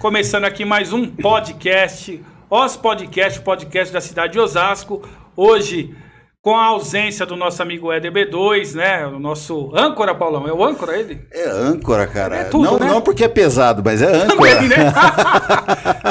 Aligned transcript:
Começando 0.00 0.46
aqui 0.46 0.64
mais 0.64 0.94
um 0.94 1.06
podcast, 1.06 2.24
Os 2.48 2.74
Podcast, 2.74 3.38
podcast 3.42 3.92
da 3.92 4.00
cidade 4.00 4.32
de 4.32 4.38
Osasco. 4.40 5.06
Hoje, 5.36 5.94
com 6.40 6.56
a 6.56 6.64
ausência 6.64 7.26
do 7.26 7.36
nosso 7.36 7.60
amigo 7.60 7.92
Éder 7.92 8.10
B2, 8.10 8.74
né? 8.74 9.06
O 9.06 9.18
nosso 9.18 9.70
âncora, 9.76 10.14
Paulão. 10.14 10.48
É 10.48 10.52
o 10.54 10.64
âncora 10.64 10.98
ele? 10.98 11.20
É 11.30 11.50
âncora, 11.50 12.06
cara. 12.06 12.34
É 12.34 12.44
tudo, 12.44 12.64
não, 12.64 12.78
né? 12.78 12.86
não 12.86 13.02
porque 13.02 13.24
é 13.24 13.28
pesado, 13.28 13.82
mas 13.84 14.00
é 14.00 14.06
âncora. 14.06 14.54
Também, 14.54 14.68
né? 14.70 14.90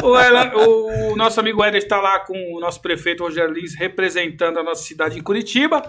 o, 0.53 1.13
o 1.13 1.15
nosso 1.15 1.39
amigo 1.39 1.63
Éder 1.63 1.81
está 1.81 1.99
lá 1.99 2.19
com 2.19 2.37
o 2.55 2.59
nosso 2.59 2.79
prefeito 2.83 3.23
Rogério 3.23 3.51
Lins 3.51 3.73
representando 3.75 4.59
a 4.59 4.63
nossa 4.63 4.83
cidade 4.83 5.17
em 5.17 5.23
Curitiba. 5.23 5.81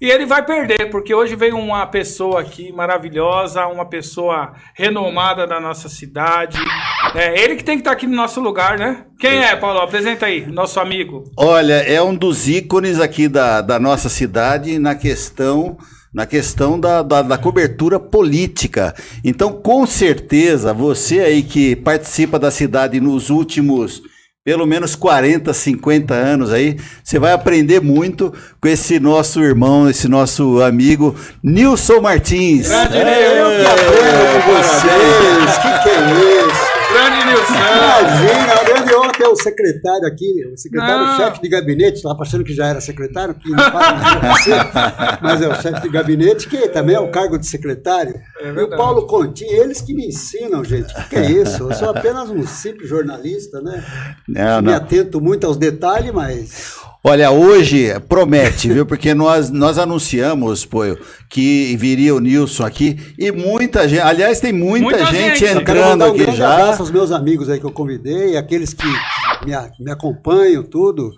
E 0.00 0.10
ele 0.10 0.26
vai 0.26 0.44
perder, 0.44 0.90
porque 0.90 1.14
hoje 1.14 1.36
veio 1.36 1.56
uma 1.56 1.86
pessoa 1.86 2.40
aqui 2.40 2.72
maravilhosa, 2.72 3.66
uma 3.66 3.86
pessoa 3.86 4.54
renomada 4.74 5.46
da 5.46 5.60
nossa 5.60 5.88
cidade. 5.88 6.58
É 7.14 7.42
ele 7.42 7.56
que 7.56 7.64
tem 7.64 7.76
que 7.76 7.82
estar 7.82 7.92
aqui 7.92 8.06
no 8.06 8.16
nosso 8.16 8.40
lugar, 8.40 8.78
né? 8.78 9.04
Quem 9.18 9.44
é, 9.44 9.54
Paulo? 9.56 9.80
Apresenta 9.80 10.26
aí, 10.26 10.46
nosso 10.46 10.80
amigo. 10.80 11.24
Olha, 11.36 11.74
é 11.74 12.02
um 12.02 12.14
dos 12.14 12.48
ícones 12.48 13.00
aqui 13.00 13.28
da, 13.28 13.60
da 13.60 13.78
nossa 13.78 14.08
cidade 14.08 14.78
na 14.78 14.94
questão 14.94 15.76
na 16.14 16.24
questão 16.26 16.78
da, 16.78 17.02
da, 17.02 17.22
da 17.22 17.36
cobertura 17.36 17.98
política. 17.98 18.94
Então, 19.24 19.52
com 19.52 19.84
certeza, 19.84 20.72
você 20.72 21.18
aí 21.18 21.42
que 21.42 21.74
participa 21.74 22.38
da 22.38 22.52
cidade 22.52 23.00
nos 23.00 23.30
últimos 23.30 24.00
pelo 24.44 24.66
menos 24.66 24.94
40, 24.94 25.54
50 25.54 26.12
anos 26.12 26.52
aí, 26.52 26.76
você 27.02 27.18
vai 27.18 27.32
aprender 27.32 27.80
muito 27.80 28.30
com 28.60 28.68
esse 28.68 29.00
nosso 29.00 29.42
irmão, 29.42 29.88
esse 29.88 30.06
nosso 30.06 30.60
amigo 30.60 31.16
Nilson 31.42 32.02
Martins. 32.02 32.68
Grande 32.68 32.98
É, 32.98 33.04
Nilson. 33.04 33.50
Eu 33.50 33.56
que 33.56 33.66
aprendo 33.66 34.44
com 34.44 34.52
vocês. 34.52 35.58
Que 35.58 35.82
que 35.82 35.88
é 35.88 36.46
isso? 36.46 36.73
Grande 36.94 37.26
Nilson. 37.26 37.54
Imagina, 37.54 38.52
a 38.52 38.64
grande 38.64 38.94
honra 38.94 39.12
ter 39.12 39.26
o 39.26 39.34
secretário 39.34 40.06
aqui, 40.06 40.46
o 40.52 40.56
secretário-chefe 40.56 41.42
de 41.42 41.48
gabinete, 41.48 41.96
estava 41.96 42.22
achando 42.22 42.44
que 42.44 42.54
já 42.54 42.68
era 42.68 42.80
secretário, 42.80 43.34
que 43.34 43.50
não 43.50 43.58
fala 43.58 43.94
mais 43.94 44.40
você, 44.40 44.52
mas 45.20 45.42
é 45.42 45.48
o 45.48 45.54
chefe 45.60 45.80
de 45.82 45.88
gabinete, 45.88 46.48
que 46.48 46.68
também 46.68 46.94
é 46.94 47.00
o 47.00 47.10
cargo 47.10 47.36
de 47.36 47.46
secretário. 47.46 48.14
É 48.40 48.48
e 48.48 48.62
o. 48.62 48.70
Paulo 48.70 49.06
Conti, 49.08 49.44
eles 49.44 49.80
que 49.80 49.92
me 49.92 50.06
ensinam, 50.06 50.62
gente. 50.64 50.92
O 50.92 50.96
que, 50.96 51.08
que 51.10 51.16
é 51.16 51.30
isso? 51.32 51.64
Eu 51.64 51.74
sou 51.74 51.90
apenas 51.90 52.30
um 52.30 52.46
simples 52.46 52.88
jornalista, 52.88 53.60
né? 53.60 53.84
Não, 54.28 54.62
Me 54.62 54.68
não. 54.68 54.76
atento 54.76 55.20
muito 55.20 55.46
aos 55.46 55.56
detalhes, 55.56 56.12
mas. 56.12 56.76
Olha, 57.06 57.30
hoje 57.30 57.88
promete, 58.08 58.72
viu? 58.72 58.86
Porque 58.86 59.12
nós, 59.12 59.50
nós 59.50 59.76
anunciamos, 59.76 60.64
pô, 60.64 60.80
que 61.28 61.76
viria 61.76 62.14
o 62.14 62.18
Nilson 62.18 62.64
aqui 62.64 62.96
e 63.18 63.30
muita 63.30 63.86
gente, 63.86 64.00
aliás, 64.00 64.40
tem 64.40 64.54
muita, 64.54 64.84
Muita 64.84 65.04
gente, 65.12 65.40
gente. 65.40 65.58
Entrando 65.58 66.02
um 66.02 66.08
aqui 66.08 66.34
já. 66.34 66.54
abraço 66.54 66.80
aos 66.80 66.90
meus 66.90 67.12
amigos 67.12 67.50
aí 67.50 67.60
que 67.60 67.66
eu 67.66 67.70
convidei, 67.70 68.38
aqueles 68.38 68.72
que 68.72 68.86
me, 69.44 69.52
me 69.80 69.90
acompanham, 69.90 70.62
tudo. 70.62 71.10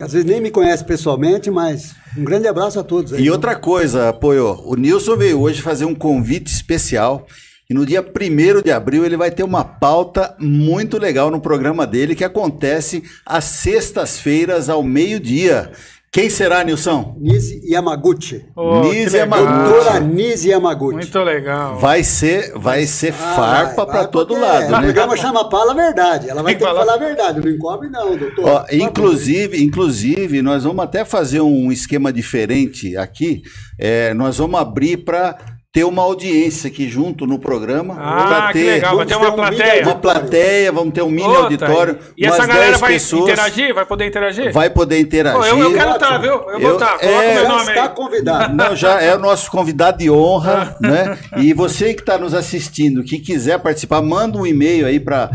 Às 0.00 0.14
vezes 0.14 0.28
nem 0.28 0.40
me 0.40 0.50
conhecem 0.50 0.84
pessoalmente, 0.84 1.48
mas 1.48 1.94
um 2.18 2.24
grande 2.24 2.48
abraço 2.48 2.80
a 2.80 2.82
todos 2.82 3.12
aí. 3.12 3.22
E 3.22 3.30
outra 3.30 3.54
coisa, 3.54 4.08
apoio, 4.08 4.60
o 4.64 4.74
Nilson 4.74 5.16
veio 5.16 5.40
hoje 5.40 5.62
fazer 5.62 5.84
um 5.84 5.94
convite 5.94 6.48
especial 6.48 7.24
e 7.68 7.74
no 7.74 7.86
dia 7.86 8.02
1 8.02 8.62
de 8.62 8.70
abril 8.70 9.04
ele 9.04 9.16
vai 9.16 9.30
ter 9.30 9.42
uma 9.42 9.64
pauta 9.64 10.34
muito 10.38 10.98
legal 10.98 11.30
no 11.30 11.40
programa 11.40 11.86
dele 11.86 12.14
que 12.14 12.24
acontece 12.24 13.02
às 13.24 13.44
sextas-feiras 13.44 14.68
ao 14.68 14.82
meio-dia. 14.82 15.70
Quem 16.12 16.30
será, 16.30 16.62
Nilson? 16.62 17.16
Nise 17.20 17.60
Yamaguchi. 17.68 18.44
Que 18.54 18.88
Nise. 18.88 19.16
Yamaguchi. 19.16 19.68
Doutora 19.68 19.98
Nise 19.98 20.48
Yamaguchi. 20.48 20.94
Muito 20.94 21.18
legal. 21.24 21.76
Vai 21.76 22.04
ser, 22.04 22.52
vai 22.56 22.86
ser 22.86 23.12
Ah, 23.12 23.34
farpa 23.34 23.84
para 23.84 24.06
todo 24.06 24.28
porque 24.28 24.40
lado, 24.40 24.68
O 24.68 24.70
né? 24.70 24.80
programa 24.82 25.16
chama 25.16 25.48
Paula 25.48 25.72
a 25.72 25.74
Verdade. 25.74 26.30
Ela 26.30 26.40
vai 26.40 26.54
Tem 26.54 26.60
ter 26.64 26.70
que 26.72 26.78
falar. 26.78 26.94
a 26.94 26.96
verdade. 26.98 27.40
Não 27.44 27.50
encobre, 27.50 27.88
não, 27.88 28.16
doutor. 28.16 28.44
Ó, 28.48 28.64
inclusive, 28.70 29.60
inclusive, 29.64 30.40
nós 30.40 30.62
vamos 30.62 30.84
até 30.84 31.04
fazer 31.04 31.40
um 31.40 31.72
esquema 31.72 32.12
diferente 32.12 32.96
aqui. 32.96 33.42
É, 33.76 34.14
nós 34.14 34.38
vamos 34.38 34.60
abrir 34.60 34.98
para 34.98 35.36
ter 35.74 35.82
uma 35.82 36.02
audiência 36.02 36.68
aqui 36.68 36.88
junto 36.88 37.26
no 37.26 37.36
programa. 37.36 37.96
Ah, 37.98 38.26
pra 38.28 38.46
que 38.52 38.60
ter 38.60 38.64
legal. 38.64 38.96
Vai 38.96 39.04
vamos 39.06 39.12
ter 39.12 39.18
ter 39.18 39.20
uma 39.26 39.32
um 39.32 39.36
plateia. 39.36 39.82
Uma 39.82 39.94
plateia, 39.96 40.72
vamos 40.72 40.94
ter 40.94 41.02
um 41.02 41.10
mini 41.10 41.28
tá 41.34 41.38
auditório. 41.40 41.98
E 42.16 42.24
essa 42.24 42.46
galera 42.46 42.66
10 42.68 42.80
vai 42.80 42.92
pessoas. 42.92 43.22
interagir? 43.24 43.74
Vai 43.74 43.84
poder 43.84 44.06
interagir? 44.06 44.52
Vai 44.52 44.70
poder 44.70 45.00
interagir. 45.00 45.40
Pô, 45.40 45.44
eu, 45.44 45.58
eu 45.58 45.74
quero 45.74 45.90
estar, 45.94 46.18
viu? 46.18 46.30
Eu 46.30 46.60
vou 46.60 46.70
Eu- 46.70 46.74
estar. 46.74 46.96
Coloca 46.98 47.06
é, 47.24 47.30
o 47.30 47.34
meu 47.34 47.42
Já 47.42 47.48
nome 47.48 47.68
está 47.70 47.82
aí. 47.82 47.88
convidado. 47.88 48.54
Não, 48.54 48.76
já 48.76 49.02
é 49.02 49.16
o 49.16 49.18
nosso 49.18 49.50
convidado 49.50 49.98
de 49.98 50.08
honra, 50.08 50.76
né? 50.80 51.18
E 51.38 51.52
você 51.52 51.92
que 51.92 52.02
está 52.02 52.16
nos 52.18 52.34
assistindo, 52.34 53.02
que 53.02 53.18
quiser 53.18 53.58
participar, 53.58 54.00
manda 54.00 54.38
um 54.38 54.46
e-mail 54.46 54.86
aí 54.86 55.00
para 55.00 55.28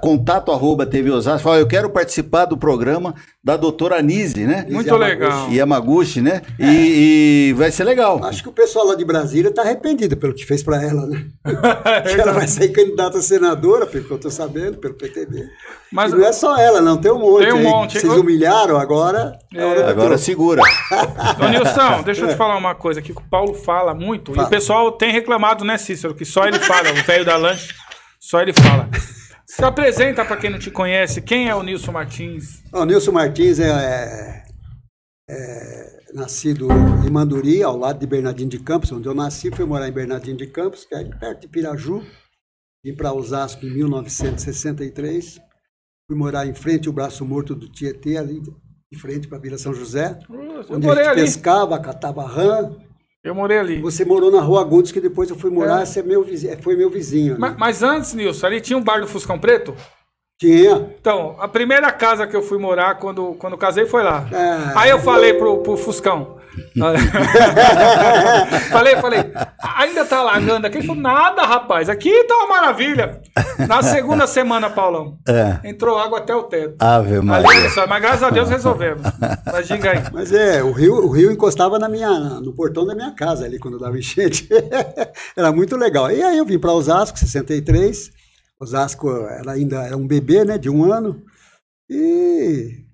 contato 0.00 0.50
arroba 0.50 0.84
TV 0.84 1.08
Osasco. 1.12 1.44
Fala, 1.44 1.58
eu 1.58 1.68
quero 1.68 1.88
participar 1.88 2.46
do 2.46 2.56
programa 2.56 3.14
da 3.44 3.56
doutora 3.56 3.96
Anise, 3.98 4.44
né? 4.44 4.66
Muito 4.68 4.88
Yamaguchi. 4.88 5.10
legal. 5.20 5.48
Yamaguchi, 5.52 6.20
né? 6.20 6.42
E, 6.58 7.50
e 7.50 7.52
vai 7.52 7.70
ser 7.70 7.84
legal. 7.84 8.18
Acho 8.24 8.42
que 8.42 8.48
o 8.48 8.52
pessoal 8.52 8.86
lá 8.88 8.94
de 8.96 9.04
Brasília 9.04 9.50
está 9.50 9.62
arrependido 9.84 10.16
pelo 10.16 10.34
que 10.34 10.44
fez 10.44 10.62
para 10.62 10.82
ela, 10.82 11.06
né? 11.06 11.26
É 11.44 12.00
que 12.14 12.20
ela 12.20 12.32
vai 12.32 12.48
sair 12.48 12.70
candidata 12.70 13.18
a 13.18 13.22
senadora, 13.22 13.86
pelo 13.86 14.04
que 14.04 14.10
eu 14.10 14.16
estou 14.16 14.30
sabendo, 14.30 14.78
pelo 14.78 14.94
PTB. 14.94 15.48
Mas- 15.92 16.12
e 16.12 16.16
não 16.16 16.24
é 16.26 16.32
só 16.32 16.56
ela, 16.58 16.80
não. 16.80 16.96
Tem 16.96 17.12
um 17.12 17.18
monte 17.18 17.44
Tem 17.44 17.52
um 17.52 17.56
aí. 17.58 17.62
monte. 17.64 18.00
Vocês 18.00 18.12
humilharam 18.12 18.76
agora. 18.78 19.38
É 19.54 19.74
do 19.82 19.90
Agora 19.90 20.18
segura. 20.18 20.62
Ô, 21.42 21.48
Nilson, 21.48 22.02
deixa 22.02 22.22
eu 22.22 22.28
te 22.28 22.36
falar 22.36 22.56
uma 22.56 22.74
coisa 22.74 23.00
aqui 23.00 23.12
que 23.12 23.20
o 23.20 23.28
Paulo 23.28 23.54
fala 23.54 23.94
muito. 23.94 24.30
E 24.30 24.32
o 24.32 24.36
Fala. 24.36 24.48
pessoal 24.48 24.92
tem 24.92 25.12
reclamado, 25.12 25.64
né, 25.64 25.76
Cícero? 25.78 26.14
Que 26.14 26.24
só 26.24 26.46
ele 26.46 26.58
fala, 26.58 26.90
o 26.90 26.94
velho 27.04 27.24
da 27.24 27.36
lanche, 27.36 27.74
só 28.18 28.40
ele 28.40 28.52
fala. 28.52 28.88
Se 29.46 29.62
apresenta 29.64 30.24
pra 30.24 30.36
quem 30.36 30.50
não 30.50 30.58
te 30.58 30.70
conhece, 30.70 31.20
quem 31.20 31.48
é 31.48 31.54
o 31.54 31.62
Nilson 31.62 31.92
Martins? 31.92 32.62
O 32.72 32.84
Nilson 32.84 33.12
Martins 33.12 33.60
é, 33.60 33.68
é- 33.68 34.42
é 35.30 35.93
nascido 36.14 36.68
em 37.06 37.10
Manduri, 37.10 37.62
ao 37.62 37.76
lado 37.76 37.98
de 37.98 38.06
Bernardino 38.06 38.48
de 38.50 38.58
Campos, 38.60 38.92
onde 38.92 39.08
eu 39.08 39.14
nasci. 39.14 39.50
Fui 39.50 39.64
morar 39.64 39.88
em 39.88 39.92
Bernardino 39.92 40.38
de 40.38 40.46
Campos, 40.46 40.84
que 40.84 40.94
é 40.94 41.04
perto 41.04 41.40
de 41.42 41.48
Piraju. 41.48 42.02
Vim 42.84 42.94
para 42.94 43.12
Osasco 43.12 43.66
em 43.66 43.70
1963. 43.70 45.40
Fui 46.06 46.16
morar 46.16 46.46
em 46.46 46.54
frente 46.54 46.86
ao 46.86 46.94
Braço 46.94 47.24
Morto 47.24 47.54
do 47.54 47.68
Tietê, 47.68 48.16
ali 48.16 48.40
de 48.40 48.98
frente 48.98 49.26
para 49.26 49.38
Vila 49.38 49.58
São 49.58 49.74
José. 49.74 50.18
Eu 50.30 50.76
Onde 50.76 50.88
a 50.88 50.94
gente 50.94 51.06
ali. 51.08 51.20
pescava, 51.22 51.78
catava 51.80 52.24
rã. 52.26 52.76
Eu 53.24 53.34
morei 53.34 53.58
ali. 53.58 53.80
Você 53.80 54.04
morou 54.04 54.30
na 54.30 54.40
Rua 54.40 54.60
Agudos, 54.60 54.92
que 54.92 55.00
depois 55.00 55.30
eu 55.30 55.36
fui 55.36 55.50
morar, 55.50 55.80
É. 55.80 55.86
você 55.86 56.00
é 56.00 56.02
meu 56.02 56.22
vizinho, 56.22 56.62
foi 56.62 56.76
meu 56.76 56.90
vizinho. 56.90 57.32
ali. 57.32 57.40
Ma- 57.40 57.56
Mas 57.58 57.82
antes, 57.82 58.12
Nilson, 58.12 58.46
ali 58.46 58.60
tinha 58.60 58.76
um 58.78 58.82
bar 58.84 59.00
do 59.00 59.06
Fuscão 59.08 59.38
Preto? 59.38 59.74
Tinha. 60.44 60.90
Então, 61.00 61.36
a 61.38 61.48
primeira 61.48 61.90
casa 61.90 62.26
que 62.26 62.36
eu 62.36 62.42
fui 62.42 62.58
morar 62.58 62.96
quando, 62.96 63.34
quando 63.38 63.56
casei 63.56 63.86
foi 63.86 64.02
lá. 64.02 64.26
Ah. 64.32 64.72
Aí 64.76 64.90
eu 64.90 64.98
falei 64.98 65.34
pro, 65.34 65.62
pro 65.62 65.76
Fuscão. 65.76 66.34
falei, 68.70 68.96
falei, 68.96 69.32
ainda 69.76 70.04
tá 70.04 70.22
lagando 70.22 70.66
aqui? 70.66 70.78
Ele 70.78 70.86
falou, 70.86 71.02
nada, 71.02 71.42
rapaz, 71.42 71.88
aqui 71.88 72.24
tá 72.24 72.34
uma 72.36 72.46
maravilha. 72.46 73.20
Na 73.66 73.82
segunda 73.82 74.26
semana, 74.26 74.70
Paulão, 74.70 75.18
É. 75.26 75.58
entrou 75.68 75.98
água 75.98 76.18
até 76.18 76.34
o 76.34 76.44
teto. 76.44 76.76
Ave 76.78 77.16
Ali, 77.16 77.26
Maria. 77.26 77.70
só, 77.70 77.86
mas 77.86 78.02
graças 78.02 78.22
a 78.22 78.30
Deus 78.30 78.48
resolvemos. 78.48 79.02
Mas 79.52 79.66
diga 79.66 79.90
aí. 79.90 80.02
Mas 80.12 80.32
é, 80.32 80.62
o 80.62 80.72
rio, 80.72 80.94
o 80.94 81.10
rio 81.10 81.32
encostava 81.32 81.78
na 81.78 81.88
minha, 81.88 82.10
no 82.10 82.52
portão 82.52 82.86
da 82.86 82.94
minha 82.94 83.12
casa 83.12 83.44
ali 83.44 83.58
quando 83.58 83.78
dava 83.78 83.98
enchente. 83.98 84.48
era 85.36 85.50
muito 85.50 85.76
legal. 85.76 86.10
E 86.10 86.22
aí 86.22 86.38
eu 86.38 86.44
vim 86.44 86.58
para 86.58 86.72
Osasco, 86.72 87.18
63. 87.18 88.10
Osasco 88.60 89.10
era 89.10 89.52
ainda 89.52 89.82
era 89.82 89.96
um 89.96 90.06
bebê, 90.06 90.44
né, 90.44 90.58
de 90.58 90.70
um 90.70 90.90
ano. 90.90 91.22
E 91.88 92.84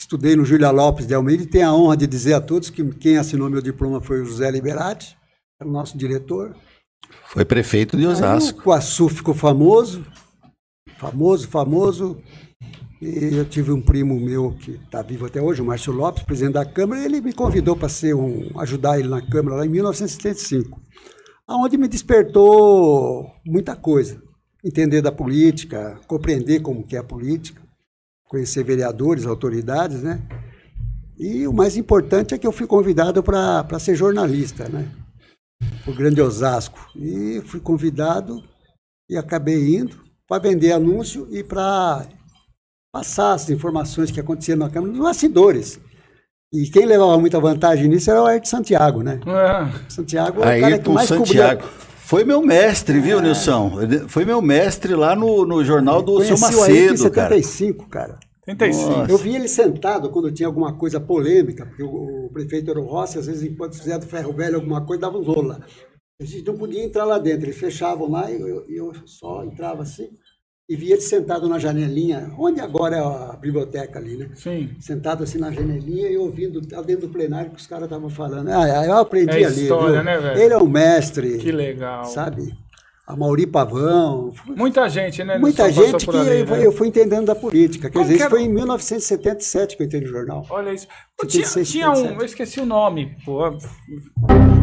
estudei 0.00 0.36
no 0.36 0.44
Júlia 0.44 0.70
Lopes 0.70 1.06
de 1.06 1.14
Almeida 1.14 1.42
e 1.42 1.46
tenho 1.46 1.68
a 1.68 1.74
honra 1.74 1.96
de 1.96 2.06
dizer 2.06 2.34
a 2.34 2.40
todos 2.40 2.70
que 2.70 2.84
quem 2.94 3.16
assinou 3.16 3.48
meu 3.48 3.62
diploma 3.62 4.00
foi 4.00 4.20
o 4.20 4.24
José 4.24 4.50
Liberati, 4.50 5.16
era 5.60 5.68
o 5.68 5.72
nosso 5.72 5.96
diretor. 5.96 6.54
Foi 7.26 7.44
prefeito 7.44 7.96
de 7.96 8.04
Aí 8.04 8.12
Osasco. 8.12 8.60
o 8.60 8.62
Coaçu 8.62 9.08
ficou 9.08 9.34
famoso, 9.34 10.04
famoso, 10.98 11.48
famoso. 11.48 12.16
E 13.00 13.36
eu 13.36 13.44
tive 13.44 13.70
um 13.70 13.82
primo 13.82 14.18
meu 14.18 14.52
que 14.52 14.72
está 14.72 15.02
vivo 15.02 15.26
até 15.26 15.40
hoje, 15.40 15.60
o 15.60 15.64
Márcio 15.64 15.92
Lopes, 15.92 16.22
presidente 16.22 16.54
da 16.54 16.64
Câmara, 16.64 17.02
e 17.02 17.04
ele 17.04 17.20
me 17.20 17.34
convidou 17.34 17.76
para 17.76 17.88
ser 17.88 18.14
um, 18.14 18.48
ajudar 18.60 18.98
ele 18.98 19.08
na 19.08 19.20
Câmara 19.20 19.56
lá 19.56 19.66
em 19.66 19.68
1975, 19.68 20.80
aonde 21.46 21.76
me 21.76 21.86
despertou 21.86 23.30
muita 23.44 23.76
coisa, 23.76 24.22
entender 24.64 25.02
da 25.02 25.12
política, 25.12 26.00
compreender 26.06 26.60
como 26.60 26.82
que 26.82 26.96
é 26.96 26.98
a 26.98 27.04
política, 27.04 27.60
conhecer 28.26 28.64
vereadores, 28.64 29.26
autoridades, 29.26 30.02
né? 30.02 30.20
E 31.18 31.46
o 31.46 31.52
mais 31.52 31.76
importante 31.76 32.34
é 32.34 32.38
que 32.38 32.46
eu 32.46 32.52
fui 32.52 32.66
convidado 32.66 33.22
para 33.22 33.78
ser 33.78 33.94
jornalista, 33.94 34.68
né? 34.68 34.90
o 35.86 35.92
Grande 35.92 36.20
Osasco. 36.20 36.78
E 36.96 37.40
fui 37.46 37.60
convidado 37.60 38.42
e 39.08 39.16
acabei 39.16 39.76
indo 39.76 39.96
para 40.26 40.42
vender 40.42 40.72
anúncio 40.72 41.28
e 41.30 41.42
para 41.42 42.06
passar 42.92 43.34
as 43.34 43.50
informações 43.50 44.10
que 44.10 44.20
aconteciam 44.20 44.58
na 44.58 44.70
Câmara, 44.70 44.92
nos 44.92 45.02
bastidores. 45.02 45.80
E 46.52 46.68
quem 46.70 46.86
levava 46.86 47.18
muita 47.18 47.40
vantagem 47.40 47.88
nisso 47.88 48.10
era 48.10 48.22
o 48.22 48.26
Ayrton 48.26 48.46
Santiago, 48.46 49.02
né? 49.02 49.20
É. 49.26 49.90
Santiago 49.90 50.42
é 50.42 50.58
o 50.58 50.60
cara 50.60 50.78
que 50.78 50.90
mais 50.90 51.08
Santiago. 51.08 51.62
cobria. 51.62 51.93
Foi 52.04 52.22
meu 52.22 52.42
mestre, 52.42 53.00
viu, 53.00 53.20
Nilson? 53.20 53.80
Ele 53.80 54.00
Foi 54.00 54.26
meu 54.26 54.42
mestre 54.42 54.94
lá 54.94 55.16
no, 55.16 55.46
no 55.46 55.64
jornal 55.64 56.02
do 56.02 56.22
seu 56.22 56.36
Conheci 56.36 56.44
o 56.44 56.66
em 56.66 56.86
Macedo, 56.88 57.10
cara. 57.10 57.34
75, 57.34 57.88
cara. 57.88 58.18
35. 58.44 58.90
Nossa. 58.90 59.10
Eu 59.10 59.16
vi 59.16 59.34
ele 59.34 59.48
sentado 59.48 60.10
quando 60.10 60.30
tinha 60.30 60.46
alguma 60.46 60.76
coisa 60.76 61.00
polêmica, 61.00 61.64
porque 61.64 61.82
o, 61.82 62.26
o 62.26 62.30
prefeito 62.30 62.70
era 62.70 62.78
o 62.78 62.84
Rossi, 62.84 63.18
às 63.18 63.26
vezes, 63.26 63.42
enquanto 63.42 63.78
fizia 63.78 63.98
do 63.98 64.04
ferro 64.04 64.34
velho 64.34 64.56
alguma 64.56 64.84
coisa, 64.84 65.00
dava 65.00 65.16
um 65.16 65.40
lá. 65.40 65.60
A 66.20 66.24
gente 66.24 66.46
não 66.46 66.58
podia 66.58 66.84
entrar 66.84 67.06
lá 67.06 67.18
dentro, 67.18 67.46
eles 67.46 67.56
fechavam 67.56 68.10
lá 68.10 68.30
e 68.30 68.38
eu, 68.38 68.68
e 68.68 68.76
eu 68.76 68.92
só 69.06 69.42
entrava 69.42 69.82
assim 69.82 70.10
e 70.68 70.76
via 70.76 70.94
ele 70.94 71.02
sentado 71.02 71.46
na 71.48 71.58
janelinha, 71.58 72.32
onde 72.38 72.58
agora 72.60 72.96
é 72.96 73.00
a 73.00 73.36
biblioteca 73.38 73.98
ali, 73.98 74.16
né? 74.16 74.30
Sim. 74.34 74.70
Sentado 74.80 75.22
assim 75.22 75.38
na 75.38 75.50
janelinha 75.50 76.08
e 76.08 76.16
ouvindo 76.16 76.60
lá 76.72 76.80
dentro 76.80 77.06
do 77.06 77.12
plenário 77.12 77.50
que 77.50 77.58
os 77.60 77.66
caras 77.66 77.84
estavam 77.84 78.08
falando. 78.08 78.48
Ah, 78.48 78.86
eu 78.86 78.96
aprendi 78.96 79.42
É 79.42 79.44
ali. 79.44 79.62
história, 79.62 80.02
né, 80.02 80.18
velho? 80.18 80.40
Ele 80.40 80.54
é 80.54 80.58
um 80.58 80.66
mestre, 80.66 81.36
Que 81.38 81.52
legal. 81.52 82.04
sabe? 82.06 82.54
A 83.06 83.14
Mauri 83.14 83.46
Pavão, 83.46 84.32
Muita 84.56 84.88
gente, 84.88 85.22
né? 85.22 85.36
Muita 85.36 85.70
gente 85.70 86.06
que 86.06 86.16
ali, 86.16 86.40
eu, 86.40 86.46
né? 86.46 86.66
eu 86.66 86.72
fui 86.72 86.88
entendendo 86.88 87.26
da 87.26 87.34
política. 87.34 87.90
Quer 87.90 87.98
Como 87.98 88.04
dizer, 88.06 88.16
que 88.16 88.22
isso 88.22 88.30
foi 88.30 88.42
em 88.44 88.48
1977 88.48 89.76
que 89.76 89.82
eu 89.82 89.86
entrei 89.86 90.00
no 90.00 90.06
jornal. 90.06 90.46
Olha 90.48 90.72
isso. 90.72 90.88
Pô, 91.14 91.26
Você 91.26 91.26
tem 91.26 91.28
tinha, 91.28 91.46
seis, 91.46 91.70
tinha 91.70 91.90
um. 91.90 92.18
Eu 92.18 92.24
esqueci 92.24 92.60
o 92.60 92.66
nome. 92.66 93.14
Pô. 93.22 93.50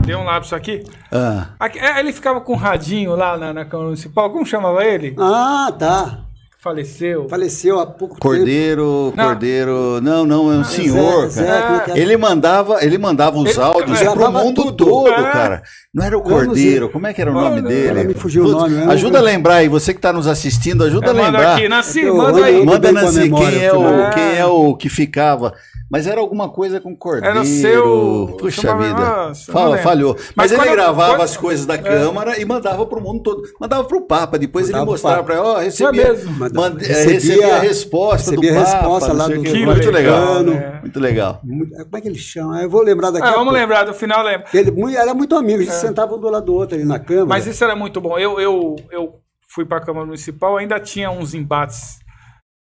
Deu 0.08 0.18
um 0.18 0.24
lápis 0.24 0.54
aqui. 0.54 0.84
Ah, 1.12 1.50
é, 1.76 2.00
Ele 2.00 2.12
ficava 2.12 2.42
com 2.42 2.54
um 2.54 2.58
radinho 2.58 3.16
lá 3.16 3.38
na, 3.38 3.54
na 3.54 3.64
Câmara 3.64 3.90
Municipal. 3.90 4.32
Como 4.32 4.44
chamava 4.44 4.84
ele? 4.84 5.16
Ah, 5.20 5.72
tá. 5.78 6.26
Faleceu. 6.64 7.28
Faleceu 7.28 7.80
há 7.80 7.88
pouco 7.88 8.14
tempo. 8.14 8.22
Cordeiro, 8.22 9.12
Não. 9.18 9.26
Cordeiro. 9.30 10.00
Não, 10.00 10.24
não, 10.28 10.52
é 10.52 10.58
um 10.58 10.64
senhor, 10.64 11.28
Zé, 11.28 11.44
cara. 11.44 11.86
Zé? 11.88 12.00
Ele 12.00 12.16
mandava, 12.16 12.86
ele 12.86 13.00
mandava 13.00 13.40
os 13.40 13.50
Ele 13.50 13.60
áudios 13.60 13.98
pro 14.00 14.14
gravava 14.14 14.44
mundo 14.44 14.66
tudo. 14.66 14.86
todo, 14.86 15.10
É. 15.10 15.32
cara. 15.32 15.64
Não 15.92 16.06
era 16.06 16.16
o 16.16 16.22
Cordeiro, 16.22 16.88
como 16.90 17.08
é 17.08 17.14
que 17.16 17.22
era 17.22 17.32
o 17.32 17.34
nome 17.34 17.64
dele? 17.64 18.04
me 18.04 18.14
fugiu 18.14 18.44
o 18.44 18.46
Putz, 18.46 18.62
nome, 18.62 18.76
né? 18.76 18.94
Ajuda 18.94 19.18
a 19.18 19.22
lembrar 19.22 19.56
aí, 19.56 19.68
você 19.68 19.92
que 19.92 20.00
tá 20.00 20.14
nos 20.14 20.28
assistindo, 20.28 20.84
ajuda 20.84 21.08
É, 21.08 21.10
a 21.10 21.14
manda 21.16 21.26
lembrar. 21.26 21.56
aqui, 21.56 21.68
Nasci, 21.68 22.06
manda 22.06 22.46
aí. 22.46 22.64
Manda 22.64 22.92
memória, 22.92 23.50
quem 23.50 23.64
é, 23.66 23.74
o, 23.74 24.10
quem 24.14 24.38
é 24.38 24.46
o 24.46 24.76
que 24.76 24.88
ficava. 24.88 25.54
Mas 25.92 26.08
era 26.08 26.22
alguma 26.22 26.48
coisa 26.50 26.80
com 26.80 26.96
Cordeiro. 26.96 27.36
Era 27.36 27.46
seu- 27.46 28.36
Puxa 28.40 28.62
chamava- 28.62 28.84
vida. 28.88 29.00
Nossa, 29.00 29.52
não 29.52 29.60
Fala, 29.60 29.78
falhou. 29.80 30.16
Mas 30.36 30.52
Mas, 30.52 30.52
ele 30.54 30.72
gravava 30.72 31.14
quando- 31.16 31.22
as 31.24 31.36
coisas 31.36 31.66
da 31.66 31.78
Câmara 31.78 32.40
e 32.40 32.46
mandava 32.46 32.86
pro 32.86 33.02
mundo 33.02 33.22
todo. 33.22 33.42
Mandava 33.60 33.84
pro 33.84 34.02
Papa. 34.08 34.40
Depois 34.40 34.68
Mandava 34.68 34.84
ele 34.86 34.92
mostrava 34.92 35.32
ele, 35.34 35.42
ó, 35.42 35.58
recebia, 35.60 36.04
mesmo. 36.14 36.32
Mandava. 36.32 36.70
mande- 36.70 36.86
eh, 36.86 36.88
Recebia- 36.88 37.14
recebia, 37.14 37.56
a 37.56 37.60
resposta 37.60 38.30
recebia 38.32 38.52
do 38.54 38.56
Papa. 38.58 38.72
resposta 38.78 39.10
não 39.10 39.16
lá 39.18 39.26
o 39.26 39.30
do-. 39.30 39.42
Que 39.44 39.66
Muito 39.66 39.92
legal, 39.92 40.20
legal. 40.40 40.44
né? 40.44 40.80
Muito 40.82 41.00
legal. 41.00 41.40
Muito- 41.44 41.76
Como 41.76 41.98
é 41.98 42.02
que 42.02 42.08
ele 42.08 42.18
chama? 42.18 42.62
Eu 42.62 42.70
vou 42.70 42.82
lembrar 42.82 43.12
daqui 43.12 43.26
Ah, 43.26 43.30
a 43.30 43.34
vamos 43.34 43.48
pouco. 43.48 43.60
lembrar, 43.60 43.84
do 43.84 43.94
final 43.94 44.24
lembra. 44.24 44.48
Ele 44.54 44.96
era 44.96 45.14
muito 45.14 45.36
amigo, 45.36 45.62
eles 45.62 45.74
sentavam 45.74 46.18
um 46.18 46.22
do 46.22 46.30
lado 46.30 46.46
do 46.46 46.54
outro 46.54 46.76
ali 46.76 46.86
na 46.86 47.00
Câmara. 47.00 47.26
Mas 47.28 47.46
isso 47.48 47.62
era 47.64 47.76
muito 47.76 48.00
bom. 48.00 48.18
Eu, 48.18 48.40
eu, 48.40 48.76
eu 48.92 49.10
fui 49.54 49.66
para 49.66 49.80
a 49.80 49.82
Câmara 49.82 50.06
Municipal, 50.06 50.56
ainda 50.58 50.80
tinha 50.80 51.12
uns 51.12 51.34
embates 51.34 52.00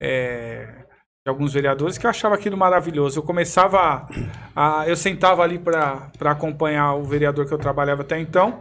é, 0.02 0.83
de 1.24 1.30
alguns 1.30 1.54
vereadores 1.54 1.96
que 1.96 2.04
eu 2.04 2.10
achava 2.10 2.34
aquilo 2.34 2.54
maravilhoso. 2.56 3.18
Eu 3.18 3.22
começava 3.22 3.78
a. 4.54 4.80
a- 4.82 4.88
eu 4.88 4.94
sentava 4.94 5.42
ali 5.42 5.58
para 5.58 6.10
acompanhar 6.26 6.94
o 6.96 7.02
vereador 7.04 7.46
que 7.46 7.54
eu 7.54 7.58
trabalhava 7.58 8.02
até 8.02 8.20
então, 8.20 8.60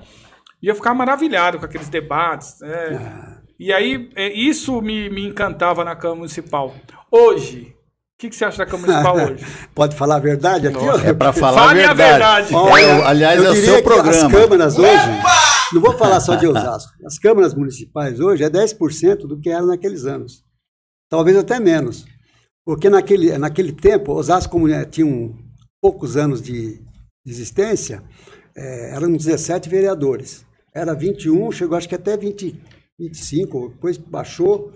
e 0.61 0.67
eu 0.69 0.75
ficava 0.75 0.95
maravilhado 0.95 1.59
com 1.59 1.65
aqueles 1.65 1.89
debates. 1.89 2.61
Ah. 2.63 3.41
E 3.59 3.71
aí, 3.73 4.09
é, 4.15 4.31
isso 4.31 4.81
me, 4.81 5.09
me 5.09 5.27
encantava 5.27 5.83
na 5.83 5.93
Câmara 5.95 6.19
Municipal. 6.19 6.73
Hoje, 7.11 7.75
o 8.15 8.17
que, 8.17 8.29
que 8.29 8.35
você 8.35 8.45
acha 8.45 8.59
da 8.59 8.65
Câmara 8.65 8.93
Municipal 8.93 9.15
hoje? 9.35 9.45
Pode 9.75 9.95
falar 9.97 10.15
a 10.15 10.19
verdade 10.19 10.67
aqui? 10.67 10.77
ó? 10.77 10.97
É 10.99 11.13
pra 11.13 11.33
falar 11.33 11.67
Fale 11.67 11.83
a 11.83 11.91
a 11.91 11.93
verdade. 11.93 12.47
verdade. 12.49 12.55
Olha, 12.55 12.81
É, 12.81 13.05
aliás, 13.07 13.39
eu 13.43 13.49
é 13.49 13.51
o 13.51 13.55
seu 13.57 13.83
programa. 13.83 14.25
As 14.27 14.31
câmaras 14.31 14.79
hoje, 14.79 15.07
não 15.73 15.81
vou 15.81 15.97
falar 15.97 16.21
só 16.21 16.35
de 16.35 16.47
Osasco, 16.47 16.93
as 17.05 17.19
câmaras 17.19 17.53
municipais 17.53 18.21
hoje 18.21 18.41
é 18.45 18.49
10% 18.49 19.27
do 19.27 19.37
que 19.37 19.49
era 19.49 19.65
naqueles 19.65 20.05
anos. 20.05 20.43
Talvez 21.09 21.35
até 21.37 21.59
menos. 21.59 22.05
Porque 22.65 22.89
naquele, 22.89 23.37
naquele 23.37 23.73
tempo, 23.73 24.13
Osasco, 24.13 24.51
como 24.51 24.69
eh, 24.69 24.85
tinha 24.85 25.05
um, 25.05 25.35
poucos 25.81 26.15
anos 26.15 26.41
de 26.41 26.81
existência, 27.25 28.01
eh, 28.55 28.91
eram 28.93 29.11
17 29.11 29.67
vereadores. 29.67 30.45
Era 30.73 30.93
21, 30.93 31.51
chegou 31.51 31.77
acho 31.77 31.89
que 31.89 31.95
até 31.95 32.15
20, 32.15 32.59
25, 32.97 33.69
depois 33.69 33.97
baixou 33.97 34.71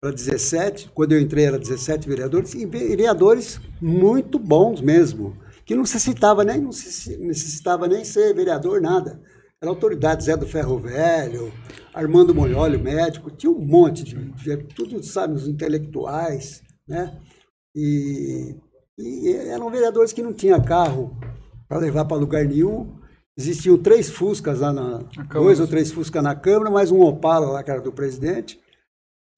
para 0.00 0.10
17. 0.10 0.90
Quando 0.94 1.12
eu 1.12 1.20
entrei 1.20 1.46
era 1.46 1.58
17 1.58 2.06
vereadores, 2.06 2.54
e 2.54 2.66
vereadores 2.66 3.60
muito 3.80 4.38
bons 4.38 4.80
mesmo, 4.80 5.36
que 5.64 5.74
não 5.74 5.82
necessitava 5.82 6.44
nem, 6.44 6.60
não 6.60 6.70
necessitava 6.70 7.88
nem 7.88 8.04
ser 8.04 8.34
vereador, 8.34 8.80
nada. 8.80 9.20
Era 9.60 9.70
autoridade, 9.70 10.24
Zé 10.24 10.36
do 10.36 10.46
Ferro 10.46 10.78
Velho, 10.78 11.52
Armando 11.94 12.34
Molholi, 12.34 12.76
médico, 12.76 13.30
tinha 13.30 13.50
um 13.50 13.64
monte 13.64 14.02
de, 14.02 14.16
de 14.16 14.56
tudo, 14.74 15.00
sabe, 15.04 15.34
os 15.34 15.46
intelectuais, 15.46 16.62
né? 16.86 17.18
E, 17.74 18.54
e 18.98 19.32
eram 19.48 19.70
vereadores 19.70 20.12
que 20.12 20.22
não 20.22 20.32
tinham 20.32 20.62
carro 20.62 21.16
para 21.68 21.78
levar 21.78 22.04
para 22.04 22.16
lugar 22.16 22.44
nenhum. 22.44 23.00
Existiam 23.36 23.78
três 23.78 24.10
Fuscas 24.10 24.60
lá 24.60 24.72
na. 24.72 24.98
Dois 25.32 25.58
ou 25.58 25.66
três 25.66 25.90
Fuscas 25.90 26.22
na 26.22 26.34
Câmara, 26.34 26.70
mais 26.70 26.90
um 26.90 27.00
Opala 27.00 27.46
lá, 27.46 27.62
que 27.62 27.70
era 27.70 27.80
do 27.80 27.92
presidente. 27.92 28.60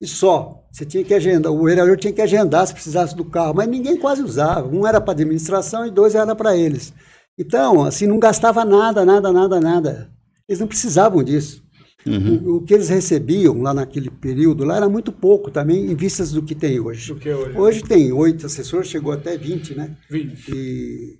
E 0.00 0.06
só. 0.06 0.64
Você 0.72 0.84
tinha 0.84 1.04
que 1.04 1.14
agendar, 1.14 1.52
o 1.52 1.64
vereador 1.64 1.96
tinha 1.96 2.12
que 2.12 2.20
agendar 2.20 2.66
se 2.66 2.74
precisasse 2.74 3.14
do 3.14 3.24
carro, 3.24 3.54
mas 3.54 3.68
ninguém 3.68 3.96
quase 3.96 4.22
usava. 4.22 4.68
Um 4.68 4.84
era 4.84 5.00
para 5.00 5.12
administração 5.12 5.86
e 5.86 5.90
dois 5.90 6.16
era 6.16 6.34
para 6.34 6.56
eles. 6.56 6.92
Então, 7.38 7.84
assim, 7.84 8.06
não 8.06 8.18
gastava 8.18 8.64
nada, 8.64 9.04
nada, 9.04 9.32
nada, 9.32 9.60
nada. 9.60 10.10
Eles 10.48 10.60
não 10.60 10.66
precisavam 10.66 11.22
disso. 11.22 11.63
O, 12.06 12.56
o 12.56 12.62
que 12.62 12.74
eles 12.74 12.88
recebiam 12.88 13.62
lá 13.62 13.72
naquele 13.72 14.10
período 14.10 14.64
lá 14.64 14.76
era 14.76 14.88
muito 14.88 15.10
pouco 15.10 15.50
também, 15.50 15.90
em 15.90 15.94
vistas 15.94 16.32
do 16.32 16.42
que 16.42 16.54
tem 16.54 16.78
hoje. 16.80 17.14
Que 17.14 17.30
hoje. 17.32 17.56
Hoje 17.58 17.82
tem 17.82 18.12
oito 18.12 18.44
assessores, 18.46 18.88
chegou 18.88 19.12
até 19.12 19.36
20, 19.38 19.74
né? 19.74 19.96
Vinte. 20.10 20.50
E, 20.54 21.18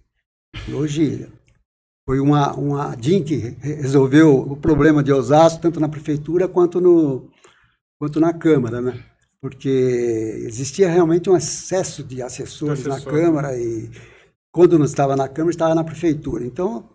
e 0.68 0.72
hoje 0.74 1.26
foi 2.06 2.20
uma, 2.20 2.52
uma 2.54 2.94
DIN 2.94 3.22
que 3.22 3.36
re- 3.36 3.74
resolveu 3.80 4.36
o 4.36 4.56
problema 4.56 5.02
de 5.02 5.12
Osasco, 5.12 5.62
tanto 5.62 5.80
na 5.80 5.88
prefeitura 5.88 6.46
quanto, 6.46 6.80
no, 6.80 7.30
quanto 7.98 8.20
na 8.20 8.32
Câmara, 8.34 8.80
né? 8.82 9.02
Porque 9.40 9.68
existia 10.46 10.90
realmente 10.90 11.28
um 11.30 11.36
excesso 11.36 12.02
de 12.02 12.20
assessores 12.22 12.82
De 12.82 12.90
assessor. 12.90 13.12
na 13.12 13.18
Câmara 13.20 13.58
e 13.58 13.90
quando 14.52 14.78
não 14.78 14.84
estava 14.86 15.16
na 15.16 15.28
Câmara, 15.28 15.50
estava 15.50 15.74
na 15.74 15.82
prefeitura. 15.84 16.44
Então, 16.44 16.88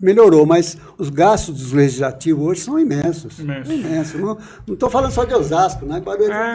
melhorou, 0.00 0.44
mas 0.46 0.76
os 0.98 1.10
gastos 1.10 1.54
dos 1.60 1.72
legislativos 1.72 2.44
hoje 2.46 2.60
são 2.60 2.78
imensos. 2.78 3.38
Imensos. 3.38 3.74
Imensos. 3.74 4.20
Não 4.20 4.74
estou 4.74 4.88
falando 4.90 5.12
só 5.12 5.24
de 5.24 5.34
Osasco, 5.34 5.84
né? 5.86 5.98
É, 5.98 6.00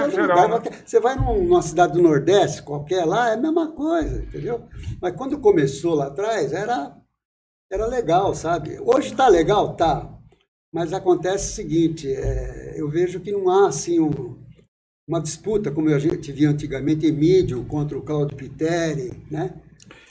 todo 0.02 0.12
geral, 0.12 0.48
lugar. 0.48 0.62
né? 0.64 0.78
Você 0.86 1.00
vai 1.00 1.16
num- 1.16 1.44
numa 1.44 1.62
cidade 1.62 1.94
do 1.94 2.02
Nordeste, 2.02 2.64
qualquer 2.64 3.06
lá, 3.06 3.30
é 3.30 3.34
a 3.34 3.38
mesma 3.38 3.72
coisa, 3.72 4.22
entendeu? 4.24 4.64
Mas 5.02 5.16
quando 5.16 5.38
começou 5.40 5.96
lá 5.96 6.08
atrás, 6.08 6.52
era, 6.54 6.96
era 7.72 7.86
legal, 7.88 8.34
sabe? 8.36 8.80
Hoje 8.82 9.10
está 9.10 9.28
legal? 9.28 9.76
Tá. 9.76 10.10
Mas 10.74 10.94
acontece 10.94 11.52
o 11.52 11.56
seguinte, 11.56 12.08
é, 12.12 12.76
eu 12.78 12.88
vejo 12.90 13.20
que 13.20 13.32
não 13.32 13.50
há, 13.50 13.68
assim, 13.68 14.00
um- 14.00 14.40
uma 15.08 15.20
disputa, 15.20 15.70
como 15.72 15.90
a 15.90 16.00
gente 16.00 16.32
via 16.32 16.50
antigamente, 16.50 17.06
Emílio 17.06 17.66
contra 17.66 17.98
o 17.98 18.02
Claudio 18.02 18.38
Piteri, 18.38 19.12
né? 19.30 19.54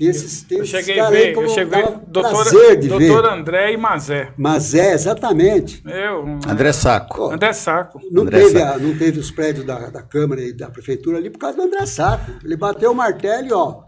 E 0.00 0.08
esses, 0.08 0.46
Eu 0.50 0.62
esses 0.64 0.70
cheguei 0.70 0.98
a 0.98 1.10
ver, 1.10 1.34
como 1.34 1.46
eu 1.46 1.50
cheguei 1.50 1.82
dava 1.82 2.00
doutor, 2.06 2.30
prazer 2.30 2.76
de 2.80 2.88
ver. 2.88 3.08
doutor 3.08 3.30
André 3.30 3.72
e 3.72 3.76
Mazé. 3.76 4.32
Mas 4.36 4.74
é, 4.74 4.94
exatamente. 4.94 5.82
Eu, 5.86 6.38
André 6.48 6.72
Saco. 6.72 7.30
André 7.30 7.52
Saco. 7.52 8.00
Não 8.10 8.22
André 8.22 8.38
teve, 8.40 8.58
Saco. 8.58 8.72
a- 8.74 8.78
não 8.78 8.96
teve 8.98 9.20
os 9.20 9.30
prédios 9.30 9.66
da, 9.66 9.90
da 9.90 10.02
Câmara 10.02 10.40
e 10.40 10.52
da 10.54 10.70
Prefeitura 10.70 11.18
ali 11.18 11.28
por 11.28 11.38
causa 11.38 11.56
do 11.58 11.62
André 11.64 11.84
Saco. 11.84 12.30
Ele 12.42 12.56
bateu 12.56 12.92
o 12.92 12.94
martelo 12.94 13.46
e, 13.46 13.52
ó, 13.52 13.82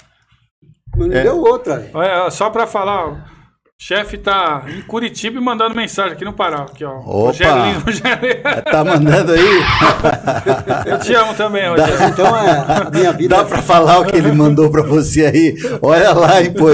mas 0.96 1.08
não 1.08 1.16
É. 1.16 1.22
deu 1.22 1.38
outra. 1.38 1.90
Olha, 1.94 2.30
só 2.30 2.50
pra 2.50 2.66
falar, 2.66 3.24
chefe 3.84 4.16
tá 4.16 4.62
em 4.68 4.80
Curitiba 4.82 5.38
e 5.38 5.40
mandando 5.40 5.74
mensagem 5.74 6.12
aqui 6.12 6.24
no 6.24 6.32
Pará. 6.32 6.62
Aqui, 6.62 6.84
ó. 6.84 6.98
Opa! 7.00 7.26
Rogério 7.26 7.80
Rogério. 7.80 8.42
Tá 8.70 8.84
mandando 8.84 9.32
aí? 9.32 9.40
Eu 10.86 10.98
te 11.00 11.12
amo 11.14 11.34
também, 11.34 11.68
Rogério. 11.68 12.08
Então, 12.08 12.26
é, 12.36 12.50
a 12.86 12.90
minha 12.92 13.12
vida... 13.12 13.36
Dá 13.36 13.44
pra 13.44 13.60
falar 13.60 13.98
o 13.98 14.04
que 14.06 14.14
ele 14.16 14.30
mandou 14.30 14.70
pra 14.70 14.82
você 14.82 15.26
aí? 15.26 15.56
Olha 15.82 16.12
lá, 16.12 16.40
hein, 16.40 16.52
pô. 16.52 16.66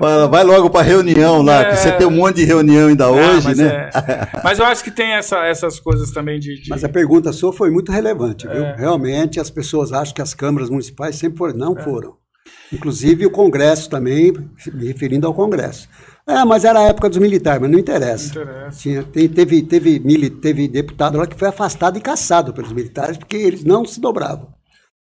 Vai 0.30 0.42
logo 0.42 0.70
pra 0.70 0.80
reunião 0.80 1.42
lá, 1.42 1.66
que 1.66 1.76
você 1.76 1.92
tem 1.92 2.06
um 2.06 2.10
monte 2.12 2.36
de 2.36 2.44
reunião 2.44 2.88
ainda 2.88 3.04
Ah, 3.04 3.10
hoje, 3.10 3.48
mas, 3.48 3.58
né? 3.58 3.90
é- 3.94 4.28
mas 4.42 4.58
eu 4.58 4.64
acho 4.64 4.82
que 4.82 4.90
tem 4.90 5.12
essa- 5.14 5.44
essas 5.44 5.78
coisas 5.80 6.10
também 6.12 6.38
de. 6.40 6.62
de- 6.62 6.70
Mas 6.70 6.82
a 6.84 6.88
pergunta 6.88 7.30
sua 7.32 7.52
foi 7.52 7.68
muito 7.70 7.90
relevante, 7.92 8.46
viu? 8.48 8.64
É. 8.64 8.76
Realmente, 8.76 9.38
as 9.40 9.50
pessoas 9.50 9.92
acham 9.92 10.14
que 10.14 10.22
as 10.22 10.32
câmaras 10.34 10.70
municipais 10.70 11.16
sempre 11.16 11.36
foram. 11.36 11.54
Não 11.54 11.76
foram. 11.76 12.14
Inclusive 12.72 13.24
o 13.26 13.30
Congresso 13.30 13.88
também, 13.88 14.32
me 14.74 14.86
referindo 14.86 15.26
ao 15.26 15.34
Congresso. 15.34 15.88
É, 16.26 16.44
mas 16.44 16.64
era 16.64 16.80
a 16.80 16.82
época 16.82 17.08
dos 17.08 17.16
militares, 17.18 17.62
mas 17.62 17.70
não 17.70 17.78
interessa. 17.78 18.34
Não 18.34 18.42
interessa. 18.42 18.78
Tinha, 18.78 19.02
tem- 19.02 19.28
teve, 19.28 19.62
teve, 19.62 19.98
mili- 19.98 20.28
teve 20.28 20.68
deputado 20.68 21.16
lá 21.16 21.26
que 21.26 21.38
foi 21.38 21.48
afastado 21.48 21.96
e 21.96 22.00
caçado 22.02 22.52
pelos 22.52 22.72
militares 22.72 23.16
porque 23.16 23.36
eles 23.36 23.64
não 23.64 23.84
se 23.86 23.98
dobravam. 23.98 24.48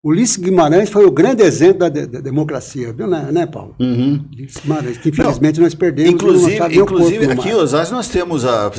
Ulisses 0.03 0.37
Guimarães 0.39 0.89
foi 0.89 1.05
o 1.05 1.11
grande 1.11 1.43
exemplo 1.43 1.81
da, 1.81 1.89
de- 1.91 2.07
da 2.07 2.21
democracia, 2.21 2.91
viu, 2.93 3.07
né, 3.07 3.29
né 3.33 3.45
Paulo? 3.47 3.75
Ulisses 3.79 4.63
Guimarães, 4.63 4.97
que 4.99 5.09
infelizmente 5.11 5.61
nós 5.61 5.75
perdemos. 5.75 6.13
Inclusive, 6.15 6.59
não 6.59 6.71
inclusive 6.71 7.33
aqui 7.33 7.49
em. 7.51 7.55
Osasco 7.55 7.95
nós 7.95 8.09
temos, 8.09 8.45
a, 8.47 8.71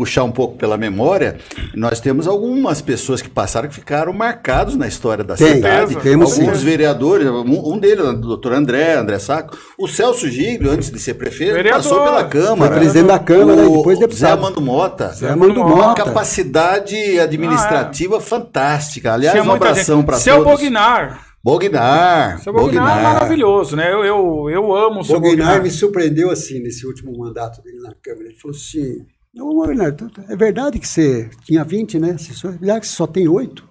puxar 0.00 0.24
um 0.24 0.30
pouco 0.32 0.56
pela 0.56 0.78
memória, 0.78 1.36
nós 1.74 2.00
temos 2.00 2.26
algumas 2.26 2.80
pessoas 2.80 3.20
que 3.20 3.28
passaram 3.28 3.68
que 3.68 3.74
ficaram 3.74 4.14
marcados 4.14 4.74
na 4.74 4.88
história 4.88 5.22
da 5.22 5.34
Tem, 5.36 5.56
cidade. 5.56 5.94
temos 5.96 6.38
Alguns 6.40 6.58
sim. 6.60 6.64
vereadores, 6.64 7.26
um, 7.28 7.72
um 7.74 7.78
deles, 7.78 8.02
o 8.02 8.14
doutor 8.14 8.54
André, 8.54 8.94
André 8.94 9.18
Saco, 9.18 9.58
o 9.78 9.86
Celso 9.86 10.26
Giglio, 10.26 10.70
antes 10.70 10.90
de 10.90 10.98
ser 10.98 11.14
prefeito, 11.14 11.52
Vereador. 11.52 11.82
passou 11.82 12.02
pela 12.02 12.24
Câmara. 12.24 12.70
Foi 12.72 12.78
presidente 12.80 13.06
da 13.08 13.18
Câmara 13.18 13.60
o 13.60 13.74
e 13.74 13.76
depois 13.76 13.98
Zé 13.98 14.06
deputado. 14.06 14.38
Amando 14.38 14.60
Mota. 14.62 15.08
Zé 15.08 15.28
Amando 15.28 15.60
Uma 15.60 15.68
Mota. 15.76 16.02
capacidade 16.02 16.96
administrativa 17.20 18.20
fantástica. 18.22 19.12
Aliás, 19.12 19.38
Tinha 19.38 19.44
um 19.44 19.54
abração 19.54 20.02
para 20.02 20.16
Seu 20.16 20.42
todos. 20.42 20.60
Bognar. 20.62 21.26
Bognar. 21.44 22.38
Seu 22.42 22.52
Bognar 22.54 22.98
é 22.98 23.02
maravilhoso, 23.02 23.76
né? 23.76 23.92
Eu, 23.92 24.02
eu, 24.04 24.48
eu 24.50 24.74
amo 24.74 25.00
o 25.00 25.04
seu 25.04 25.20
Bognar 25.20 25.46
Bognar. 25.48 25.62
me 25.62 25.70
surpreendeu 25.70 26.30
assim 26.30 26.58
nesse 26.60 26.86
último 26.86 27.16
mandato 27.18 27.62
dele 27.62 27.80
na 27.82 27.92
Câmara. 28.02 28.24
Ele 28.28 28.36
falou 28.38 28.56
assim: 28.56 29.06
Ô 29.38 29.54
Bognar, 29.54 29.94
tu- 29.94 30.08
tu- 30.10 30.24
é 30.28 30.34
verdade 30.36 30.78
que 30.78 30.88
você 30.88 31.30
tinha 31.44 31.62
20, 31.64 31.98
né? 31.98 32.16
Você 32.18 32.48
é 32.68 32.80
que 32.80 32.86
só 32.86 33.06
tem 33.06 33.28
8? 33.28 33.68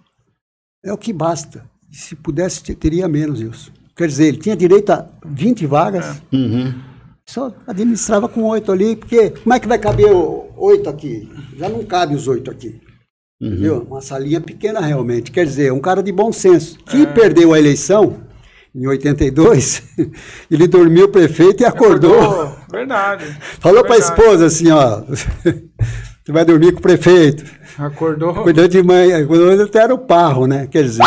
É 0.83 0.93
o 0.93 0.97
que 0.97 1.11
basta. 1.11 1.63
E 1.91 1.95
se 1.95 2.15
pudesse, 2.15 2.63
te- 2.63 2.75
teria 2.75 3.07
menos 3.07 3.41
isso. 3.41 3.71
Quer 3.95 4.07
dizer, 4.07 4.27
ele 4.27 4.37
tinha 4.37 4.55
direito 4.55 4.91
a 4.91 5.05
20 5.25 5.65
vagas, 5.65 6.21
só 7.27 7.53
administrava 7.67 8.29
com 8.29 8.43
8 8.43 8.71
ali, 8.71 8.95
porque 8.95 9.31
como 9.31 9.53
é 9.53 9.59
que 9.59 9.67
vai 9.67 9.77
caber 9.77 10.07
8 10.55 10.89
aqui? 10.89 11.29
Já 11.57 11.67
não 11.67 11.83
cabe 11.85 12.15
os 12.15 12.27
8 12.27 12.49
aqui. 12.49 12.79
Entendeu? 13.41 13.83
Uma 13.83 14.01
salinha 14.01 14.39
pequena 14.41 14.79
realmente. 14.79 15.31
Quer 15.31 15.45
dizer, 15.45 15.71
um 15.73 15.79
cara 15.79 16.01
de 16.01 16.11
bom 16.11 16.31
senso. 16.31 16.77
Que 16.85 17.05
perdeu 17.07 17.53
a 17.53 17.59
eleição 17.59 18.21
em 18.73 18.85
82, 18.87 19.83
ele 20.49 20.67
dormiu 20.67 21.09
prefeito 21.09 21.63
e 21.63 21.65
acordou. 21.65 22.21
Acordou. 22.21 22.58
Verdade. 22.71 23.25
Falou 23.59 23.83
para 23.83 23.95
a 23.95 23.99
esposa 23.99 24.45
assim, 24.45 24.69
ó, 24.71 25.01
você 25.07 26.31
vai 26.31 26.45
dormir 26.45 26.71
com 26.73 26.79
o 26.79 26.81
prefeito. 26.81 27.43
Acordou. 27.77 28.33
Cuidou 28.43 28.67
de 28.67 28.83
mãe, 28.83 29.25
cuidou 29.25 29.63
até 29.63 29.79
era 29.79 29.93
o 29.93 29.97
parro, 29.97 30.45
né? 30.45 30.67
Quer 30.69 30.83
dizer, 30.83 31.03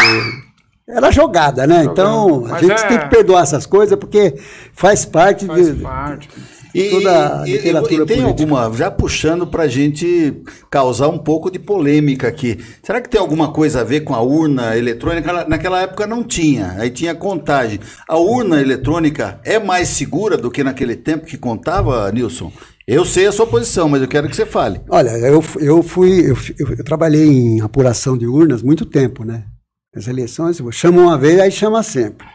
era 0.89 1.11
jogada, 1.11 1.67
né? 1.67 1.85
Então, 1.85 2.47
a 2.47 2.51
Mas 2.51 2.61
gente 2.63 2.83
é- 2.83 2.87
tem 2.89 2.99
que 2.99 3.09
perdoar 3.09 3.43
essas 3.43 3.67
coisas 3.67 3.99
porque 3.99 4.35
faz 4.75 5.05
parte 5.05 5.47
Faz 5.47 5.67
de, 5.77 5.83
parte. 5.83 6.29
E, 6.75 6.91
toda 6.91 7.43
a 7.43 7.47
e- 7.47 7.51
e- 7.51 7.57
literatura 7.57 7.95
e 7.95 8.07
tem 8.07 8.23
política. 8.23 8.29
alguma, 8.29 8.77
já 8.77 8.91
puxando 8.91 9.47
para 9.47 9.65
a 9.65 9.69
gente 9.69 10.43
causar 10.71 11.09
um 11.09 11.19
pouco 11.19 11.51
de 11.51 11.59
polêmica 11.59 12.29
aqui. 12.29 12.59
Será 12.83 13.01
que 13.01 13.09
tem 13.09 13.21
alguma 13.21 13.53
coisa 13.53 13.81
a 13.81 13.85
ver 13.85 14.01
com 14.01 14.15
a 14.15 14.21
urna 14.23 14.77
eletrônica? 14.77 15.33
Na- 15.33 15.49
Naquela 15.49 15.83
época 15.83 16.07
não 16.07 16.23
tinha, 16.25 16.75
aí 16.79 16.89
tinha 16.91 17.15
contagem. 17.15 17.79
A 18.09 18.17
urna 18.17 18.61
eletrônica 18.61 19.41
é 19.45 19.59
mais 19.59 19.89
segura 19.89 20.37
do 20.37 20.51
que 20.51 20.65
naquele 20.65 20.97
tempo 20.97 21.27
que 21.27 21.37
contava, 21.37 22.11
Nilson? 22.11 22.51
Eu 22.87 23.05
sei 23.05 23.27
a 23.27 23.33
sua 23.33 23.47
posição, 23.47 23.89
mas 23.89 24.03
eu 24.03 24.09
quero 24.09 24.29
que 24.29 24.35
você 24.35 24.45
fale. 24.45 24.81
Olha, 24.89 25.11
eu, 25.11 25.43
eu 25.61 25.83
fui, 25.83 26.31
eu- 26.31 26.37
eu 26.79 26.85
trabalhei 26.85 27.29
em 27.29 27.61
apuração 27.61 28.17
de 28.19 28.27
urnas 28.27 28.63
muito 28.63 28.85
tempo, 28.85 29.25
né? 29.25 29.45
As 29.95 30.09
eleições, 30.09 30.61
chama 30.73 31.03
uma 31.03 31.19
vez, 31.19 31.39
aí 31.39 31.51
chama 31.53 31.83
sempre. 31.83 32.27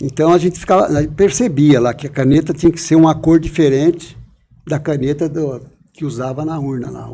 Então 0.00 0.32
a 0.32 0.38
gente 0.38 0.58
ficava, 0.58 0.86
a 0.86 1.02
gente 1.02 1.14
percebia 1.14 1.80
lá 1.80 1.92
que 1.92 2.06
a 2.06 2.10
caneta 2.10 2.52
tinha 2.52 2.70
que 2.70 2.80
ser 2.80 2.94
uma 2.94 3.14
cor 3.14 3.38
diferente 3.40 4.16
da 4.66 4.78
caneta 4.78 5.28
do- 5.28 5.60
que 5.92 6.04
usava 6.04 6.44
na 6.44 6.58
urna 6.58 6.90
lá. 6.90 7.10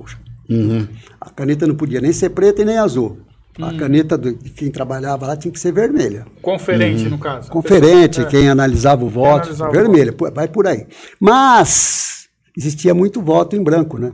A 1.21 1.31
caneta 1.31 1.67
não 1.67 1.75
podia 1.75 2.01
nem 2.01 2.13
ser 2.13 2.31
preta 2.31 2.63
e 2.63 2.65
nem 2.65 2.77
azul. 2.79 3.19
A 3.63 3.73
caneta 3.73 4.19
do- 4.19 4.35
de 4.35 4.51
quem 4.51 4.71
trabalhava 4.71 5.27
lá 5.29 5.37
tinha 5.37 5.51
que 5.53 5.61
ser 5.61 5.73
vermelha. 5.73 6.27
Conferente, 6.43 7.05
no 7.09 7.17
caso. 7.19 7.51
Conferente, 7.51 8.21
É. 8.21 8.25
quem 8.27 8.49
analisava 8.51 9.05
o 9.05 9.09
voto, 9.09 9.45
analisava 9.45 9.71
o 9.71 9.73
vermelha, 9.73 10.13
pô, 10.13 10.31
vai 10.31 10.49
por 10.49 10.67
aí. 10.67 10.87
Mas 11.21 12.29
existia 12.57 12.93
muito 12.93 13.23
voto 13.23 13.55
em 13.57 13.63
branco, 13.63 13.97
né? 13.97 14.13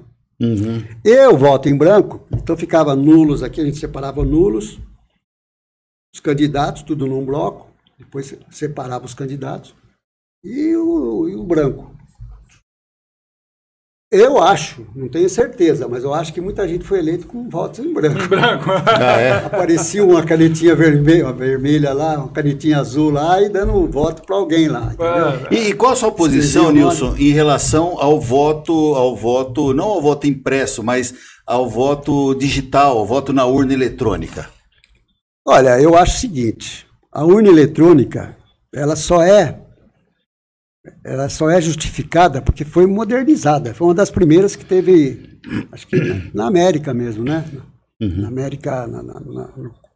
Eu 1.04 1.36
voto 1.36 1.68
em 1.68 1.76
branco, 1.76 2.20
então 2.32 2.56
ficava 2.56 2.94
nulos 2.94 3.42
aqui, 3.42 3.60
a 3.60 3.64
gente 3.64 3.78
separava 3.78 4.24
nulos, 4.24 4.78
os 6.14 6.20
candidatos, 6.20 6.82
tudo 6.82 7.06
num 7.06 7.24
bloco, 7.24 7.66
depois 8.00 8.34
separava 8.50 9.04
os 9.04 9.14
candidatos 9.14 9.74
e 10.42 10.74
o, 10.74 11.28
e 11.28 11.36
o 11.36 11.44
branco. 11.44 11.94
Eu 14.12 14.42
acho, 14.42 14.84
não 14.96 15.08
tenho 15.08 15.28
certeza, 15.28 15.86
mas 15.86 16.02
eu 16.02 16.12
acho 16.12 16.32
que 16.32 16.40
muita 16.40 16.66
gente 16.66 16.84
foi 16.84 16.98
eleito 16.98 17.28
com 17.28 17.48
votos 17.48 17.78
em 17.78 17.94
branco. 17.94 18.26
Branco. 18.26 18.70
Aparecia 19.46 20.04
uma 20.04 20.24
canetinha 20.24 20.74
vermelha, 20.74 21.32
vermelha 21.32 21.92
lá, 21.92 22.18
uma 22.18 22.28
canetinha 22.28 22.80
azul 22.80 23.10
lá 23.10 23.40
e 23.40 23.48
dando 23.48 23.72
um 23.72 23.88
voto 23.88 24.22
para 24.22 24.34
alguém 24.34 24.66
lá. 24.66 24.92
entendeu? 24.92 25.46
E, 25.52 25.68
e 25.68 25.74
qual 25.74 25.92
a 25.92 25.96
sua 25.96 26.10
posição, 26.10 26.72
Nilson, 26.72 27.14
em 27.16 27.30
relação 27.30 28.00
ao 28.00 28.20
voto, 28.20 28.72
ao 28.96 29.14
voto, 29.14 29.72
não 29.72 29.86
ao 29.90 30.02
voto 30.02 30.26
impresso, 30.26 30.82
mas 30.82 31.14
ao 31.46 31.68
voto 31.68 32.34
digital, 32.34 32.98
ao 32.98 33.06
voto 33.06 33.32
na 33.32 33.46
urna 33.46 33.74
eletrônica? 33.74 34.50
Olha, 35.46 35.80
eu 35.80 35.96
acho 35.96 36.16
o 36.16 36.20
seguinte, 36.20 36.84
a 37.12 37.24
urna 37.24 37.48
eletrônica, 37.48 38.36
ela 38.74 38.96
só 38.96 39.22
é 39.22 39.60
ela 41.04 41.28
só 41.28 41.50
é 41.50 41.60
justificada 41.60 42.40
porque 42.40 42.64
foi 42.64 42.86
modernizada. 42.86 43.74
Foi 43.74 43.88
uma 43.88 43.94
das 43.94 44.10
primeiras 44.10 44.56
que 44.56 44.64
teve, 44.64 45.38
acho 45.70 45.86
que 45.86 45.96
na, 46.32 46.46
América 46.46 46.94
mesmo, 46.94 47.22
né? 47.24 47.44
Na 48.22 48.28
América, 48.28 48.86
na, 48.86 49.02
na- 49.02 49.20
na- 49.20 49.52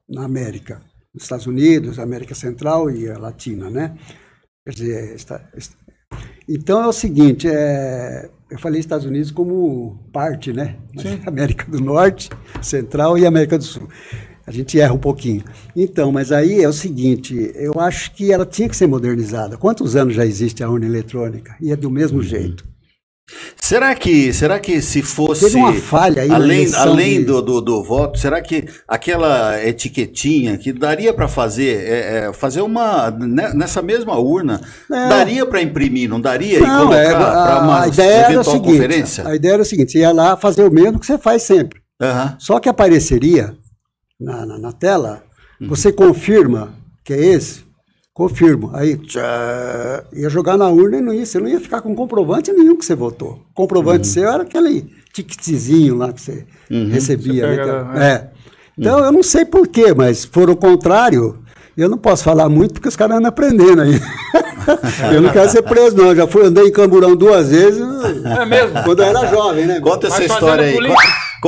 na 0.08 0.24
América, 0.24 0.82
nos 1.14 1.22
Estados 1.22 1.46
Unidos, 1.46 1.98
América 1.98 2.34
Central 2.34 2.90
e 2.90 3.08
a 3.08 3.16
Latina, 3.18 3.70
né? 3.70 3.96
Quer 4.66 4.74
dizer, 4.74 5.14
está- 5.14 5.40
está- 5.56 5.76
então 6.46 6.82
é 6.82 6.86
o 6.86 6.92
seguinte, 6.92 7.48
é, 7.48 8.28
eu 8.50 8.58
falei 8.58 8.78
Estados 8.78 9.06
Unidos 9.06 9.30
como 9.30 10.06
parte, 10.12 10.52
né? 10.52 10.76
América 11.26 11.64
do 11.70 11.80
Norte, 11.80 12.28
Central 12.60 13.16
e 13.16 13.24
América 13.26 13.56
do 13.56 13.64
Sul. 13.64 13.88
A 14.46 14.50
gente 14.52 14.78
erra 14.78 14.92
um 14.92 14.98
pouquinho. 14.98 15.42
Então, 15.74 16.12
mas 16.12 16.30
aí 16.30 16.62
é 16.62 16.68
o 16.68 16.72
seguinte, 16.72 17.50
eu 17.54 17.80
acho 17.80 18.12
que 18.12 18.30
ela 18.32 18.44
tinha 18.44 18.68
que 18.68 18.76
ser 18.76 18.86
modernizada. 18.86 19.56
Quantos 19.56 19.96
anos 19.96 20.14
já 20.14 20.24
existe 20.26 20.62
a 20.62 20.68
urna 20.68 20.86
eletrônica? 20.86 21.54
E 21.60 21.72
é 21.72 21.76
do 21.76 21.90
mesmo 21.90 22.22
jeito. 22.22 22.64
Será 23.56 23.94
que, 23.94 24.34
será 24.34 24.58
que 24.58 24.82
se 24.82 25.00
fosse 25.00 25.46
Teve 25.46 25.56
uma 25.56 25.72
falha 25.72 26.20
aí 26.22 26.30
além, 26.30 26.74
além 26.74 27.18
de- 27.20 27.24
do, 27.24 27.40
do, 27.40 27.60
do 27.62 27.82
voto, 27.82 28.18
será 28.18 28.42
que 28.42 28.66
aquela 28.86 29.58
etiquetinha 29.66 30.58
que 30.58 30.70
daria 30.74 31.10
para 31.14 31.26
fazer, 31.26 31.74
é, 31.88 32.26
é, 32.28 32.32
fazer 32.34 32.60
uma 32.60 33.10
né, 33.10 33.54
nessa 33.54 33.80
mesma 33.80 34.18
urna, 34.18 34.60
É. 34.92 35.08
daria 35.08 35.46
para 35.46 35.62
imprimir, 35.62 36.06
não 36.06 36.20
daria 36.20 36.58
e 36.58 36.60
Não, 36.60 36.80
colocar 36.80 36.98
é, 36.98 37.10
para 37.14 37.62
uma 37.62 37.82
a 37.84 37.88
ideia 37.88 38.10
era 38.12 38.28
o 38.28 38.32
eventual 38.34 38.56
seguinte, 38.56 38.72
conferência? 38.72 39.26
a 39.26 39.34
ideia 39.34 39.52
era 39.54 39.62
o 39.62 39.66
seguinte, 39.66 39.92
você 39.92 39.98
ia 40.00 40.12
lá 40.12 40.36
fazer 40.36 40.62
o 40.64 40.70
mesmo 40.70 41.00
que 41.00 41.06
você 41.06 41.16
faz 41.16 41.42
sempre. 41.44 41.80
Aham. 42.02 42.36
Só 42.38 42.60
que 42.60 42.68
apareceria 42.68 43.54
na, 44.20 44.46
na, 44.46 44.58
na 44.58 44.72
tela, 44.72 45.22
você 45.60 45.92
confirma 45.92 46.74
que 47.04 47.12
é 47.12 47.24
esse, 47.24 47.64
confirma. 48.12 48.70
Aí 48.74 48.96
tchá, 48.96 50.04
ia 50.12 50.28
jogar 50.28 50.56
na 50.56 50.68
urna 50.68 50.98
e 50.98 51.00
não 51.02 51.12
ia, 51.14 51.24
você 51.26 51.38
não 51.38 51.48
ia 51.48 51.60
ficar 51.60 51.80
com 51.80 51.94
comprovante 51.94 52.52
nenhum 52.52 52.76
que 52.76 52.84
você 52.84 52.94
votou. 52.94 53.42
Comprovante 53.54 54.06
seu 54.06 54.28
era 54.28 54.42
aquele 54.42 54.90
ticketzinho 55.12 55.96
lá 55.96 56.12
que 56.12 56.20
você 56.20 56.46
recebia. 56.90 57.44
Você 57.44 57.56
né, 57.56 57.56
pega, 57.56 57.84
que- 57.92 57.98
é. 57.98 58.30
Então 58.76 58.98
eu 59.04 59.12
não 59.12 59.22
sei 59.22 59.44
porquê, 59.44 59.94
mas 59.94 60.24
for 60.24 60.50
o 60.50 60.56
contrário. 60.56 61.40
Eu 61.76 61.88
não 61.88 61.98
posso 61.98 62.22
falar 62.22 62.48
muito 62.48 62.74
porque 62.74 62.86
os 62.88 62.94
caras 62.94 63.16
andam 63.16 63.28
aprendendo 63.28 63.82
aí. 63.82 64.00
eu 65.12 65.20
não 65.20 65.30
quero 65.32 65.50
ser 65.50 65.62
preso, 65.62 65.96
não. 65.96 66.06
Eu 66.06 66.16
já 66.16 66.26
fui, 66.28 66.44
andei 66.46 66.68
em 66.68 66.72
Camburão 66.72 67.16
duas 67.16 67.50
vezes. 67.50 67.80
É 68.38 68.44
mesmo? 68.46 68.80
Quando 68.84 69.00
eu 69.02 69.06
era 69.06 69.26
jovem, 69.26 69.66
né? 69.66 69.80
Conta 69.80 70.06
essa 70.06 70.22
história 70.24 70.66
aí. 70.66 70.72
política. 70.74 71.02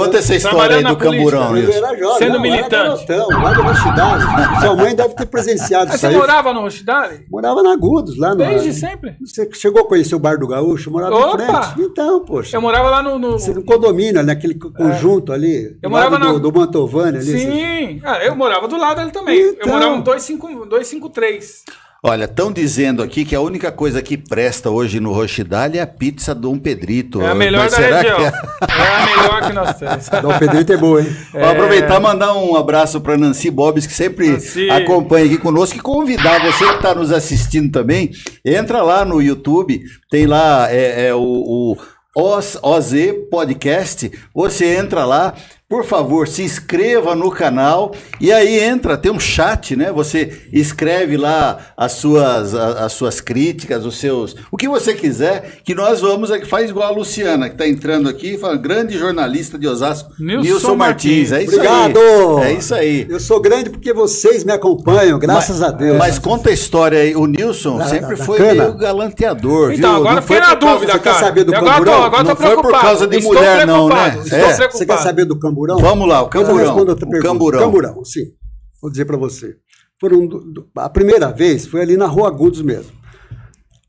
Conta 0.04 0.18
essa 0.18 0.34
história 0.34 0.76
aí 0.76 0.84
do 0.84 0.96
camburão, 0.96 1.52
né? 1.52 1.60
Eu 1.60 1.64
Nilson. 1.64 1.78
era 1.86 1.96
jovem, 1.98 2.18
Sendo 2.18 2.38
não, 2.38 2.44
eu 2.46 2.52
era 2.52 2.56
militante. 2.56 3.06
garotão, 3.06 3.42
lá 3.42 3.52
da 3.52 3.62
Rochidale. 3.62 4.60
Sua 4.60 4.76
mãe 4.76 4.94
deve 4.94 5.14
ter 5.14 5.26
presenciado 5.26 5.86
Mas 5.86 5.94
isso 5.96 6.00
você 6.00 6.06
aí. 6.06 6.16
morava 6.16 6.52
no 6.52 6.60
Rochidale? 6.60 7.26
Morava 7.30 7.62
na 7.62 7.72
Agudos, 7.72 8.18
lá 8.18 8.30
no. 8.30 8.36
Desde 8.36 8.72
sempre? 8.72 9.16
Você 9.24 9.48
chegou 9.54 9.82
a 9.82 9.86
conhecer 9.88 10.14
o 10.14 10.18
Bar 10.18 10.38
do 10.38 10.46
Gaúcho? 10.46 10.90
Morava 10.90 11.14
Opa! 11.16 11.42
em 11.42 11.46
frente. 11.46 11.88
Então, 11.90 12.24
poxa. 12.24 12.56
Eu 12.56 12.60
morava 12.60 12.88
lá 12.90 13.02
no. 13.02 13.18
no- 13.18 13.32
Você 13.38 13.52
no 13.52 13.62
condomínio, 13.64 14.22
naquele 14.22 14.54
conjunto 14.54 15.32
ali. 15.32 15.76
Eu 15.82 15.88
do 15.88 15.90
morava 15.90 16.18
do, 16.18 16.24
na- 16.24 16.38
do 16.38 16.52
Mantovani 16.52 17.18
ali. 17.18 17.34
assim. 17.34 17.38
Sim, 17.38 18.00
ah, 18.04 18.18
eu 18.24 18.34
morava 18.36 18.68
do 18.68 18.76
lado 18.76 18.98
dele 18.98 19.10
também. 19.10 19.38
Eu 19.38 19.52
Então. 19.52 19.68
morava 19.72 19.96
no 19.96 20.02
25 20.04 20.66
253. 20.66 21.64
Olha, 22.02 22.24
estão 22.26 22.52
dizendo 22.52 23.02
aqui 23.02 23.24
que 23.24 23.34
a 23.34 23.40
única 23.40 23.72
coisa 23.72 24.02
que 24.02 24.16
presta 24.16 24.70
hoje 24.70 25.00
no 25.00 25.12
Rochidale 25.12 25.78
é 25.78 25.82
a 25.82 25.86
pizza 25.86 26.34
Dom 26.34 26.58
Pedrito. 26.58 27.22
É 27.22 27.28
a 27.28 27.34
melhor 27.34 27.64
Mas 27.64 27.72
da 27.72 27.76
será 27.78 27.96
região. 28.00 28.16
que 28.18 28.22
é? 28.22 28.26
É 28.26 28.96
a 28.96 29.06
melhor 29.06 29.46
que 29.46 29.52
nós 29.52 29.76
temos. 29.76 30.08
Dom 30.22 30.38
Pedrito 30.38 30.72
é 30.72 30.76
boa, 30.76 31.00
hein? 31.00 31.16
Vou 31.32 31.44
aproveitar 31.44 31.98
e 31.98 32.02
mandar 32.02 32.34
um 32.34 32.54
abraço 32.54 33.00
para 33.00 33.16
Nancy 33.16 33.50
Bobes, 33.50 33.86
que 33.86 33.94
sempre 33.94 34.28
Nancy. 34.32 34.70
acompanha 34.70 35.26
aqui 35.26 35.38
conosco, 35.38 35.76
e 35.76 35.80
convidar 35.80 36.40
você 36.40 36.66
que 36.66 36.74
está 36.74 36.94
nos 36.94 37.10
assistindo 37.10 37.72
também, 37.72 38.10
entra 38.44 38.82
lá 38.82 39.04
no 39.04 39.20
YouTube, 39.20 39.82
tem 40.10 40.26
lá 40.26 40.70
é, 40.70 41.08
é, 41.08 41.14
o, 41.14 41.20
o 41.20 41.76
Oz, 42.18 42.58
OZ 42.62 42.94
Podcast, 43.30 44.10
você 44.34 44.76
entra 44.76 45.04
lá, 45.04 45.34
por 45.68 45.85
favor, 45.85 46.28
se 46.28 46.42
inscreva 46.44 47.16
no 47.16 47.28
canal 47.28 47.92
e 48.20 48.30
aí 48.30 48.61
entra, 48.61 48.96
tem 48.96 49.11
um 49.11 49.18
chat, 49.18 49.75
né? 49.75 49.90
Você 49.90 50.42
escreve 50.52 51.16
lá 51.16 51.58
as 51.76 51.90
suas, 51.92 52.54
as 52.54 52.92
suas 52.92 53.20
críticas, 53.20 53.85
os 53.85 53.99
seus. 53.99 54.37
O 54.52 54.56
que 54.56 54.68
você 54.68 54.94
quiser, 54.94 55.58
que 55.64 55.75
nós 55.75 56.00
vamos 56.00 56.30
aqui, 56.30 56.46
faz 56.46 56.70
igual 56.70 56.87
a 56.87 56.96
Luciana, 56.96 57.49
que 57.49 57.56
está 57.56 57.66
entrando 57.66 58.08
aqui, 58.08 58.38
fala, 58.38 58.56
grande 58.56 58.96
jornalista 58.96 59.58
de 59.58 59.66
Osasco, 59.66 60.12
Nilson 60.20 60.42
Nilson, 60.44 60.76
Martins. 60.76 61.30
Martins. 61.30 61.32
É 61.32 61.42
isso 61.42 61.56
Obrigado! 61.56 61.99
aí. 62.38 62.44
É 62.44 62.52
isso 62.52 62.75
aí. 62.75 63.06
Eu 63.11 63.18
sou 63.18 63.40
grande 63.40 63.68
porque 63.68 63.92
vocês 63.92 64.44
me 64.44 64.52
acompanham, 64.52 65.18
graças 65.18 65.58
mas, 65.58 65.68
a 65.68 65.73
Deus. 65.73 65.99
Mas 65.99 66.16
conta 66.20 66.49
a 66.49 66.52
história 66.52 67.00
aí. 67.00 67.16
O 67.16 67.26
Nilson 67.26 67.78
Da- 67.78 67.87
sempre 67.87 68.11
da- 68.14 68.14
da 68.20 68.25
foi 68.25 68.38
cana. 68.38 68.52
meio 68.54 68.75
galanteador, 68.76 69.73
Então, 69.73 69.90
viu? 69.90 69.99
agora 69.99 70.14
Não 70.14 70.23
fiquei 70.23 70.37
foi 70.38 70.46
na 70.46 70.54
por 70.54 70.61
causa- 70.61 70.75
dúvida, 70.78 70.92
você 70.92 70.99
quer 71.00 71.11
cara. 71.12 71.26
saber 71.26 71.42
do 71.44 71.56
agora 71.56 71.85
tô, 71.85 71.90
agora 71.92 72.23
tô 72.23 72.28
Não 72.30 72.37
foi 72.37 72.46
por 72.46 72.52
preocupado. 72.52 72.85
causa 72.87 73.06
de 73.08 73.16
Estou 73.16 73.35
mulher, 73.35 73.66
não, 73.66 73.88
né? 73.88 74.08
Estou 74.23 74.38
É. 74.38 74.42
preocupado. 74.54 74.73
Você 74.78 74.87
quer 74.87 74.99
saber 74.99 75.25
do 75.25 75.37
camburão? 75.37 75.55
Vamos 75.80 76.08
lá, 76.08 76.22
o 76.22 76.28
camburão. 76.28 76.54
O 76.92 76.96
pergunta. 76.96 77.22
camburão. 77.22 77.60
Camburão, 77.60 78.04
sim. 78.04 78.32
Vou 78.80 78.90
dizer 78.90 79.04
para 79.04 79.16
você. 79.16 79.56
Foram 80.00 80.26
do- 80.26 80.40
do- 80.40 80.68
a 80.76 80.88
primeira 80.90 81.32
vez 81.32 81.66
foi 81.66 81.80
ali 81.80 81.96
na 81.96 82.06
Rua 82.06 82.28
Agudos 82.28 82.60
mesmo. 82.62 82.92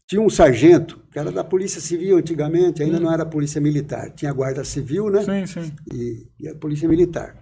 Tinha 0.09 0.21
um 0.21 0.29
sargento, 0.29 1.01
que 1.11 1.19
era 1.19 1.31
da 1.31 1.43
Polícia 1.43 1.81
Civil 1.81 2.17
antigamente, 2.17 2.81
ainda 2.81 2.97
não 2.99 3.11
era 3.11 3.25
Polícia 3.25 3.59
Militar. 3.59 4.11
Tinha 4.11 4.31
a 4.31 4.33
Guarda 4.33 4.63
Civil, 4.63 5.09
né? 5.09 5.21
Sim, 5.23 5.45
sim. 5.45 5.71
e, 5.93 6.27
e 6.39 6.47
a 6.47 6.55
Polícia 6.55 6.87
Militar. 6.87 7.35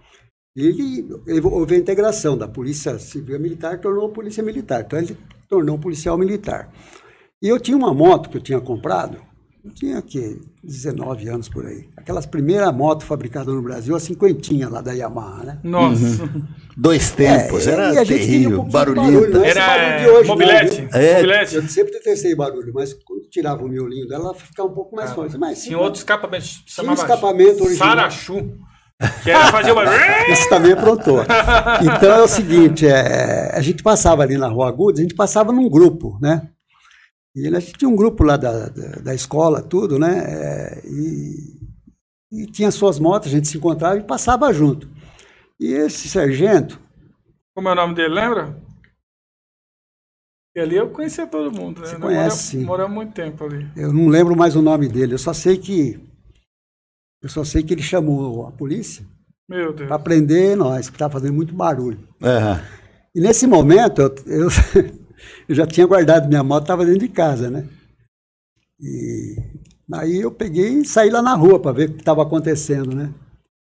Ele, 0.58 1.08
ele 1.28 1.42
houve 1.42 1.76
a 1.76 1.78
integração 1.78 2.36
da 2.38 2.48
Polícia 2.48 2.98
Civil 2.98 3.36
e 3.36 3.40
Militar, 3.40 3.80
tornou 3.80 4.10
Polícia 4.10 4.42
Militar. 4.42 4.84
Então 4.86 4.98
ele 4.98 5.16
tornou 5.48 5.76
um 5.76 5.80
policial 5.80 6.18
militar. 6.18 6.72
E 7.44 7.48
eu 7.48 7.60
tinha 7.60 7.78
uma 7.78 7.94
moto 7.94 8.30
que 8.30 8.38
eu 8.38 8.42
tinha 8.42 8.60
comprado, 8.60 9.18
eu 9.66 9.72
tinha 9.74 10.02
que 10.02 10.40
19 10.64 11.28
anos 11.28 11.50
por 11.50 11.66
aí. 11.66 11.90
Aquelas 11.98 12.26
primeiras 12.26 12.72
motos 12.74 13.08
fabricadas 13.08 13.54
no 13.54 13.62
Brasil, 13.62 13.96
a 13.96 14.00
cinquentinha 14.00 14.70
lá 14.70 14.80
da 14.82 14.92
Yamaha, 14.94 15.44
né? 15.44 15.60
Nossa. 15.64 16.30
Dois 16.78 17.12
tempos, 17.12 17.66
É, 17.68 17.72
era 17.72 17.94
e 17.94 17.98
a 17.98 18.04
gente 18.04 18.14
um 18.16 18.18
terrível, 18.26 18.64
de 18.64 18.72
barulhento. 18.72 19.12
barulho, 19.32 19.44
Era 19.44 19.98
de 20.00 20.08
hoje, 20.10 20.28
mobilete. 20.28 20.82
não, 20.92 21.00
É. 21.00 21.16
mobilete. 21.16 21.56
Eu 21.56 21.68
sempre 21.68 21.94
detestei 21.94 22.36
barulho, 22.36 22.72
mas 22.74 22.94
quando 22.94 23.22
tirava 23.30 23.64
o 23.64 23.68
miolinho 23.68 24.08
dela, 24.08 24.26
ela 24.26 24.34
ficava 24.36 24.70
um 24.70 24.74
pouco 24.74 24.96
mais 24.96 25.12
forte. 25.12 25.38
Mas 25.38 25.64
Tinha 25.64 25.80
outro 25.80 25.98
escapamento. 25.98 26.44
Tinha 26.46 26.62
um 26.66 26.68
chamava 26.68 27.02
escapamento 27.02 27.64
original. 27.64 27.90
Sarachu. 27.90 28.54
Que 29.24 29.30
era 29.32 29.48
fazer 29.52 29.72
uma. 29.74 29.84
Esse 30.30 30.48
também 30.50 30.72
aprontou. 30.72 31.22
Então 31.82 32.14
é 32.14 32.22
o 32.22 32.28
seguinte, 32.30 32.88
é, 32.88 33.52
a 33.54 33.60
gente 33.62 33.84
passava 33.84 34.24
ali 34.24 34.38
na 34.38 34.48
Rua 34.48 34.70
Agudos, 34.70 35.00
a 35.00 35.04
gente 35.04 35.16
passava 35.16 35.52
num 35.52 35.70
grupo, 35.70 36.18
né? 36.22 36.48
E 37.36 37.48
a 37.48 37.60
gente 37.60 37.74
tinha 37.74 37.90
um 37.90 37.96
grupo 37.96 38.24
lá 38.24 38.38
da, 38.38 38.70
da, 38.70 38.88
da 39.02 39.14
escola, 39.14 39.62
tudo, 39.62 40.00
né? 40.00 40.24
É, 40.26 40.82
e, 40.86 41.60
e 42.32 42.46
tinha 42.48 42.72
suas 42.72 42.98
motos, 42.98 43.28
a 43.28 43.32
gente 43.32 43.48
se 43.48 43.58
encontrava 43.58 43.98
e 43.98 44.04
passava 44.04 44.54
junto. 44.54 44.90
E 45.60 45.74
esse 45.74 46.08
sargento, 46.08 46.80
Como 47.54 47.68
é 47.70 47.74
o 47.74 47.76
nome 47.76 47.94
dele, 47.96 48.14
lembra? 48.14 48.58
E 50.56 50.60
ali 50.60 50.78
eu 50.78 50.90
conhecia 50.90 51.28
todo 51.28 51.52
mundo, 51.52 51.82
né? 51.82 51.88
Você 51.88 51.98
conhece, 51.98 52.58
moramos-. 52.58 52.68
Moramos 52.68 52.96
muito 52.96 53.14
tempo 53.14 53.44
ali. 53.44 53.70
eu 53.76 53.92
não 53.92 54.08
lembro 54.08 54.36
mais 54.38 54.56
o 54.56 54.62
nome 54.62 54.88
dele, 54.88 55.14
eu 55.14 55.18
só 55.18 55.34
sei 55.34 55.58
que 55.58 56.00
eu 57.22 57.30
só 57.30 57.44
sei 57.44 57.64
que 57.64 57.74
ele 57.74 57.82
chamou 57.82 58.48
a 58.48 58.52
polícia 58.52 59.06
Meu 59.50 59.74
Deus. 59.74 59.90
para 59.90 59.98
prender 60.00 60.56
nós, 60.56 60.90
que 60.90 60.96
estava 60.96 61.14
fazendo 61.14 61.34
muito 61.34 61.54
barulho. 61.56 62.08
Aham. 62.22 62.62
E 63.16 63.20
nesse 63.20 63.48
momento, 63.48 64.02
eu, 64.02 64.16
eu, 64.28 64.48
eu 65.48 65.56
já 65.56 65.66
tinha 65.66 65.88
guardado 65.88 66.28
minha 66.28 66.44
moto, 66.44 66.64
estava 66.64 66.86
dentro 66.86 67.02
de 67.02 67.10
casa, 67.10 67.50
né? 67.50 67.68
E 68.80 69.36
aí 69.94 70.20
eu 70.22 70.32
peguei 70.32 70.80
e 70.80 70.86
saí 70.86 71.10
lá 71.10 71.22
na 71.22 71.34
rua 71.34 71.60
para 71.60 71.72
ver 71.72 71.90
o 71.90 71.94
que 71.94 72.00
estava 72.00 72.22
acontecendo, 72.24 72.96
né? 72.96 73.14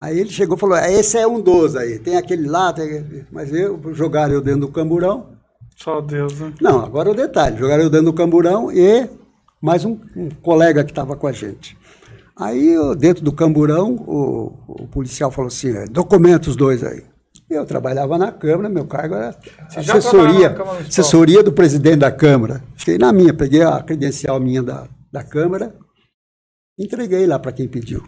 Aí 0.01 0.19
ele 0.19 0.31
chegou 0.31 0.57
e 0.57 0.61
falou: 0.61 0.77
"É, 0.77 0.93
esse 0.93 1.19
é 1.19 1.27
um 1.27 1.41
dos 1.41 1.77
aí, 1.77 1.99
tem 1.99 2.17
aquele 2.17 2.49
lá, 2.49 2.73
tem... 2.73 3.27
mas 3.31 3.53
eu 3.53 3.81
jogaram 3.95 4.35
eu 4.35 4.41
dentro 4.41 4.61
do 4.61 4.73
camburão. 4.73 5.37
Só 5.77 6.01
Deus, 6.01 6.39
né? 6.41 6.55
Não, 6.61 6.85
agora 6.85 7.09
é 7.11 7.13
o 7.13 7.17
detalhe: 7.17 7.59
jogaram 7.59 7.85
eu 7.85 7.91
dentro 7.91 8.07
do 8.07 8.13
camburão 8.13 8.73
e 8.73 9.09
mais 9.61 9.85
um, 9.85 9.99
um 10.15 10.31
colega 10.31 10.85
que 10.85 10.91
estava 10.91 11.17
com 11.17 11.27
a 11.27 11.33
gente. 11.33 11.77
Aí, 12.39 12.69
eu, 12.69 12.95
dentro 12.95 13.25
do 13.25 13.33
camburão, 13.33 13.95
o, 14.07 14.53
o 14.69 14.89
policial 14.89 15.31
falou 15.31 15.49
assim: 15.49 15.71
é, 15.71 15.87
documenta 15.87 16.51
os 16.51 16.57
dois 16.57 16.85
aí. 16.85 17.03
Eu 17.49 17.65
trabalhava 17.65 18.19
na 18.19 18.33
Câmara, 18.33 18.69
meu 18.69 18.87
cargo 18.87 19.15
era 19.15 19.37
assessoria, 19.77 20.57
assessoria 20.81 21.43
do 21.45 21.53
presidente 21.53 21.99
da 21.99 22.11
Câmara. 22.11 22.63
Fiquei 22.75 22.99
na 22.99 23.13
minha, 23.13 23.33
peguei 23.33 23.63
a 23.63 23.81
credencial 23.81 24.41
minha 24.41 24.63
da, 24.63 24.89
da 25.13 25.23
Câmara, 25.23 25.73
entreguei 26.77 27.25
lá 27.25 27.39
para 27.39 27.53
quem 27.53 27.69
pediu. 27.69 28.03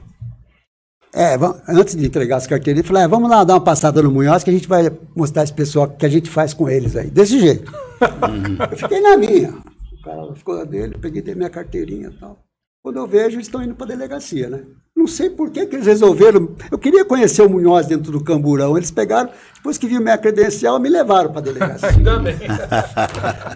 É, 1.14 1.36
antes 1.68 1.94
de 1.94 2.04
entregar 2.04 2.36
as 2.36 2.46
carteirinhas, 2.46 2.84
eu 2.84 2.88
falei, 2.88 3.04
é, 3.04 3.08
vamos 3.08 3.30
lá 3.30 3.44
dar 3.44 3.54
uma 3.54 3.60
passada 3.60 4.02
no 4.02 4.10
Munhoz 4.10 4.42
que 4.42 4.50
a 4.50 4.52
gente 4.52 4.68
vai 4.68 4.90
mostrar 5.14 5.44
esse 5.44 5.54
pessoal 5.54 5.86
o 5.86 5.96
que 5.96 6.04
a 6.04 6.08
gente 6.08 6.28
faz 6.28 6.52
com 6.52 6.68
eles 6.68 6.96
aí. 6.96 7.08
Desse 7.08 7.38
jeito. 7.38 7.72
Eu 8.70 8.76
fiquei 8.76 9.00
na 9.00 9.16
minha. 9.16 9.50
O 9.50 10.02
cara 10.02 10.34
ficou 10.34 10.56
na 10.56 10.64
dele, 10.64 10.98
peguei 10.98 11.34
minha 11.34 11.48
carteirinha 11.48 12.08
e 12.08 12.18
tal. 12.18 12.38
Quando 12.82 12.96
eu 12.98 13.06
vejo, 13.06 13.36
eles 13.36 13.46
estão 13.46 13.62
indo 13.62 13.74
para 13.74 13.86
a 13.86 13.88
delegacia, 13.96 14.48
né? 14.48 14.62
Não 14.96 15.06
sei 15.06 15.30
por 15.30 15.50
que, 15.50 15.66
que 15.66 15.76
eles 15.76 15.86
resolveram. 15.86 16.56
Eu 16.70 16.78
queria 16.78 17.04
conhecer 17.04 17.42
o 17.42 17.48
Munhoz 17.48 17.86
dentro 17.86 18.10
do 18.10 18.22
camburão. 18.22 18.76
Eles 18.76 18.90
pegaram, 18.90 19.30
depois 19.54 19.76
que 19.78 19.86
viram 19.86 20.02
minha 20.02 20.18
credencial, 20.18 20.78
me 20.80 20.88
levaram 20.88 21.30
para 21.30 21.40
a 21.40 21.44
delegacia. 21.44 21.88
Ainda 21.90 22.18
bem. 22.18 22.36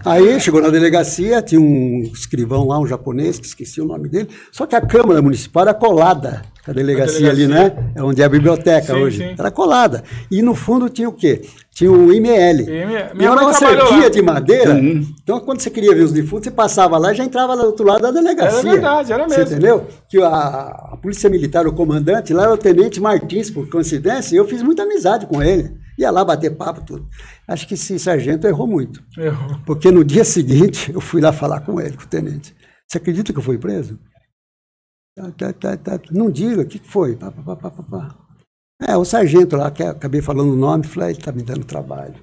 Aí 0.05 0.39
chegou 0.41 0.61
na 0.61 0.69
delegacia, 0.69 1.41
tinha 1.43 1.61
um 1.61 2.03
escrivão 2.13 2.67
lá, 2.67 2.79
um 2.79 2.87
japonês, 2.87 3.39
que 3.39 3.47
esqueci 3.47 3.81
o 3.81 3.85
nome 3.85 4.09
dele. 4.09 4.29
Só 4.53 4.67
que 4.67 4.77
a 4.77 4.81
Câmara 4.81 5.21
Municipal 5.23 5.63
era 5.65 5.75
colada 5.75 6.43
com 6.65 6.71
a 6.71 6.75
delegacia, 6.75 7.31
ali, 7.31 7.47
delegacia. 7.47 7.75
né? 7.81 7.93
É 7.97 8.03
onde 8.03 8.23
é 8.23 8.25
a 8.25 8.29
biblioteca 8.29 8.95
Sim, 8.95 9.01
hoje. 9.03 9.19
sim. 9.19 9.35
Era 9.37 9.51
colada. 9.51 10.05
E 10.31 10.43
no 10.43 10.55
fundo 10.55 10.89
tinha 10.89 11.09
o 11.09 11.13
quê? 11.13 11.43
Tinha 11.75 11.91
um 11.91 12.13
IML. 12.13 12.61
E 12.69 13.15
Minha 13.15 13.31
era 13.31 13.41
uma 13.41 13.53
cerquinha 13.55 14.03
lá. 14.03 14.09
de 14.11 14.21
madeira. 14.23 14.79
Então, 14.79 15.41
quando 15.41 15.61
você 15.61 15.71
queria 15.71 15.95
ver 15.95 16.03
os 16.03 16.13
defuntos, 16.13 16.45
você 16.45 16.51
passava 16.51 16.99
lá 16.99 17.13
e 17.13 17.15
já 17.15 17.25
entrava 17.25 17.55
lá 17.55 17.63
do 17.63 17.69
outro 17.69 17.87
lado 17.87 18.03
da 18.03 18.11
delegacia. 18.11 18.59
Era 18.61 18.71
verdade, 18.73 19.13
era 19.13 19.29
Você 19.29 19.39
mesmo. 19.39 19.53
entendeu? 19.53 19.87
Que 20.09 20.21
a, 20.23 20.29
a 20.93 20.97
Polícia 21.01 21.31
Militar, 21.31 21.67
o 21.67 21.73
comandante, 21.73 22.35
lá 22.35 22.43
era 22.45 22.53
o 22.53 22.59
Tenente 22.59 23.01
Martins, 23.01 23.51
por 23.51 23.69
coincidência, 23.71 24.35
e 24.35 24.39
eu 24.39 24.47
fiz 24.47 24.63
muita 24.63 24.83
amizade 24.83 25.27
com 25.27 25.43
ele. 25.43 25.75
Ia 25.99 26.11
lá 26.11 26.23
bater 26.25 26.55
papo, 26.55 26.83
tudo. 26.85 27.07
Acho 27.49 27.67
que 27.67 27.73
esse 27.75 27.99
sargento 27.99 28.47
errou 28.47 28.67
muito. 28.67 29.03
Errou. 29.17 29.59
Porque 29.65 29.91
no 29.91 30.05
dia 30.05 30.25
seguinte 30.25 30.93
eu 30.93 31.01
fui 31.01 31.23
lá 31.23 31.33
falar 31.33 31.61
com 31.61 31.81
ele, 31.81 31.97
com 31.97 32.05
o 32.05 32.07
tenente. 32.07 32.55
Você 32.87 32.99
acredita 32.99 33.33
que 33.33 33.39
eu 33.39 33.43
fui 33.43 33.57
preso? 33.57 33.99
Tá, 35.17 35.31
tá, 35.31 35.53
tá, 35.53 35.77
tá. 35.77 36.01
Não 36.11 36.31
diga, 36.31 36.63
o 36.63 36.67
que 36.67 36.79
foi? 36.85 37.17
Pá, 37.17 37.31
pá, 37.31 37.43
pá, 37.43 37.57
pá, 37.57 37.71
pá, 37.71 37.83
pá. 37.83 38.19
É, 38.87 38.97
o 38.97 39.05
sargento 39.05 39.57
lá, 39.57 39.71
que 39.71 39.83
eu 39.83 39.88
acabei 39.90 40.21
falando 40.21 40.53
o 40.53 40.57
nome, 40.57 40.85
falei, 40.85 41.09
"Ah, 41.09 41.11
ele 41.12 41.18
está 41.18 41.33
me 41.33 41.42
dando 41.42 41.64
trabalho. 41.64 42.14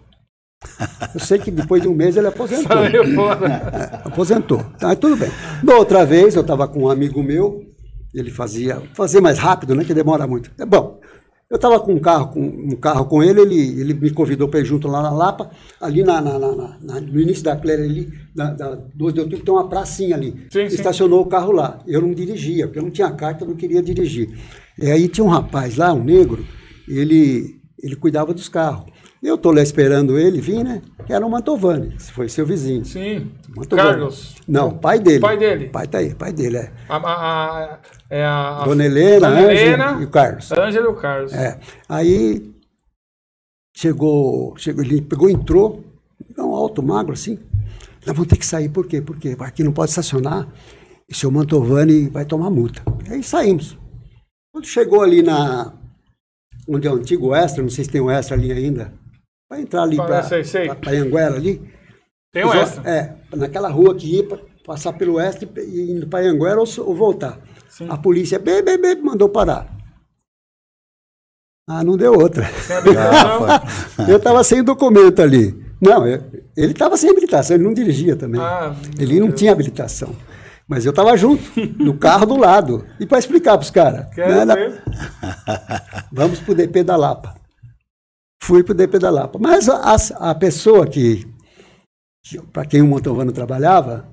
Eu 1.13 1.19
sei 1.21 1.39
que 1.39 1.49
depois 1.49 1.81
de 1.81 1.87
um 1.87 1.93
mês 1.93 2.17
ele 2.17 2.27
aposentou. 2.27 2.67
Saiu 2.77 3.15
fora. 3.15 3.47
É, 3.47 4.07
aposentou. 4.07 4.61
Tá, 4.77 4.93
tudo 4.95 5.15
bem. 5.15 5.29
Da 5.63 5.77
outra 5.77 6.05
vez, 6.05 6.35
eu 6.35 6.41
estava 6.41 6.67
com 6.67 6.83
um 6.83 6.89
amigo 6.89 7.23
meu, 7.23 7.63
ele 8.13 8.29
fazia, 8.29 8.81
fazia 8.93 9.21
mais 9.21 9.37
rápido, 9.39 9.73
né? 9.73 9.85
Que 9.85 9.93
demora 9.93 10.27
muito. 10.27 10.51
É 10.59 10.65
bom. 10.65 10.99
Eu 11.49 11.55
estava 11.55 11.79
com 11.79 11.93
um 11.93 11.99
carro, 11.99 12.27
com 12.33 12.41
um 12.41 12.75
carro 12.75 13.05
com 13.05 13.23
ele, 13.23 13.41
ele, 13.41 13.81
ele 13.81 13.93
me 13.95 14.11
convidou 14.11 14.47
para 14.49 14.59
ir 14.59 14.65
junto 14.65 14.87
lá 14.87 15.01
na 15.01 15.09
Lapa, 15.09 15.49
ali 15.81 16.03
na, 16.03 16.21
na- 16.21 16.37
na- 16.37 16.55
na- 16.55 16.77
na- 16.79 17.01
no 17.01 17.19
início 17.19 17.43
da 17.43 17.55
Clélia, 17.55 17.85
ali, 17.85 18.07
da, 18.35 18.51
da 18.51 18.75
12 18.93 19.15
de 19.15 19.21
outubro, 19.21 19.43
tem 19.45 19.53
uma 19.53 19.67
pracinha 19.67 20.15
ali. 20.15 20.31
Sim, 20.51 20.69
sim. 20.69 20.75
Estacionou 20.75 21.21
o 21.21 21.25
carro 21.25 21.51
lá. 21.51 21.79
Eu 21.87 22.01
não 22.01 22.13
dirigia, 22.13 22.67
porque 22.67 22.77
eu 22.79 22.83
não 22.83 22.91
tinha 22.91 23.09
carta, 23.11 23.45
eu 23.45 23.47
não 23.47 23.55
queria 23.55 23.81
dirigir. 23.81 24.29
E 24.81 24.89
aí 24.89 25.07
tinha 25.07 25.25
um 25.25 25.29
rapaz 25.29 25.75
lá, 25.75 25.93
um 25.93 26.03
negro, 26.03 26.45
ele, 26.87 27.59
ele 27.81 27.95
cuidava 27.95 28.33
dos 28.33 28.47
carros. 28.47 28.85
Eu 29.21 29.35
estou 29.35 29.51
lá 29.51 29.61
esperando 29.61 30.17
ele 30.17 30.39
vir, 30.39 30.63
né? 30.63 30.81
Que 31.05 31.11
era 31.11 31.25
o 31.25 31.29
Mantovani, 31.29 31.99
foi 31.99 32.29
seu 32.29 32.45
vizinho. 32.45 32.85
Sim. 32.85 33.29
Mantovani. 33.53 33.89
Carlos. 33.89 34.35
Não, 34.47 34.71
pai 34.77 34.97
dele. 34.97 35.19
Pai 35.19 35.37
dele. 35.37 35.67
Pai 35.67 35.87
tá 35.87 35.97
aí, 35.97 36.15
pai 36.15 36.31
dele, 36.31 36.57
é. 36.57 36.71
A, 36.87 36.95
a, 36.95 37.13
a, 37.73 37.79
é 38.09 38.23
a, 38.23 38.63
Dona 38.63 38.85
Helena, 38.85 39.29
Dona 39.29 39.51
Helena 39.51 39.97
e 39.99 40.05
o 40.05 40.09
Carlos. 40.09 40.49
Ângela 40.53 40.85
e 40.85 40.89
o 40.89 40.95
Carlos. 40.95 41.33
É. 41.33 41.59
Aí 41.89 42.53
chegou, 43.75 44.55
chegou, 44.57 44.83
ele 44.83 45.01
pegou, 45.01 45.29
entrou, 45.29 45.83
é 46.37 46.41
um 46.41 46.55
alto, 46.55 46.81
magro 46.81 47.11
assim. 47.11 47.37
Nós 48.05 48.15
vamos 48.15 48.27
ter 48.27 48.37
que 48.37 48.45
sair, 48.45 48.69
por 48.69 48.87
quê? 48.87 49.01
Porque 49.01 49.35
aqui 49.39 49.65
não 49.65 49.73
pode 49.73 49.89
estacionar 49.89 50.47
e 51.09 51.11
o 51.11 51.15
seu 51.15 51.29
Mantovani 51.29 52.07
vai 52.07 52.23
tomar 52.23 52.49
multa. 52.49 52.81
Aí 53.09 53.21
saímos. 53.21 53.77
Quando 54.51 54.65
chegou 54.65 55.01
ali 55.01 55.21
na. 55.21 55.73
onde 56.67 56.87
é 56.87 56.91
o 56.91 56.95
antigo 56.95 57.33
Extra, 57.35 57.61
não 57.63 57.69
sei 57.69 57.83
se 57.85 57.89
tem 57.91 58.01
o 58.01 58.09
Extra 58.09 58.35
ali 58.35 58.51
ainda, 58.51 58.93
vai 59.49 59.61
entrar 59.61 59.83
ali 59.83 59.95
para. 60.07 60.23
Anguera 61.01 61.35
ali. 61.35 61.71
Tem 62.31 62.45
um 62.45 62.53
extra. 62.53 62.89
É, 62.89 63.15
naquela 63.35 63.69
rua 63.69 63.95
que 63.95 64.15
ia 64.17 64.23
pra 64.27 64.37
passar 64.65 64.93
pelo 64.93 65.13
oeste 65.15 65.49
e 65.57 65.91
indo 65.91 66.07
para 66.07 66.25
Anguera 66.27 66.59
ou, 66.59 66.67
ou 66.85 66.95
voltar. 66.95 67.39
Sim. 67.69 67.87
A 67.89 67.97
polícia 67.97 68.37
bem, 68.39 68.63
bem, 68.63 68.79
bem, 68.79 69.01
mandou 69.01 69.29
parar. 69.29 69.67
Ah, 71.67 71.83
não 71.83 71.95
deu 71.95 72.13
outra. 72.13 72.45
Eu 74.09 74.17
estava 74.17 74.43
sem 74.43 74.63
documento 74.63 75.21
ali. 75.21 75.55
Não, 75.79 76.05
eu- 76.05 76.21
ele 76.57 76.73
estava 76.73 76.97
sem 76.97 77.09
habilitação, 77.09 77.55
ele 77.55 77.63
não 77.63 77.73
dirigia 77.73 78.15
também. 78.15 78.41
Ah, 78.41 78.75
ele 78.99 79.19
não 79.19 79.31
tinha 79.31 79.51
habilitação. 79.51 80.13
Mas 80.69 80.85
eu 80.85 80.93
tava 80.93 81.17
junto, 81.17 81.43
no 81.81 81.97
carro 81.97 82.27
do 82.27 82.37
lado. 82.37 82.85
E 82.99 83.05
para 83.07 83.17
explicar 83.17 83.57
para 83.57 83.63
os 83.63 83.71
caras. 83.71 84.13
Quero 84.13 84.45
né, 84.45 84.55
ver. 84.55 84.83
Vamos 86.13 86.39
pro 86.39 86.53
DP 86.53 86.83
da 86.83 86.95
Lapa. 86.95 87.35
Fui 88.43 88.63
pro 88.63 88.75
DP 88.75 88.99
da 88.99 89.09
Lapa. 89.09 89.39
Mas 89.41 89.67
a, 89.67 89.95
a 90.29 90.35
pessoa 90.35 90.85
que, 90.85 91.27
que 92.23 92.39
para 92.53 92.65
quem 92.65 92.83
o 92.83 92.87
Montalvano 92.87 93.31
trabalhava, 93.31 94.07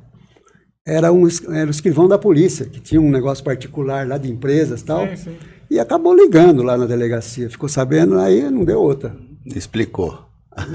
era 0.87 1.13
um 1.13 1.29
era 1.53 1.67
o 1.67 1.71
escrivão 1.71 2.09
da 2.09 2.19
polícia, 2.19 2.65
que 2.65 2.81
tinha 2.81 3.01
um 3.01 3.11
negócio 3.11 3.45
particular 3.45 4.09
lá 4.09 4.17
de 4.17 4.33
empresas 4.33 4.81
e 4.81 4.85
tal. 4.85 5.07
Sim, 5.09 5.17
sim. 5.17 5.37
E 5.71 5.79
acabou 5.79 6.15
ligando 6.15 6.63
lá 6.63 6.79
na 6.79 6.87
delegacia. 6.87 7.51
Ficou 7.51 7.69
sabendo, 7.69 8.19
aí 8.19 8.49
não 8.51 8.65
deu 8.65 8.81
outra. 8.81 9.15
Explicou. 9.45 10.25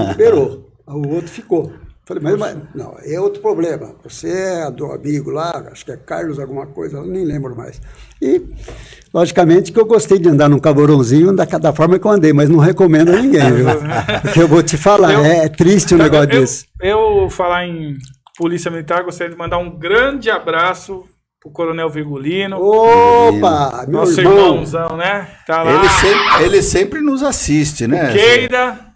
Liberou. 0.10 0.72
o 0.86 1.08
outro 1.08 1.30
ficou. 1.30 1.74
Falei, 2.04 2.24
mas, 2.24 2.38
mas 2.38 2.58
não, 2.74 2.96
é 3.04 3.20
outro 3.20 3.42
problema. 3.42 3.94
Você 4.04 4.30
é 4.30 4.72
do 4.72 4.92
amigo 4.92 5.30
lá, 5.30 5.64
acho 5.72 5.86
que 5.86 5.92
é 5.92 5.98
Carlos 5.98 6.40
alguma 6.40 6.66
coisa, 6.66 6.98
eu 6.98 7.06
nem 7.06 7.24
lembro 7.24 7.56
mais. 7.56 7.80
E, 8.22 8.42
logicamente, 9.14 9.72
que 9.72 9.80
eu 9.80 9.86
gostei 9.86 10.18
de 10.20 10.28
andar 10.28 10.50
num 10.50 10.60
caborãozinho 10.60 11.36
da, 11.36 11.46
da 11.46 11.72
forma 11.74 12.00
que 12.00 12.06
eu 12.06 12.12
andei, 12.12 12.34
mas 12.34 12.50
não 12.50 12.60
recomendo 12.60 13.14
a 13.14 13.18
ninguém, 13.22 13.52
viu? 13.54 13.66
Porque 14.24 14.42
eu 14.42 14.48
vou 14.48 14.64
te 14.64 14.78
falar, 14.78 15.14
Eu- 15.14 15.24
é, 15.26 15.48
triste 15.48 15.94
um 15.94 15.98
negócio 16.00 16.32
eu, 16.32 16.42
desse. 16.42 16.66
Eu, 16.82 17.30
falar 17.30 17.66
em 17.68 17.96
Polícia 18.38 18.72
Militar, 18.72 19.04
gostaria 19.04 19.32
de 19.32 19.38
mandar 19.38 19.60
um 19.60 19.78
grande 19.78 20.30
abraço 20.32 21.04
pro 21.40 21.52
Coronel 21.52 21.90
Virgulino. 21.90 22.58
Opa, 22.60 23.86
meu 23.88 24.00
nosso 24.00 24.20
irmão. 24.20 24.38
irmãozão, 24.38 24.98
né? 24.98 25.28
Tá 25.48 25.64
lá. 25.64 25.74
Ele 25.76 25.90
sempre, 25.90 26.44
ele 26.46 26.62
sempre 26.62 27.02
nos 27.02 27.24
assiste, 27.24 27.88
né? 27.88 28.12
Keida. 28.14 28.91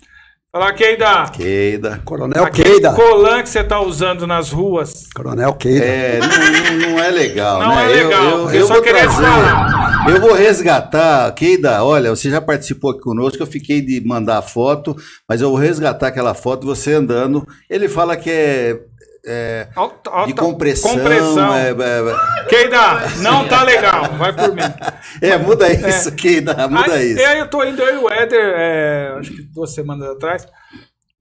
Fala, 0.55 0.71
Keida. 0.71 1.25
Keida. 1.33 2.01
Coronel 2.05 2.45
Aquele 2.45 2.69
Keida. 2.75 2.93
colan 2.93 3.43
que 3.43 3.49
você 3.49 3.61
tá 3.61 3.81
usando 3.81 4.25
nas 4.25 4.51
ruas. 4.53 5.03
Coronel 5.13 5.51
Keida. 5.55 5.83
É, 5.83 6.17
não, 6.21 6.27
não- 6.29 6.89
não 6.91 7.03
é 7.03 7.09
legal, 7.11 7.59
Não 7.59 7.75
né? 7.75 7.83
é 7.83 7.87
legal. 8.03 8.23
Eu, 8.23 8.29
eu, 8.29 8.49
Eu 8.51 8.53
eu 8.61 8.67
só 8.67 8.75
vou 8.75 8.81
queria 8.81 9.01
trazer, 9.01 9.21
falar. 9.21 10.05
eu 10.09 10.21
vou 10.21 10.31
resgatar, 10.33 11.29
Keida, 11.33 11.83
olha, 11.83 12.09
você 12.09 12.29
já 12.29 12.39
participou 12.39 12.91
aqui 12.91 13.01
conosco, 13.01 13.43
eu 13.43 13.47
fiquei 13.47 13.81
de 13.81 13.99
mandar 14.07 14.41
foto, 14.43 14.95
mas 15.27 15.41
eu 15.41 15.49
vou 15.49 15.59
resgatar 15.59 16.07
aquela 16.07 16.33
foto, 16.33 16.65
você 16.65 16.93
andando. 16.93 17.45
Ele 17.69 17.89
fala 17.89 18.15
que 18.15 18.29
é, 18.31 18.79
é 19.25 19.67
Alta, 19.75 20.09
alta, 20.09 20.27
de 20.27 20.33
compressão. 20.33 20.91
compressão. 20.91 21.53
É, 21.53 21.69
é, 21.69 22.45
Keida, 22.47 22.77
não 23.21 23.47
tá 23.47 23.63
legal. 23.63 24.13
Vai 24.17 24.33
por 24.33 24.53
mim. 24.53 24.61
é, 25.21 25.37
muda 25.37 25.71
isso, 25.71 26.11
Keida, 26.15 26.67
muda 26.67 26.93
aí, 26.93 27.11
isso. 27.11 27.21
E 27.21 27.25
aí 27.25 27.39
eu 27.39 27.49
tô 27.49 27.63
indo 27.63 27.81
eu 27.81 27.95
e 27.95 27.97
o 28.03 28.09
Éder, 28.09 28.53
é, 28.55 29.15
acho 29.17 29.31
que 29.31 29.41
duas 29.41 29.73
semanas 29.73 30.09
atrás, 30.09 30.47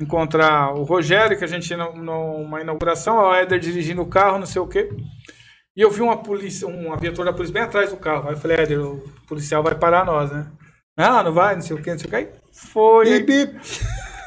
encontrar 0.00 0.74
o 0.74 0.82
Rogério, 0.82 1.38
que 1.38 1.44
a 1.44 1.48
gente 1.48 1.74
numa 1.74 2.60
inauguração, 2.60 3.16
o 3.16 3.34
Éder 3.34 3.58
dirigindo 3.58 4.02
o 4.02 4.08
carro, 4.08 4.38
não 4.38 4.46
sei 4.46 4.60
o 4.60 4.66
quê. 4.66 4.90
E 5.76 5.80
eu 5.80 5.90
vi 5.90 6.02
uma 6.02 6.18
polícia, 6.18 6.68
uma 6.68 6.96
viatura 6.96 7.30
da 7.30 7.32
polícia 7.32 7.54
bem 7.54 7.62
atrás 7.62 7.90
do 7.90 7.96
carro. 7.96 8.28
Aí 8.28 8.34
eu 8.34 8.38
falei, 8.38 8.58
Éder, 8.58 8.80
o 8.80 9.02
policial 9.26 9.62
vai 9.62 9.74
parar 9.74 10.04
nós, 10.04 10.30
né? 10.30 10.46
Ah, 10.96 11.22
não 11.24 11.32
vai, 11.32 11.54
não 11.56 11.62
sei 11.62 11.74
o 11.74 11.82
quê, 11.82 11.90
não 11.90 11.98
sei 11.98 12.06
o 12.06 12.10
quê. 12.10 12.16
Aí 12.16 12.28
foi. 12.52 13.22
Bip, 13.22 13.46
bip. 13.46 13.60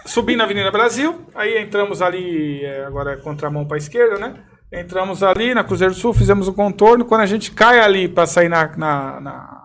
Subi 0.08 0.36
na 0.36 0.46
Avenida 0.46 0.72
Brasil, 0.72 1.26
aí 1.36 1.62
entramos 1.62 2.02
ali, 2.02 2.63
é, 2.63 2.86
agora 2.86 3.12
é 3.13 3.17
contramão 3.17 3.65
para 3.65 3.76
a 3.76 3.78
esquerda, 3.78 4.17
né? 4.17 4.36
Entramos 4.72 5.22
ali 5.22 5.54
na 5.54 5.63
Cruzeiro 5.63 5.93
do 5.93 6.00
Sul, 6.00 6.13
fizemos 6.13 6.48
o 6.48 6.54
contorno. 6.54 7.06
Quando 7.06 7.22
a 7.22 7.26
gente 7.26 7.52
cai 7.52 7.80
ali 7.80 8.08
para 8.08 8.26
sair 8.26 8.50
na, 8.50 8.67
na, 8.76 9.20
na, 9.22 9.62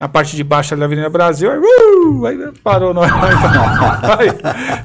na 0.00 0.08
parte 0.08 0.36
de 0.36 0.44
baixo 0.44 0.74
da 0.76 0.84
Avenida 0.84 1.08
Brasil, 1.10 1.50
aí, 1.50 1.58
uh, 1.58 2.26
aí 2.26 2.52
parou 2.62 2.94
nós. 2.94 3.10
Aí, 4.18 4.28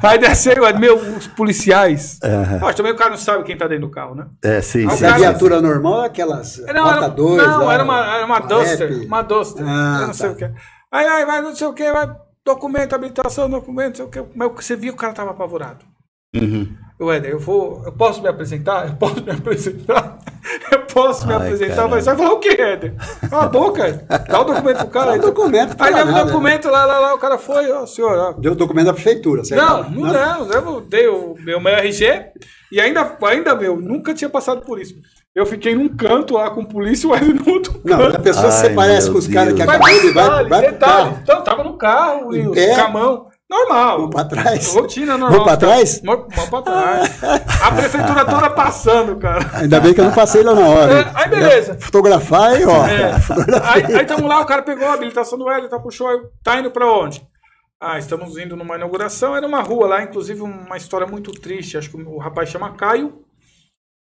aí 0.01 0.19
desceu, 0.19 0.65
aí, 0.65 0.77
meu, 0.77 0.97
os 0.97 1.27
policiais. 1.27 2.19
Ó, 2.61 2.73
também 2.73 2.91
o 2.91 2.95
cara 2.95 3.11
não 3.11 3.17
sabe 3.17 3.43
quem 3.43 3.57
tá 3.57 3.67
dentro 3.67 3.87
do 3.87 3.91
carro, 3.91 4.15
né? 4.15 4.25
É, 4.43 4.61
sim, 4.61 4.89
sim. 4.89 4.97
Se 4.97 5.05
a 5.05 5.09
cara- 5.09 5.19
viatura 5.19 5.61
normal 5.61 6.03
é 6.03 6.07
aquelas 6.07 6.57
Não, 6.73 7.09
2. 7.09 7.37
não, 7.37 7.65
lá, 7.65 7.73
era 7.73 7.83
uma, 7.83 8.15
era 8.15 8.25
uma 8.25 8.39
Duster. 8.39 9.05
Uma 9.05 9.21
Duster. 9.21 9.65
Ah, 9.67 9.99
eu 10.01 10.07
não 10.07 10.13
sei 10.13 10.29
tá. 10.29 10.33
o 10.33 10.37
que. 10.37 10.45
Aí, 10.91 11.07
aí, 11.07 11.25
vai, 11.25 11.41
não 11.41 11.55
sei 11.55 11.67
o 11.67 11.73
que, 11.73 11.91
vai. 11.91 12.09
Documento, 12.45 12.93
habilitação, 12.93 13.49
documento, 13.49 13.89
não 13.89 13.95
sei 13.95 14.05
o 14.05 14.09
que. 14.27 14.37
Mas 14.37 14.51
você 14.53 14.75
viu 14.75 14.91
que 14.93 14.97
o 14.97 15.01
cara 15.01 15.13
tava 15.13 15.31
apavorado. 15.31 15.85
Uhum. 16.35 16.75
Eu, 16.99 17.11
Éder, 17.11 17.31
eu 17.31 17.39
vou. 17.39 17.81
Eu 17.85 17.91
posso 17.91 18.21
me 18.21 18.27
apresentar? 18.27 18.87
Eu 18.87 18.95
posso 18.95 19.23
me 19.23 19.31
apresentar? 19.31 20.17
Eu 20.71 20.79
posso 20.87 21.25
me 21.27 21.33
Ai, 21.33 21.39
apresentar? 21.39 21.75
caramba. 21.75 21.95
Mas 21.95 22.03
você 22.03 22.09
vai 22.09 22.17
falar 22.25 22.33
o 22.35 22.39
quê, 22.39 22.49
Éder? 22.61 22.95
Cala 23.29 23.43
a 23.43 23.47
boca. 23.47 24.05
Dá 24.27 24.41
o 24.41 24.43
documento 24.43 24.77
pro 24.79 24.87
cara. 24.87 25.11
Dá 25.11 25.17
o 25.17 25.31
documento, 25.31 25.71
Aí 25.71 25.77
fala 25.77 25.91
deu 25.91 26.05
o 26.05 26.11
nada. 26.11 26.25
documento 26.25 26.69
lá, 26.69 26.85
lá, 26.85 26.99
lá, 26.99 27.13
o 27.13 27.17
cara 27.19 27.37
foi, 27.37 27.71
ó, 27.71 27.85
senhor, 27.85 28.17
ó. 28.17 28.31
Deu 28.33 28.51
o 28.51 28.55
documento 28.55 28.87
da 28.87 28.93
prefeitura, 28.93 29.43
certo? 29.45 29.61
Não, 29.61 29.89
não 29.89 30.11
demos. 30.11 30.49
Eu 30.55 30.81
dei 30.81 31.07
o 31.07 31.35
meu, 31.39 31.59
meu 31.59 31.73
RG 31.75 32.31
e 32.71 32.81
ainda, 32.81 33.17
ainda 33.21 33.55
meu, 33.55 33.79
nunca 33.79 34.13
tinha 34.13 34.29
passado 34.29 34.61
por 34.61 34.79
isso. 34.81 34.95
Eu 35.35 35.45
fiquei 35.47 35.73
num 35.73 35.89
canto 35.89 36.35
lá 36.35 36.51
com 36.51 36.63
polícia 36.63 37.07
e 37.07 37.09
o 37.09 37.15
Éder 37.15 37.33
no 37.33 37.51
outro 37.51 37.81
Não, 37.83 37.97
canto. 37.97 38.17
a 38.17 38.19
pessoa 38.19 38.51
se 38.51 38.69
parece 38.69 39.09
com 39.09 39.17
os 39.17 39.27
caras 39.27 39.53
que 39.53 39.61
acabou 39.63 39.89
de 39.89 40.11
vai, 40.11 40.45
vai 40.47 40.61
detalhe. 40.61 40.77
carro. 40.77 41.19
Então, 41.23 41.43
tava 41.43 41.63
no 41.63 41.73
carro 41.75 42.35
e 42.35 42.47
os 42.47 42.53
pé? 42.53 42.75
camão. 42.75 43.27
Normal. 43.49 43.97
Vamos 43.97 44.11
pra 44.15 44.25
trás? 44.25 44.73
Rotina 44.73 45.11
normal. 45.17 45.29
Vamos 45.31 45.43
pra 45.45 45.57
trás? 45.57 46.01
Vamos 46.03 46.49
pra 46.49 46.61
trás. 46.61 47.23
A 47.63 47.71
prefeitura 47.71 48.25
toda 48.25 48.49
passando, 48.51 49.15
cara. 49.17 49.49
Ainda 49.53 49.79
bem 49.79 49.93
que 49.93 50.01
eu 50.01 50.05
não 50.05 50.11
passei 50.11 50.43
lá 50.43 50.53
na 50.55 50.67
hora. 50.67 50.93
É, 50.99 51.11
aí 51.15 51.29
beleza. 51.29 51.77
Fotografar 51.79 52.59
e 52.59 52.65
ó. 52.65 52.85
É. 52.87 53.13
Aí, 53.73 53.95
aí 53.95 54.05
tamo 54.05 54.27
lá, 54.27 54.39
o 54.39 54.45
cara 54.45 54.61
pegou 54.61 54.87
a 54.87 54.93
habilitação 54.93 55.37
do 55.37 55.49
Hélio, 55.49 55.69
tá 55.69 55.79
puxou, 55.79 56.07
aí, 56.07 56.19
tá 56.43 56.59
indo 56.59 56.71
pra 56.71 56.85
onde? 56.91 57.25
Ah, 57.79 57.97
estamos 57.99 58.37
indo 58.37 58.55
numa 58.55 58.75
inauguração, 58.75 59.35
era 59.35 59.45
uma 59.45 59.61
rua 59.61 59.87
lá, 59.87 60.03
inclusive 60.03 60.41
uma 60.41 60.77
história 60.77 61.05
muito 61.05 61.31
triste. 61.31 61.77
Acho 61.77 61.89
que 61.91 61.97
o 61.97 62.17
rapaz 62.17 62.49
chama 62.49 62.71
Caio 62.73 63.13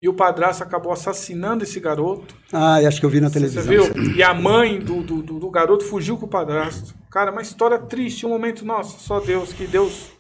e 0.02 0.10
o 0.10 0.14
padrasto 0.14 0.62
acabou 0.64 0.92
assassinando 0.92 1.64
esse 1.64 1.80
garoto. 1.80 2.36
Ah, 2.54 2.76
acho 2.78 3.00
que 3.00 3.06
eu 3.06 3.10
vi 3.10 3.20
na 3.22 3.30
Você 3.30 3.34
televisão. 3.40 3.64
viu? 3.64 4.14
E 4.16 4.22
a 4.22 4.34
mãe 4.34 4.80
do, 4.80 5.02
do, 5.02 5.22
do- 5.24 5.50
garoto 5.50 5.84
fugiu 5.86 6.18
com 6.18 6.26
o 6.26 6.30
padrasto. 6.30 6.94
Cara, 7.10 7.32
uma 7.32 7.42
história 7.42 7.80
triste, 7.80 8.26
um 8.26 8.30
momento, 8.30 8.66
nossa, 8.66 9.00
só 9.00 9.20
Deus, 9.20 9.52
que 9.54 9.66
Deus 9.66 10.12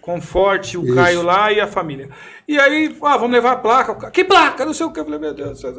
conforte 0.00 0.76
o 0.76 0.84
Isso. 0.84 0.94
Caio 0.94 1.22
lá 1.22 1.50
e 1.50 1.58
a 1.60 1.66
família. 1.66 2.10
E 2.46 2.58
aí, 2.60 2.94
ah, 3.02 3.16
vamos 3.16 3.32
levar 3.32 3.52
a 3.52 3.56
placa. 3.56 4.10
Que 4.10 4.22
placa? 4.24 4.64
Não 4.64 4.74
sei 4.74 4.86
o 4.86 4.92
que. 4.92 5.00
Eu 5.00 5.04
falei, 5.04 5.18
meu 5.18 5.34
Deus. 5.34 5.60
Você, 5.60 5.72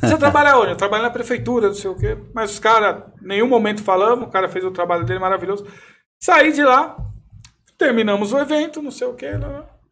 você 0.00 0.16
trabalha 0.18 0.56
onde? 0.58 0.70
Eu 0.72 0.76
trabalho 0.76 1.02
na 1.02 1.10
prefeitura, 1.10 1.68
não 1.68 1.74
sei 1.74 1.90
o 1.90 1.96
que. 1.96 2.16
Mas 2.34 2.52
os 2.52 2.58
caras, 2.58 3.02
nenhum 3.20 3.48
momento 3.48 3.82
falamos, 3.82 4.28
o 4.28 4.30
cara 4.30 4.48
fez 4.48 4.64
o 4.64 4.70
trabalho 4.70 5.04
dele 5.04 5.18
maravilhoso. 5.18 5.66
Saí 6.20 6.52
de 6.52 6.62
lá, 6.62 6.96
terminamos 7.78 8.32
o 8.32 8.38
evento, 8.38 8.82
não 8.82 8.90
sei 8.90 9.06
o 9.08 9.14
que. 9.14 9.26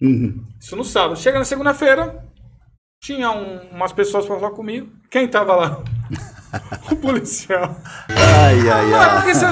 Uhum. 0.00 0.44
Isso 0.60 0.76
no 0.76 0.84
sábado. 0.84 1.18
Chega 1.18 1.38
na 1.38 1.44
segunda-feira, 1.44 2.22
tinha 3.00 3.30
um- 3.30 3.60
umas 3.72 3.92
pessoas 3.92 4.26
para 4.26 4.36
falar 4.38 4.50
comigo. 4.52 4.88
Quem 5.10 5.28
tava 5.28 5.54
lá? 5.54 5.78
o 6.90 6.96
policial. 6.96 7.76
Ai, 8.08 8.68
ai, 8.68 8.92
Ah, 8.94 8.98
ai. 9.12 9.16
porque 9.16 9.34
você... 9.34 9.46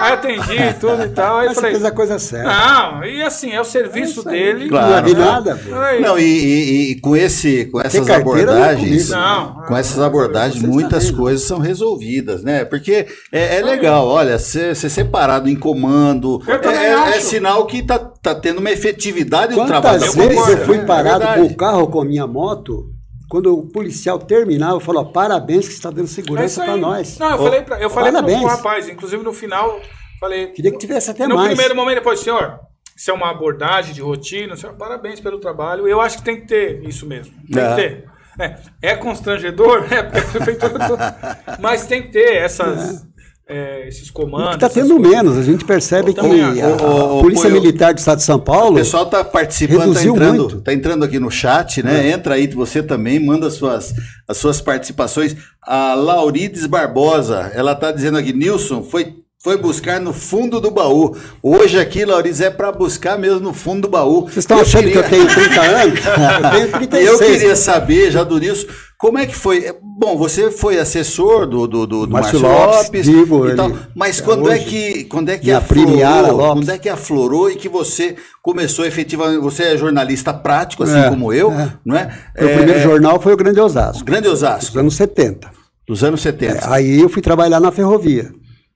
Aí 0.00 0.12
atendi 0.12 0.74
tudo 0.80 1.02
e 1.02 1.08
tal. 1.08 1.38
Aí 1.38 1.46
Mas 1.46 1.54
você 1.56 1.60
falei, 1.60 1.72
fez 1.72 1.84
a 1.84 1.90
coisa 1.90 2.18
certa. 2.20 2.48
não, 2.48 3.04
e 3.04 3.20
assim, 3.22 3.50
é 3.50 3.60
o 3.60 3.64
serviço 3.64 4.26
aí. 4.28 4.34
dele. 4.34 4.68
Claro. 4.68 5.08
não 5.12 5.18
nada. 5.24 5.56
pô. 5.56 5.70
Não, 6.00 6.18
e, 6.18 6.22
e- 6.22 6.90
e 6.92 7.00
com, 7.00 7.16
esse, 7.16 7.64
com 7.66 7.80
essas 7.80 8.06
carteira 8.06 8.52
não 8.52 8.58
é 8.58 8.70
abordagens, 8.70 9.08
comigo. 9.10 9.26
Não. 9.26 9.54
com 9.66 9.76
essas 9.76 9.98
abordagens, 10.00 10.62
muitas 10.62 11.10
coisas 11.10 11.46
são 11.46 11.58
resolvidas, 11.58 12.42
né? 12.44 12.64
Porque 12.64 13.06
é, 13.32 13.56
é 13.58 13.62
legal, 13.62 14.06
olha, 14.06 14.38
ser, 14.38 14.74
ser 14.76 14.88
separado 14.88 15.48
em 15.50 15.56
comando 15.56 16.40
é, 16.46 16.68
é- 16.68 17.16
é 17.16 17.20
sinal 17.20 17.66
que 17.66 17.82
tá, 17.82 17.98
tá 18.34 18.40
tendo 18.40 18.58
uma 18.58 18.70
efetividade 18.70 19.54
no 19.54 19.66
trabalho 19.66 20.00
da 20.00 20.06
Quantas 20.06 20.14
vezes 20.26 20.48
eu 20.48 20.64
fui 20.64 20.76
É 20.78 20.84
parado 20.84 21.26
com 21.34 21.46
o 21.46 21.56
carro 21.56 21.86
com 21.88 22.00
a 22.00 22.04
minha 22.04 22.26
moto, 22.26 22.90
quando 23.28 23.54
o 23.56 23.66
policial 23.66 24.18
terminava, 24.18 24.74
eu 24.76 24.80
falo, 24.80 25.00
ó, 25.00 25.04
parabéns 25.04 25.66
que 25.66 25.72
você 25.72 25.78
está 25.78 25.90
dando 25.90 26.04
é 26.06 26.08
segurança 26.08 26.62
aí. 26.62 26.68
para 26.68 26.76
nós. 26.78 27.18
Não, 27.18 27.30
eu 27.32 27.38
falei, 27.38 27.62
pra, 27.62 27.80
eu 27.80 27.90
falei 27.90 28.12
pro 28.12 28.22
Parabéns. 28.22 28.50
rapaz, 28.50 28.88
inclusive 28.88 29.22
no 29.22 29.32
final, 29.32 29.80
falei. 30.18 30.46
Queria 30.48 30.70
que 30.72 30.78
tivesse 30.78 31.10
até 31.10 31.26
no 31.26 31.34
mais. 31.34 31.48
primeiro 31.48 31.76
momento, 31.76 31.96
depois, 31.96 32.20
senhor, 32.20 32.58
isso 32.96 33.10
é 33.10 33.14
uma 33.14 33.30
abordagem 33.30 33.92
de 33.94 34.00
rotina, 34.00 34.56
senhor, 34.56 34.74
parabéns 34.76 35.20
pelo 35.20 35.38
trabalho. 35.38 35.86
Eu 35.86 36.00
acho 36.00 36.18
que 36.18 36.24
tem 36.24 36.40
que 36.40 36.46
ter 36.46 36.82
isso 36.88 37.06
mesmo. 37.06 37.34
Tem 37.52 37.62
É. 37.62 37.68
que 37.70 37.74
ter. 37.76 38.04
É, 38.40 38.56
é 38.92 38.96
constrangedor, 38.96 39.86
é 39.92 40.02
porque 40.02 40.18
a 40.18 40.22
prefeitura. 40.44 41.18
Mas 41.60 41.86
tem 41.86 42.02
que 42.02 42.08
ter 42.12 42.36
essas, 42.36 43.04
é, 43.48 43.88
esses 43.88 44.10
comandos. 44.10 44.54
Está 44.54 44.68
tendo 44.68 44.96
coisas. 44.96 45.10
menos. 45.10 45.38
A 45.38 45.42
gente 45.42 45.64
percebe 45.64 46.12
que 46.12 46.20
a, 46.20 46.24
O- 46.24 47.18
o- 47.18 47.22
Polícia 47.22 47.48
o- 47.48 47.52
Militar 47.52 47.94
do 47.94 47.98
Estado 47.98 48.18
de 48.18 48.24
São 48.24 48.38
Paulo. 48.38 48.72
O 48.72 48.78
pessoal 48.78 49.06
tá 49.06 49.24
participando, 49.24 49.78
tá 49.78 49.84
Reduziu 49.86 50.14
entrando, 50.14 50.60
tá 50.60 50.72
entrando 50.72 51.04
aqui 51.04 51.18
no 51.18 51.30
chat, 51.30 51.82
né? 51.82 52.10
Entra 52.10 52.34
aí 52.34 52.46
você 52.46 52.82
também, 52.82 53.18
manda 53.18 53.48
suas, 53.50 53.94
as 54.28 54.36
suas 54.36 54.60
participações. 54.60 55.34
A 55.62 55.94
Laurides 55.94 56.66
Barbosa, 56.66 57.50
ela 57.54 57.74
tá 57.74 57.90
dizendo 57.90 58.18
aqui, 58.18 58.32
Nilson, 58.32 58.82
foi 58.82 59.16
Foi 59.40 59.56
buscar 59.56 60.00
no 60.00 60.12
fundo 60.12 60.60
do 60.60 60.68
baú. 60.68 61.16
Hoje 61.40 61.78
aqui, 61.78 62.04
Lauriz, 62.04 62.40
é 62.40 62.50
para 62.50 62.72
buscar 62.72 63.16
mesmo 63.16 63.38
no 63.38 63.54
fundo 63.54 63.82
do 63.82 63.88
baú. 63.88 64.22
Vocês 64.22 64.38
estão 64.38 64.58
achando 64.58 64.88
queria... 64.88 65.00
que 65.04 65.14
eu 65.14 65.26
tenho 65.26 65.28
30 65.28 65.60
anos? 65.60 66.00
Eu 66.42 66.50
tenho 66.50 66.72
36. 66.72 67.06
Eu 67.06 67.18
queria 67.18 67.56
saber, 67.56 68.10
já 68.10 68.24
do 68.24 68.36
Nilson, 68.36 68.66
como 68.98 69.16
é 69.16 69.26
que 69.26 69.36
foi? 69.36 69.72
Bom, 69.80 70.18
você 70.18 70.50
foi 70.50 70.76
assessor 70.80 71.46
do, 71.46 71.68
do, 71.68 71.86
do, 71.86 72.06
do 72.06 72.12
Márcio 72.12 72.40
Lopes, 72.40 73.06
Lopes 73.06 73.52
e 73.52 73.54
tal, 73.54 73.72
mas 73.94 74.20
quando 74.20 74.50
é 74.50 74.58
que 74.58 75.04
quando 75.04 75.28
é 75.28 75.38
que 75.38 75.52
aflorou, 75.52 76.54
quando 76.54 76.70
é 76.70 76.78
que 76.78 76.88
aflorou 76.88 77.48
e 77.48 77.54
que 77.54 77.68
você 77.68 78.16
começou 78.42 78.84
efetivamente, 78.84 79.40
você 79.40 79.62
é 79.62 79.76
jornalista 79.76 80.34
prático, 80.34 80.82
assim 80.82 80.98
é, 80.98 81.08
como 81.08 81.32
eu, 81.32 81.52
é. 81.52 81.74
não 81.84 81.96
é? 81.96 82.12
Meu 82.36 82.48
é, 82.48 82.56
primeiro 82.56 82.80
jornal 82.80 83.20
foi 83.20 83.34
o 83.34 83.36
Grande 83.36 83.60
Osasco. 83.60 84.04
Grande 84.04 84.26
Osasco. 84.26 84.72
Dos 84.72 84.80
anos 84.80 84.96
70. 84.96 85.50
Dos 85.86 86.02
anos 86.02 86.20
70. 86.22 86.54
É, 86.54 86.60
aí 86.64 87.00
eu 87.00 87.08
fui 87.08 87.22
trabalhar 87.22 87.60
na 87.60 87.70
ferrovia. 87.70 88.32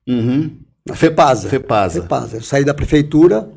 Uhum. 0.07 0.59
Na 0.87 0.95
FEPASA. 0.95 1.49
FEPASA. 1.49 2.03
FEPASA. 2.03 2.37
Eu 2.38 2.43
saí 2.43 2.65
da 2.65 2.75
prefeitura, 2.75 3.49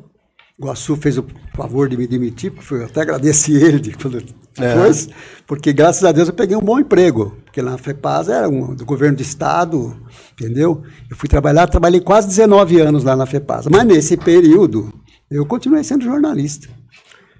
o 0.58 0.66
Guaçu 0.66 0.96
fez 0.96 1.18
o 1.18 1.24
favor 1.54 1.88
de 1.88 1.96
me 1.96 2.06
demitir, 2.06 2.52
porque 2.52 2.74
eu 2.74 2.84
até 2.84 3.02
agradeci 3.02 3.52
ele 3.62 3.78
depois, 3.78 5.08
é. 5.08 5.12
porque 5.46 5.72
graças 5.72 6.02
a 6.04 6.12
Deus 6.12 6.28
eu 6.28 6.34
peguei 6.34 6.56
um 6.56 6.62
bom 6.62 6.78
emprego, 6.78 7.36
porque 7.44 7.60
lá 7.60 7.72
na 7.72 7.78
FEPASA 7.78 8.34
era 8.34 8.48
um, 8.48 8.74
do 8.74 8.86
governo 8.86 9.16
do 9.16 9.22
estado, 9.22 10.00
entendeu? 10.32 10.82
Eu 11.10 11.16
fui 11.16 11.28
trabalhar, 11.28 11.66
trabalhei 11.66 12.00
quase 12.00 12.28
19 12.28 12.80
anos 12.80 13.04
lá 13.04 13.14
na 13.14 13.26
FEPASA, 13.26 13.68
mas 13.70 13.84
nesse 13.84 14.16
período 14.16 14.92
eu 15.30 15.44
continuei 15.44 15.84
sendo 15.84 16.04
jornalista. 16.04 16.68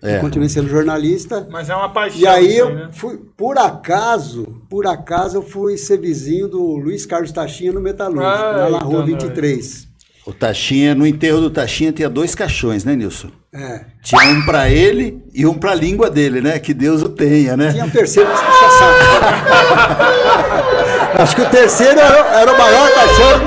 É. 0.03 0.17
Eu 0.17 0.21
continuei 0.21 0.49
sendo 0.49 0.69
jornalista. 0.69 1.49
Mas 1.51 1.71
é 1.71 1.75
uma 1.75 1.89
paixão. 1.89 2.21
E 2.21 2.27
aí 2.27 2.57
eu 2.57 2.75
né? 2.75 2.89
fui, 2.93 3.17
por 3.17 3.57
acaso, 3.57 4.56
por 4.69 4.87
acaso 4.87 5.39
eu 5.39 5.43
fui 5.43 5.77
ser 5.77 5.99
vizinho 5.99 6.49
do 6.49 6.77
Luiz 6.77 7.07
Carlos 7.07 7.33
Tachinha 7.33 7.73
no 7.73 7.81
Metalúrgico, 7.81 8.27
lá 8.27 8.71
na 8.71 8.79
rua 8.79 9.05
23. 9.05 9.89
O 10.27 10.33
Tachinha, 10.33 10.95
no 10.95 11.07
enterro 11.07 11.41
do 11.41 11.51
Tachinha 11.51 11.93
tinha 11.93 12.09
dois 12.09 12.35
caixões, 12.35 12.85
né, 12.85 12.97
Nilson? 12.97 13.31
É. 13.55 13.83
Tinha 14.03 14.33
um 14.33 14.45
para 14.45 14.69
ele 14.69 15.23
e 15.33 15.47
um 15.47 15.55
para 15.55 15.71
a 15.71 15.75
língua 15.75 16.11
dele, 16.11 16.41
né? 16.41 16.59
Que 16.59 16.75
Deus 16.75 17.01
o 17.01 17.09
tenha, 17.09 17.57
né? 17.57 17.71
Tinha 17.73 17.85
um 17.85 17.91
terceiro 17.91 18.29
que 18.29 18.37
Acho 21.23 21.37
que 21.37 21.43
o 21.43 21.49
terceiro 21.49 21.99
era, 21.99 22.41
era 22.41 22.53
o 22.53 22.59
maior 22.59 22.93
caixão. 22.93 23.41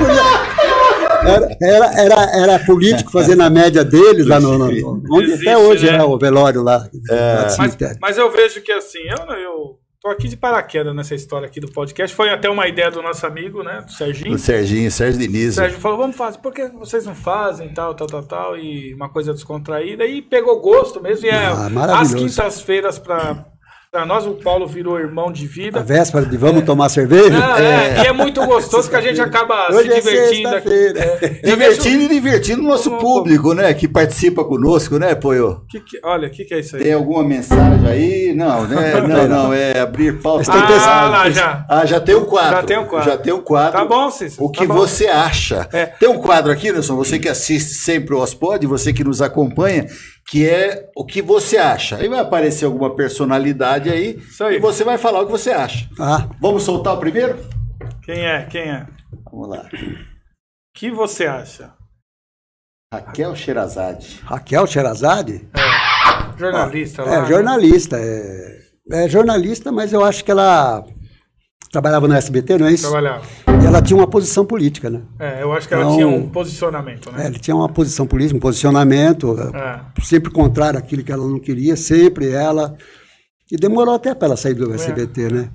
Era, 1.22 1.56
era, 1.60 2.00
era, 2.00 2.42
era 2.42 2.58
político 2.60 3.12
fazendo 3.12 3.42
a 3.42 3.50
média 3.50 3.84
deles 3.84 4.26
lá 4.26 4.40
no. 4.40 4.56
no 4.56 5.02
onde 5.10 5.32
Existe, 5.32 5.48
até 5.48 5.58
hoje 5.58 5.84
né? 5.86 5.98
é 5.98 6.02
o 6.02 6.18
velório 6.18 6.62
lá. 6.62 6.88
É. 7.10 7.56
Mas, 7.58 7.76
mas, 8.00 8.18
eu 8.18 8.32
vejo 8.32 8.62
que 8.62 8.72
assim, 8.72 9.00
eu, 9.00 9.18
eu 9.36 9.78
tô 10.00 10.08
aqui 10.08 10.28
de 10.28 10.36
paraquedas 10.36 10.94
nessa 10.94 11.14
história 11.14 11.46
aqui 11.46 11.60
do 11.60 11.70
podcast. 11.70 12.16
Foi 12.16 12.30
até 12.30 12.48
uma 12.48 12.66
ideia 12.66 12.90
do 12.90 13.02
nosso 13.02 13.24
amigo, 13.26 13.62
né? 13.62 13.82
Do 13.82 13.92
Serginho. 13.92 14.30
Do 14.30 14.38
Serginho, 14.38 14.90
Sérgio 14.90 15.20
Diniz. 15.20 15.50
O 15.50 15.56
Sérgio 15.56 15.78
falou: 15.78 15.98
vamos 15.98 16.16
fazer, 16.16 16.38
por 16.38 16.52
que 16.52 16.66
vocês 16.68 17.04
não 17.04 17.14
fazem, 17.14 17.68
tal, 17.74 17.94
tal, 17.94 18.06
tal, 18.06 18.22
tal, 18.22 18.56
e 18.56 18.94
uma 18.94 19.08
coisa 19.08 19.32
descontraída. 19.34 20.06
E 20.06 20.22
pegou 20.22 20.60
gosto 20.60 21.02
mesmo. 21.02 21.26
E 21.26 21.28
é 21.28 21.46
ah, 21.46 22.00
as 22.00 22.14
quintas-feiras 22.14 22.98
para 22.98 23.44
Pra 23.92 24.06
nós, 24.06 24.24
o 24.24 24.34
Paulo 24.34 24.68
virou 24.68 25.00
irmão 25.00 25.32
de 25.32 25.48
vida. 25.48 25.80
A 25.80 25.82
véspera 25.82 26.24
de 26.24 26.36
vamos 26.36 26.62
é. 26.62 26.64
tomar 26.64 26.88
cerveja? 26.88 27.30
Não, 27.30 27.56
é. 27.56 27.98
é. 27.98 28.02
E 28.04 28.06
é 28.06 28.12
muito 28.12 28.40
gostoso 28.46 28.88
que 28.88 28.94
a 28.94 29.00
gente 29.00 29.20
acaba 29.20 29.66
Hoje 29.72 29.90
se 30.00 30.16
é 30.16 30.30
divertindo. 30.30 30.48
É 30.48 31.28
divertindo 31.42 32.02
e 32.04 32.08
divertindo 32.08 32.62
o 32.62 32.68
nosso 32.68 32.92
público, 32.98 33.52
né? 33.52 33.74
Que 33.74 33.88
participa 33.88 34.44
conosco, 34.44 34.96
né, 34.96 35.16
Poio? 35.16 35.64
Que 35.68 35.80
que... 35.80 35.98
Olha, 36.04 36.28
o 36.28 36.30
que, 36.30 36.44
que 36.44 36.54
é 36.54 36.60
isso 36.60 36.76
aí? 36.76 36.84
Tem 36.84 36.92
alguma 36.92 37.24
mensagem 37.24 37.84
aí? 37.84 38.32
Não, 38.32 38.64
né? 38.64 39.00
Não, 39.10 39.26
não, 39.26 39.52
é 39.52 39.80
abrir 39.80 40.20
pauta. 40.22 40.52
Ah, 40.52 41.08
lá, 41.08 41.30
já. 41.30 41.66
Ah, 41.68 41.84
já 41.84 41.98
tem 41.98 42.14
um 42.14 42.24
quadro. 42.24 42.56
Já 42.58 42.62
tem 42.62 42.78
um 42.78 42.86
quadro. 42.86 43.10
Já 43.10 43.16
tem 43.16 43.32
um 43.32 43.42
quadro. 43.42 43.72
Tá 43.72 43.84
bom, 43.84 44.08
Cícero. 44.08 44.44
O 44.44 44.50
que 44.52 44.68
tá 44.68 44.72
você 44.72 45.08
acha? 45.08 45.68
É. 45.72 45.86
Tem 45.86 46.08
um 46.08 46.18
quadro 46.18 46.52
aqui, 46.52 46.70
Nelson, 46.70 46.94
você 46.94 47.18
que 47.18 47.28
assiste 47.28 47.74
sempre 47.74 48.14
o 48.14 48.20
Ospod, 48.20 48.64
você 48.68 48.92
que 48.92 49.02
nos 49.02 49.20
acompanha, 49.20 49.86
que 50.28 50.48
é 50.48 50.90
o 50.96 51.04
que 51.04 51.20
você 51.20 51.56
acha. 51.56 51.96
Aí 51.96 52.08
vai 52.08 52.20
aparecer 52.20 52.64
alguma 52.64 52.94
personalidade 52.94 53.90
aí, 53.90 54.20
aí. 54.40 54.56
e 54.56 54.58
você 54.58 54.84
vai 54.84 54.98
falar 54.98 55.20
o 55.22 55.26
que 55.26 55.32
você 55.32 55.50
acha. 55.50 55.88
Ah. 55.98 56.28
Vamos 56.40 56.62
soltar 56.62 56.94
o 56.94 56.98
primeiro? 56.98 57.38
Quem 58.02 58.24
é? 58.24 58.44
Quem 58.46 58.62
é? 58.62 58.86
Vamos 59.30 59.48
lá. 59.48 59.68
O 59.72 60.78
que 60.78 60.90
você 60.90 61.26
acha? 61.26 61.72
Raquel 62.92 63.36
Sherazade. 63.36 64.20
Raquel 64.24 64.66
Sherazade? 64.66 65.48
É. 65.54 66.38
Jornalista. 66.38 67.02
Ah, 67.02 67.04
lá, 67.04 67.14
é, 67.14 67.26
jornalista. 67.26 67.96
É, 67.98 69.04
é 69.04 69.08
jornalista, 69.08 69.70
mas 69.70 69.92
eu 69.92 70.04
acho 70.04 70.24
que 70.24 70.30
ela 70.30 70.84
trabalhava 71.70 72.08
no 72.08 72.14
SBT, 72.14 72.58
não 72.58 72.66
é 72.66 72.72
isso? 72.72 72.90
Trabalhava. 72.90 73.24
Ela 73.70 73.80
tinha 73.80 73.96
uma 73.96 74.06
posição 74.06 74.44
política, 74.44 74.90
né? 74.90 75.02
É, 75.16 75.42
eu 75.42 75.52
acho 75.52 75.68
que 75.68 75.74
ela 75.74 75.84
então, 75.84 75.94
tinha 75.94 76.08
um 76.08 76.28
posicionamento, 76.28 77.12
né? 77.12 77.22
É, 77.22 77.26
ela 77.28 77.38
tinha 77.38 77.54
uma 77.54 77.68
posição 77.68 78.04
política, 78.04 78.36
um 78.36 78.40
posicionamento, 78.40 79.36
é. 79.54 79.80
sempre 80.02 80.32
contrário 80.32 80.76
àquilo 80.76 81.04
que 81.04 81.12
ela 81.12 81.24
não 81.24 81.38
queria, 81.38 81.76
sempre 81.76 82.30
ela. 82.30 82.76
E 83.50 83.56
demorou 83.56 83.94
até 83.94 84.12
para 84.12 84.26
ela 84.26 84.36
sair 84.36 84.54
do 84.54 84.74
SBT, 84.74 85.22
é. 85.22 85.30
né? 85.30 85.50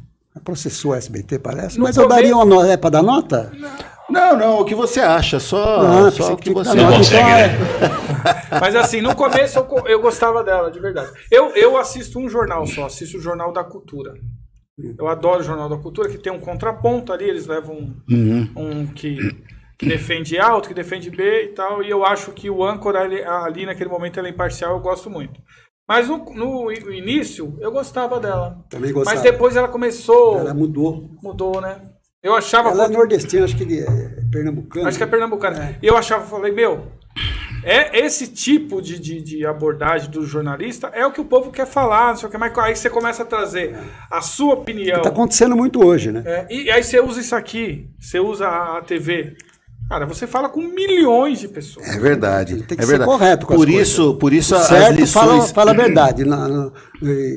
Processou 0.45 0.91
o 0.91 0.95
SBT, 0.95 1.39
parece. 1.39 1.77
No 1.77 1.83
Mas 1.83 1.97
eu 1.97 2.07
daria 2.07 2.33
uma 2.35 2.45
nota. 2.45 2.67
É 2.67 2.77
para 2.77 2.89
dar 2.89 3.03
nota? 3.03 3.51
Não, 4.09 4.37
não, 4.37 4.59
o 4.59 4.65
que 4.65 4.75
você 4.75 5.01
acha, 5.01 5.39
só, 5.39 5.81
ah, 5.81 6.11
só 6.11 6.33
o 6.33 6.37
que, 6.37 6.49
que 6.49 6.53
você 6.53 6.77
acha. 6.77 6.97
Consegue, 6.97 7.23
né? 7.23 7.57
Mas 8.61 8.75
assim, 8.75 9.01
no 9.01 9.15
começo 9.15 9.59
eu, 9.59 9.87
eu 9.87 9.99
gostava 9.99 10.43
dela, 10.43 10.71
de 10.71 10.79
verdade. 10.79 11.11
Eu, 11.29 11.49
eu 11.55 11.75
assisto 11.77 12.19
um 12.19 12.29
jornal 12.29 12.65
só, 12.67 12.85
assisto 12.85 13.17
o 13.17 13.21
Jornal 13.21 13.51
da 13.51 13.63
Cultura. 13.63 14.13
Eu 14.97 15.07
adoro 15.07 15.39
o 15.39 15.43
Jornal 15.43 15.69
da 15.69 15.77
Cultura, 15.77 16.09
que 16.09 16.17
tem 16.17 16.33
um 16.33 16.39
contraponto 16.39 17.13
ali, 17.13 17.23
eles 17.23 17.47
levam 17.47 17.95
uhum. 18.09 18.49
um 18.55 18.87
que, 18.87 19.17
que 19.77 19.85
defende 19.85 20.37
A, 20.37 20.53
outro 20.53 20.69
que 20.69 20.75
defende 20.75 21.09
B 21.09 21.45
e 21.45 21.47
tal, 21.49 21.81
e 21.81 21.89
eu 21.89 22.05
acho 22.05 22.33
que 22.33 22.49
o 22.49 22.63
âncora 22.63 22.99
ali, 23.01 23.23
ali 23.23 23.65
naquele 23.65 23.89
momento 23.89 24.19
ela 24.19 24.27
é 24.27 24.31
imparcial, 24.31 24.75
eu 24.75 24.81
gosto 24.81 25.09
muito. 25.09 25.41
Mas 25.87 26.09
no, 26.09 26.17
no, 26.17 26.71
início 26.71 27.57
eu 27.61 27.71
gostava 27.71 28.19
dela. 28.19 28.65
Também 28.69 28.91
gostava. 28.91 29.15
Mas 29.15 29.23
depois 29.23 29.55
ela 29.55 29.67
começou. 29.67 30.39
Ela 30.39 30.53
mudou. 30.53 31.11
Mudou, 31.21 31.61
né? 31.61 31.79
Eu 32.23 32.33
achava. 32.33 32.69
Ela 32.69 32.85
é 32.85 32.89
nordestina, 32.89 33.45
acho 33.45 33.55
que 33.55 33.81
é 33.81 33.85
pernambucana. 34.31 34.89
Acho 34.89 34.97
que 34.97 35.03
é 35.03 35.07
pernambucana. 35.07 35.63
É. 35.63 35.79
E 35.81 35.85
eu 35.85 35.95
achava, 35.95 36.25
falei, 36.25 36.51
meu, 36.51 36.91
é 37.65 37.99
esse 37.99 38.27
tipo 38.27 38.81
de, 38.81 38.99
de, 38.99 39.21
de, 39.21 39.45
abordagem 39.45 40.09
do 40.09 40.25
jornalista 40.25 40.91
é 40.93 41.05
o 41.05 41.11
que 41.11 41.19
o 41.19 41.25
povo 41.25 41.51
quer 41.51 41.65
falar, 41.65 42.09
não 42.09 42.15
sei 42.17 42.29
o 42.29 42.31
que, 42.31 42.37
mas 42.37 42.57
aí 42.59 42.75
você 42.75 42.89
começa 42.89 43.23
a 43.23 43.25
trazer 43.25 43.75
a 44.09 44.21
sua 44.21 44.53
opinião. 44.53 44.97
Está 44.97 45.09
acontecendo 45.09 45.55
muito 45.55 45.83
hoje, 45.83 46.11
né? 46.11 46.23
É, 46.25 46.47
e 46.49 46.69
aí 46.69 46.83
você 46.83 46.99
usa 46.99 47.19
isso 47.19 47.35
aqui, 47.35 47.89
você 47.99 48.19
usa 48.19 48.47
a 48.47 48.81
TV. 48.81 49.35
Cara, 49.87 50.07
você 50.07 50.25
fala 50.25 50.49
com 50.49 50.61
milhões 50.61 51.39
de 51.39 51.47
pessoas. 51.47 51.87
É 51.87 51.99
verdade. 51.99 52.63
Tem 52.63 52.75
que 52.75 52.83
é 52.83 52.85
ser 52.85 52.97
verdade. 52.97 53.11
correto 53.11 53.45
com 53.45 53.55
por 53.55 53.69
isso, 53.69 54.01
coisas. 54.01 54.19
Por 54.19 54.33
isso, 54.33 54.57
certo, 54.63 54.95
lições... 54.95 55.11
fala, 55.11 55.41
fala 55.47 55.71
a 55.71 55.73
verdade. 55.85 56.25
Na, 56.25 56.47
na, 56.47 56.71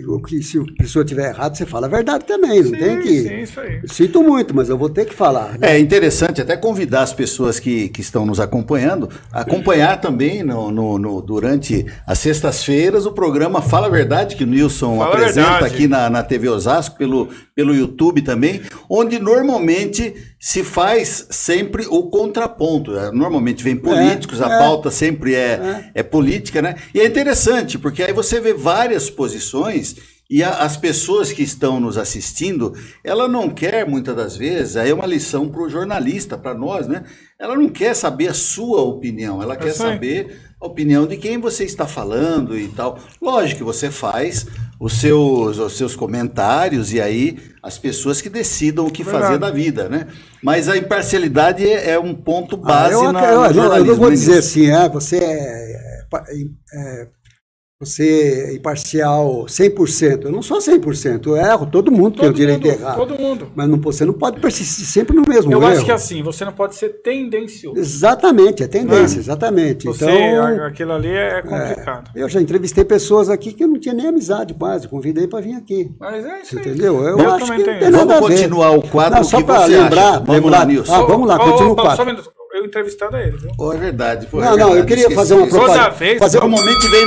o 0.07 0.23
que, 0.23 0.43
se 0.43 0.59
a 0.59 0.65
pessoa 0.79 1.05
tiver 1.05 1.29
errado, 1.29 1.57
você 1.57 1.67
fala 1.67 1.87
a 1.87 1.91
verdade 1.91 2.25
também. 2.25 2.63
Não 2.63 2.71
sim, 2.71 2.77
tem 2.77 3.01
que. 3.01 3.23
Sim, 3.23 3.41
isso 3.41 3.61
aí. 3.61 3.81
Sinto 3.85 4.23
muito, 4.23 4.55
mas 4.55 4.71
eu 4.71 4.79
vou 4.79 4.89
ter 4.89 5.05
que 5.05 5.15
falar. 5.15 5.59
Né? 5.59 5.75
É 5.75 5.79
interessante 5.79 6.41
até 6.41 6.57
convidar 6.57 7.03
as 7.03 7.13
pessoas 7.13 7.61
que, 7.61 7.91
que 7.91 8.01
estão 8.01 8.25
nos 8.25 8.41
acompanhando 8.41 9.11
a 9.31 9.41
acompanhar 9.41 10.01
também 10.01 10.43
no, 10.43 10.71
no, 10.71 10.99
no 10.99 11.21
durante 11.21 11.85
as 12.07 12.19
sextas-feiras 12.19 13.05
o 13.05 13.13
programa 13.13 13.61
Fala 13.61 13.89
a 13.89 13.91
Verdade, 13.91 14.37
que 14.37 14.45
o 14.45 14.47
Nilson 14.47 14.99
Fala 14.99 15.13
apresenta 15.13 15.67
aqui 15.67 15.87
na, 15.87 16.09
na 16.09 16.23
TV 16.23 16.49
Osasco, 16.49 16.97
pelo, 16.97 17.29
pelo 17.55 17.75
YouTube 17.75 18.23
também, 18.23 18.63
onde 18.89 19.19
normalmente 19.19 20.15
se 20.39 20.63
faz 20.63 21.27
sempre 21.31 21.87
o 21.89 22.05
contraponto. 22.05 22.97
É, 22.97 23.11
normalmente 23.11 23.65
vem 23.65 23.77
políticos, 23.77 24.41
é, 24.41 24.45
a 24.45 24.53
é, 24.53 24.59
pauta 24.59 24.91
sempre 24.91 25.35
é, 25.35 25.39
é, 25.39 25.91
é. 25.95 26.03
política, 26.03 26.63
né? 26.63 26.77
E 26.95 27.01
é 27.01 27.07
interessante, 27.07 27.79
porque 27.79 28.03
aí 28.03 28.13
você 28.13 28.41
vê 28.41 28.55
várias 28.55 29.11
posições 29.11 29.97
e 30.31 30.43
a, 30.43 30.51
as 30.59 30.77
pessoas 30.77 31.33
que 31.33 31.43
estão 31.43 31.81
nos 31.81 31.97
assistindo, 31.97 32.75
ela 33.03 33.27
não 33.27 33.49
quer, 33.49 33.89
muitas 33.89 34.15
das 34.15 34.37
vezes, 34.37 34.77
aí 34.77 34.91
é 34.91 34.95
uma 34.95 35.07
lição 35.07 35.49
para 35.49 35.63
o 35.63 35.71
jornalista, 35.71 36.37
para 36.37 36.55
nós, 36.55 36.87
né? 36.87 37.05
Ela 37.39 37.57
não 37.57 37.69
quer 37.69 37.95
saber 37.95 38.29
a 38.29 38.35
sua 38.35 38.83
opinião, 38.83 39.43
ela 39.43 39.57
quer 39.57 39.73
saber 39.73 40.39
a 40.61 40.67
opinião 40.67 41.07
de 41.07 41.17
quem 41.17 41.39
você 41.39 41.65
está 41.65 41.87
falando 41.87 42.59
e 42.59 42.69
tal. 42.69 42.99
Lógico 43.23 43.59
que 43.59 43.65
você 43.65 43.91
faz 43.91 44.47
os 44.79 45.01
seus, 45.01 45.59
os 45.59 45.77
seus 45.77 45.97
comentários 45.97 46.93
e 46.93 47.01
aí 47.01 47.39
as 47.63 47.77
pessoas 47.79 48.21
que 48.21 48.29
decidam 48.29 48.87
o 48.87 48.91
que 48.91 49.03
Verdade. 49.03 49.25
fazer 49.25 49.39
da 49.39 49.51
vida, 49.51 49.89
né? 49.89 50.07
Mas 50.43 50.69
a 50.69 50.77
imparcialidade 50.77 51.69
é, 51.69 51.91
é 51.91 51.99
um 51.99 52.15
ponto 52.15 52.57
base 52.57 52.95
ah, 52.95 53.05
eu, 53.05 53.13
na, 53.13 53.25
eu, 53.25 53.45
eu, 53.45 53.77
eu, 53.77 53.85
não 53.85 53.97
vou 53.97 54.09
né, 54.09 54.15
dizer 54.15 54.39
assim, 54.39 54.71
ah, 54.71 54.87
você 54.87 55.19
é, 55.19 56.05
é, 56.13 57.03
é 57.03 57.09
você 57.81 58.49
é 58.49 58.55
imparcial 58.55 59.45
100%. 59.45 60.25
Eu 60.25 60.33
não 60.33 60.43
sou 60.43 60.59
100%, 60.59 61.27
eu 61.27 61.37
erro, 61.37 61.67
todo 61.67 61.93
mundo 61.93 62.17
todo 62.17 62.23
tem 62.23 62.31
o 62.31 62.33
direito 62.33 62.67
mundo, 62.67 62.77
de 62.77 62.83
errar. 62.83 62.95
Todo 62.97 63.15
mundo. 63.17 63.53
Mas 63.55 63.69
não, 63.69 63.79
você 63.79 64.05
não 64.05 64.13
pode 64.13 64.41
persistir 64.41 64.85
sempre 64.85 65.15
no 65.15 65.23
mesmo 65.23 65.53
eu 65.53 65.59
erro. 65.59 65.71
Eu 65.71 65.77
acho 65.77 65.85
que 65.85 65.91
é 65.93 65.95
assim, 65.95 66.21
você 66.21 66.45
não 66.45 66.53
pode 66.53 66.75
ser 66.75 66.89
tendencioso. 67.03 67.79
Exatamente, 67.79 68.65
é 68.65 68.67
tendência, 68.67 69.19
é. 69.19 69.21
exatamente. 69.21 69.87
Você, 69.87 70.11
então, 70.11 70.67
aquilo 70.67 70.93
ali 70.93 71.09
é 71.09 71.41
complicado. 71.41 72.11
É, 72.17 72.23
eu 72.23 72.29
já 72.29 72.41
entrevistei 72.41 72.85
pessoas 72.85 73.31
aqui 73.31 73.53
que 73.53 73.63
eu 73.63 73.69
não 73.69 73.79
tinha 73.79 73.95
nem 73.95 74.09
amizade 74.09 74.55
quase, 74.55 74.89
convidei 74.89 75.29
para 75.29 75.41
vir 75.41 75.55
aqui. 75.55 75.89
Mas 76.01 76.25
é 76.25 76.43
isso 76.43 76.59
Entendeu? 76.59 77.01
Eu, 77.05 77.17
eu 77.17 77.31
acho 77.31 77.53
que 77.53 77.63
tem 77.63 77.91
Vamos 77.93 78.19
continuar 78.19 78.73
o 78.73 78.83
quadro 78.83 79.19
não, 79.19 79.25
só 79.25 79.41
para 79.41 79.67
lembrar, 79.67 80.15
lembrar, 80.15 80.19
Vamos 80.25 80.51
lá, 80.51 80.65
Nilson. 80.65 80.95
Ah, 80.95 81.03
vamos 81.03 81.29
lá, 81.29 81.39
continua 81.39 81.73
o 81.73 81.77
quadro 81.77 82.39
eu 82.59 82.65
entrevistando 82.65 83.17
ele, 83.17 83.37
viu? 83.37 83.51
Pô, 83.57 83.73
é 83.73 83.77
verdade. 83.77 84.27
Pô, 84.27 84.41
é 84.41 84.45
Não, 84.45 84.51
não, 84.57 84.59
eu 84.61 84.67
verdade, 84.67 84.87
queria 84.87 85.03
esqueci 85.03 85.15
fazer 85.17 85.35
uma 85.35 85.45
disso. 85.45 85.57
Toda 85.57 85.73
propaganda. 85.73 85.97
vez, 85.97 86.19
fazer 86.19 86.39
Normalmente 86.41 86.89
vem, 86.89 87.05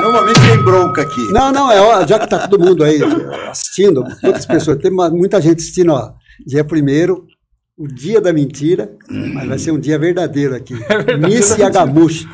normalmente 0.00 0.40
vem 0.40 0.62
bronca 0.62 1.02
aqui. 1.02 1.32
Não, 1.32 1.52
não, 1.52 1.70
é 1.72 1.80
hora, 1.80 2.06
já 2.06 2.18
que 2.18 2.28
tá 2.28 2.46
todo 2.48 2.64
mundo 2.64 2.84
aí 2.84 3.00
assistindo, 3.50 4.04
muitas 4.22 4.46
pessoas, 4.46 4.78
tem 4.78 4.90
muita 4.90 5.40
gente 5.40 5.58
assistindo, 5.58 5.92
ó. 5.92 6.12
Dia 6.46 6.64
primeiro, 6.64 7.26
o 7.76 7.86
dia 7.86 8.20
da 8.20 8.32
mentira, 8.32 8.90
mas 9.08 9.48
vai 9.48 9.58
ser 9.58 9.70
um 9.70 9.78
dia 9.80 9.98
verdadeiro 9.98 10.54
aqui. 10.54 10.74
Nisse 11.18 11.60
Yagamushi. 11.60 12.28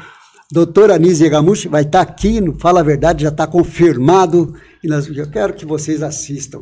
Doutora 0.52 0.96
Nise 0.96 1.24
Yagamushi 1.24 1.66
vai 1.66 1.82
estar 1.82 2.00
aqui 2.00 2.40
no 2.40 2.54
Fala 2.56 2.78
a 2.78 2.82
Verdade, 2.82 3.24
já 3.24 3.30
está 3.30 3.46
confirmado. 3.48 4.54
E 4.82 4.86
nós, 4.86 5.08
eu 5.08 5.28
quero 5.28 5.52
que 5.52 5.66
vocês 5.66 6.02
assistam. 6.04 6.60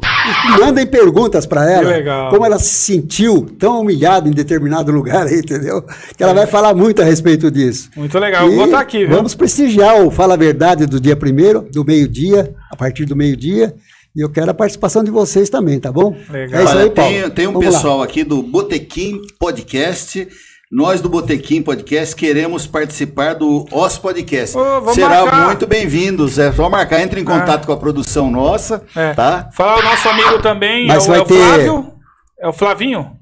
E 0.56 0.60
mandem 0.60 0.86
perguntas 0.86 1.44
para 1.44 1.70
ela. 1.70 1.84
Que 1.90 1.98
legal. 1.98 2.30
Como 2.30 2.46
ela 2.46 2.58
se 2.58 2.72
sentiu 2.92 3.42
tão 3.58 3.82
humilhada 3.82 4.26
em 4.26 4.32
determinado 4.32 4.90
lugar 4.90 5.26
aí, 5.26 5.40
entendeu? 5.40 5.82
Que 6.16 6.22
ela 6.22 6.32
vai 6.32 6.46
falar 6.46 6.72
muito 6.74 7.02
a 7.02 7.04
respeito 7.04 7.50
disso. 7.50 7.90
Muito 7.94 8.18
legal. 8.18 8.46
Eu 8.48 8.54
vou 8.54 8.62
E 8.62 8.66
estar 8.68 8.80
aqui, 8.80 8.98
viu? 9.06 9.16
Vamos 9.16 9.34
prestigiar 9.34 10.00
o 10.00 10.10
Fala 10.10 10.32
a 10.32 10.38
Verdade 10.38 10.86
do 10.86 10.98
dia 10.98 11.14
primeiro, 11.14 11.68
do 11.70 11.84
meio-dia, 11.84 12.54
a 12.70 12.76
partir 12.76 13.04
do 13.04 13.14
meio-dia. 13.14 13.74
E 14.16 14.20
eu 14.20 14.30
quero 14.30 14.50
a 14.50 14.54
participação 14.54 15.04
de 15.04 15.10
vocês 15.10 15.50
também, 15.50 15.78
tá 15.78 15.92
bom? 15.92 16.16
Legal. 16.30 16.60
É 16.60 16.64
isso 16.64 16.78
aí, 16.78 16.90
Paulo. 16.90 17.10
tem, 17.12 17.30
tem 17.30 17.46
um 17.48 17.52
Vamos 17.52 17.66
lá. 17.66 17.72
pessoal 17.74 18.02
aqui 18.02 18.24
do 18.24 18.42
Botequim 18.42 19.20
Podcast. 19.38 20.26
Nós 20.74 21.00
do 21.00 21.08
Botequim 21.08 21.62
Podcast 21.62 22.16
queremos 22.16 22.66
participar 22.66 23.34
do 23.34 23.64
Os 23.70 23.96
Podcast. 23.96 24.56
Vamos 24.56 24.94
Será 24.94 25.20
marcar. 25.22 25.44
muito 25.46 25.68
bem-vindos. 25.68 26.36
É 26.36 26.50
só 26.50 26.68
marcar, 26.68 27.00
entre 27.00 27.20
em 27.20 27.24
contato 27.24 27.64
com 27.64 27.72
a 27.72 27.76
produção 27.76 28.28
nossa, 28.28 28.82
É. 28.96 29.14
tá? 29.14 29.48
Falar 29.52 29.78
o 29.78 29.82
nosso 29.84 30.08
amigo 30.08 30.42
também 30.42 30.88
Mas 30.88 31.04
é, 31.04 31.06
o, 31.06 31.10
vai 31.12 31.18
é 31.20 31.22
o 31.22 31.24
ter- 31.26 31.34
Flávio. 31.38 31.92
É 32.40 32.48
o 32.48 32.52
Flavinho? 32.52 33.12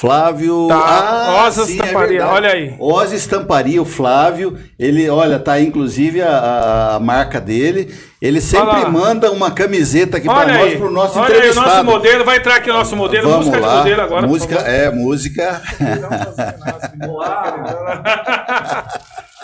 Flávio. 0.00 0.66
Tá, 0.68 1.44
Osas 1.46 1.66
sim, 1.68 1.72
é 1.72 1.76
Estamparia, 1.86 2.08
verdade. 2.18 2.32
olha 2.34 2.50
aí. 2.50 2.74
Osa 2.78 3.16
Estamparia, 3.16 3.80
o 3.80 3.84
Flávio. 3.86 4.58
Ele, 4.78 5.08
olha, 5.08 5.38
tá 5.38 5.52
aí 5.52 5.66
inclusive 5.66 6.20
a, 6.20 6.96
a- 6.96 7.00
marca 7.00 7.40
dele. 7.40 7.94
Ele 8.20 8.40
sempre 8.40 8.84
manda 8.90 9.30
uma 9.30 9.50
camiseta 9.50 10.18
aqui 10.18 10.26
para 10.26 10.52
nós, 10.52 10.72
aí. 10.72 10.76
pro 10.78 10.90
nosso 10.90 11.18
Olha 11.18 11.28
aí 11.28 11.32
o 11.32 11.36
entrevistado. 11.36 11.68
nosso 11.70 11.84
modelo. 11.84 12.24
Vai 12.24 12.36
entrar 12.36 12.56
aqui 12.56 12.70
o 12.70 12.74
nosso 12.74 12.94
modelo. 12.96 13.30
Vamos 13.30 13.46
música 13.46 13.60
de 13.62 13.66
lá. 13.66 13.76
modelo 13.78 14.02
agora. 14.02 14.26
música, 14.26 14.54
é, 14.56 14.90
música. 14.90 15.62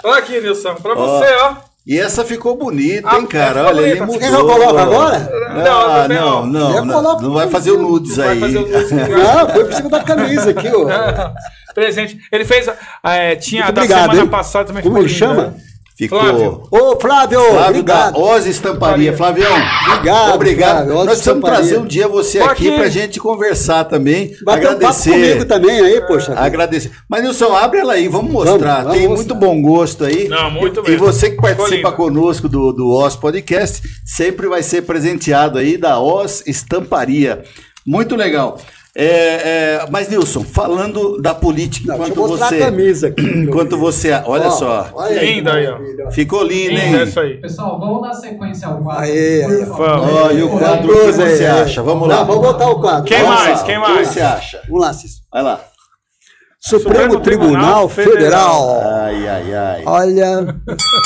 Olha 0.05 0.19
aqui, 0.19 0.41
Nilson. 0.41 0.75
Pra 0.75 0.95
você, 0.95 1.27
ó. 1.43 1.72
E 1.85 1.99
essa 1.99 2.25
ficou 2.25 2.57
bonita, 2.57 3.09
Ah, 3.11 3.18
hein, 3.18 3.27
cara? 3.27 3.66
Olha, 3.66 3.81
ele 3.81 4.01
mudou. 4.01 4.18
Quer 4.18 4.29
que 4.31 4.35
eu 4.37 4.47
coloque 4.47 4.81
agora? 4.81 5.33
Ah, 5.51 6.07
Não, 6.09 6.47
não, 6.47 6.85
não, 6.87 7.21
não, 7.21 7.33
vai 7.33 7.49
fazer 7.49 7.73
o 7.73 7.79
nudes 7.83 8.18
aí. 8.21 8.38
Não, 8.40 9.49
foi 9.53 9.64
por 9.64 9.73
cima 9.75 9.88
da 9.88 10.01
camisa 10.05 10.51
aqui, 10.51 10.68
ó. 10.68 10.87
Presente. 11.75 12.18
Ele 12.31 12.45
fez. 12.45 12.68
é, 13.03 13.35
tinha 13.35 13.62
da 13.64 13.71
obrigado, 13.71 14.01
semana 14.03 14.21
hein? 14.21 14.29
passada 14.29 14.66
também 14.66 14.83
Como 14.83 14.99
ele 14.99 15.09
chama? 15.09 15.57
Ficou. 16.05 16.21
Flávio. 16.21 16.62
Ô, 16.71 17.01
Flávio, 17.01 17.41
Flávio 17.41 17.69
obrigado. 17.81 18.12
da 18.15 18.19
Oz 18.19 18.47
Estamparia. 18.47 19.12
Flavião, 19.17 19.53
Obrigado, 19.95 20.35
obrigado. 20.35 20.75
Flávio, 20.77 20.95
Nós 20.95 21.05
precisamos 21.07 21.38
Estamparia. 21.38 21.57
trazer 21.59 21.79
um 21.79 21.87
dia 21.87 22.09
você 22.09 22.38
aqui 22.41 22.69
aqui. 22.69 22.77
pra 22.79 22.88
gente 22.88 23.21
conversar 23.21 23.85
também. 23.85 24.35
Bater 24.45 24.61
um 24.61 24.71
papo 24.71 24.77
agradecer. 24.77 25.11
comigo 25.11 25.45
também 25.45 25.81
aí, 25.81 26.01
poxa. 26.03 26.35
Agradecer. 26.37 26.91
Mas, 27.09 27.23
Nilson, 27.23 27.55
abre 27.55 27.81
ela 27.81 27.93
aí, 27.95 28.09
vamos 28.09 28.31
mostrar. 28.33 28.83
vamos 28.83 28.93
Tem 28.99 29.09
mostrar. 29.09 29.35
muito 29.35 29.35
bom 29.35 29.62
gosto 29.62 30.05
aí. 30.05 30.29
Não, 30.29 30.51
muito 30.51 30.81
E 30.87 30.91
mesmo. 30.91 31.07
você 31.07 31.31
que 31.31 31.37
participa 31.41 31.93
conosco 31.93 32.49
do, 32.49 32.73
do 32.73 32.91
Oz 32.91 33.17
Podcast, 33.17 33.83
sempre 34.05 34.49
vai 34.49 34.62
ser 34.62 34.83
presenteado 34.83 35.59
aí 35.59 35.77
da 35.77 36.01
Oz 36.01 36.43
Estamparia. 36.47 37.43
Muito 37.87 38.15
legal. 38.17 38.59
É, 38.94 39.07
é, 39.07 39.87
mas, 39.90 40.09
Nilson, 40.11 40.44
falando 40.44 41.16
da 41.22 41.35
política, 41.35 41.96
Não, 41.96 42.07
enquanto 42.07 42.28
você. 42.37 42.57
a 42.57 42.59
camisa 42.59 43.09
aqui. 43.09 43.22
Enquanto 43.22 43.78
você. 43.78 44.12
Olha 44.26 44.48
Ó, 44.48 44.50
só. 44.50 44.90
olha 44.92 45.18
que 45.18 45.24
Linda 45.24 45.55
aí, 45.55 45.66
ó. 45.66 46.11
Ficou 46.11 46.42
lindo, 46.42 46.72
hein? 46.72 46.90
Linda 46.90 46.98
é 46.98 47.05
isso 47.05 47.18
aí. 47.20 47.40
Pessoal, 47.40 47.81
vamos 47.81 48.02
dar 48.02 48.12
sequência 48.12 48.68
ao 48.68 48.83
quadro. 48.83 49.02
Aê, 49.02 49.44
aê. 49.44 49.66
Olha 49.70 50.44
o 50.46 50.59
quadro, 50.59 50.92
o 50.92 51.07
que 51.07 51.12
você 51.12 51.46
acha? 51.46 51.83
Vamos 51.83 52.07
Não, 52.07 52.16
lá. 52.16 52.22
vamos 52.24 52.42
botar 52.42 52.68
o 52.68 52.81
quadro. 52.83 53.05
Quem 53.05 53.22
Vamos 53.22 53.40
mais? 53.42 53.61
lá. 53.61 53.64
Quem 53.66 53.78
O 53.78 53.83
que 53.83 53.90
mais? 53.92 54.09
você 54.09 54.20
acha? 54.20 54.61
Vamos 54.68 54.81
lá, 54.83 54.92
Cícero. 54.92 55.22
Vai 55.33 55.42
lá. 55.42 55.61
Supremo, 56.61 57.14
Supremo 57.14 57.20
Tribunal, 57.20 57.88
Tribunal 57.88 57.88
Federal. 57.88 58.81
Ai, 58.85 59.26
ai, 59.28 59.55
ai. 59.55 59.83
Olha, 59.87 60.46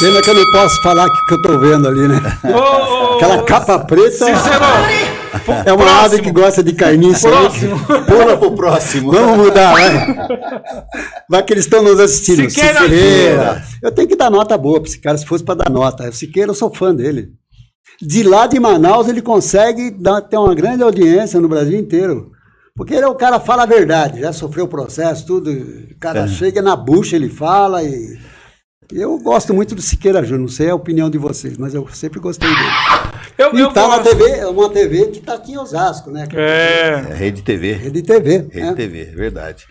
pena 0.01 0.22
que 0.22 0.31
eu 0.31 0.35
não 0.35 0.51
posso 0.51 0.83
falar 0.83 1.07
o 1.07 1.11
que 1.29 1.35
eu 1.35 1.42
tô 1.42 1.59
vendo 1.61 1.88
ali, 1.88 2.09
né? 2.09 2.20
Ô, 2.53 3.14
Aquela 3.14 3.42
capa 3.44 3.79
preta 3.79 4.11
Cícero! 4.11 5.16
É 5.67 5.73
uma 5.73 5.85
próximo. 5.85 6.05
ave 6.05 6.23
que 6.23 6.31
gosta 6.33 6.62
de 6.62 6.73
carniça. 6.73 7.29
Próximo. 7.29 7.79
Pula 8.07 8.37
pro 8.37 8.53
próximo. 8.53 9.12
Vamos 9.12 9.39
mudar, 9.47 9.73
vai. 9.73 10.29
Vai 11.29 11.43
que 11.43 11.53
eles 11.53 11.65
estão 11.65 11.83
nos 11.83 11.99
assistindo. 12.01 12.49
Siqueira 12.51 12.81
Siqueira. 12.83 13.62
Eu 13.83 13.93
tenho 13.93 14.09
que 14.09 14.17
dar 14.17 14.31
nota 14.31 14.57
boa 14.57 14.81
para 14.81 14.89
esse 14.89 15.01
cara, 15.01 15.17
se 15.19 15.27
fosse 15.27 15.45
para 15.45 15.57
dar 15.65 15.71
nota. 15.71 16.09
O 16.09 16.12
Siqueira, 16.12 16.51
eu 16.51 16.55
sou 16.55 16.73
fã 16.75 16.95
dele. 16.95 17.29
De 18.01 18.23
lá 18.23 18.47
de 18.47 18.61
Manaus, 18.61 19.09
ele 19.09 19.23
consegue 19.23 19.91
dar, 19.91 20.21
ter 20.21 20.37
uma 20.37 20.55
grande 20.55 20.83
audiência 20.83 21.41
no 21.41 21.49
Brasil 21.49 21.79
inteiro. 21.79 22.31
Porque 22.75 22.93
ele 22.95 23.05
é 23.05 23.09
o 23.09 23.15
cara 23.15 23.41
fala 23.41 23.62
a 23.62 23.67
verdade, 23.67 24.21
já 24.21 24.35
sofreu 24.35 24.69
processo, 24.69 25.27
tudo. 25.27 25.51
O 25.51 25.99
cara 25.99 26.21
É. 26.25 26.29
chega 26.29 26.61
na 26.61 26.77
bucha, 26.77 27.17
ele 27.17 27.31
fala 27.31 27.83
e. 27.83 28.19
Eu 28.92 29.18
gosto 29.18 29.53
muito 29.53 29.75
do 29.75 29.83
Siqueira 29.83 30.22
Júnior, 30.22 30.40
não 30.40 30.49
sei 30.49 30.70
a 30.70 30.75
opinião 30.75 31.11
de 31.11 31.18
vocês, 31.18 31.57
mas 31.59 31.75
eu 31.75 31.87
sempre 31.92 32.20
gostei 32.20 32.49
dele. 32.49 32.61
Eu, 33.37 33.55
E 33.55 33.61
eu 33.61 33.72
tá 33.72 33.88
na 33.88 33.99
gosto. 33.99 34.16
TV, 34.16 34.31
é 34.38 34.46
uma 34.46 34.70
TV 34.70 35.07
que 35.07 35.20
tá 35.20 35.35
aqui 35.35 35.53
em 35.53 35.59
Osasco, 35.59 36.11
né? 36.11 36.27
É. 36.33 37.05
É, 37.11 37.14
Rede 37.14 37.42
TV. 37.42 37.72
Rede 37.72 38.03
TV. 38.03 38.46
Rede 38.51 38.61
né? 38.61 38.75
TV, 38.75 39.05
verdade. 39.07 39.64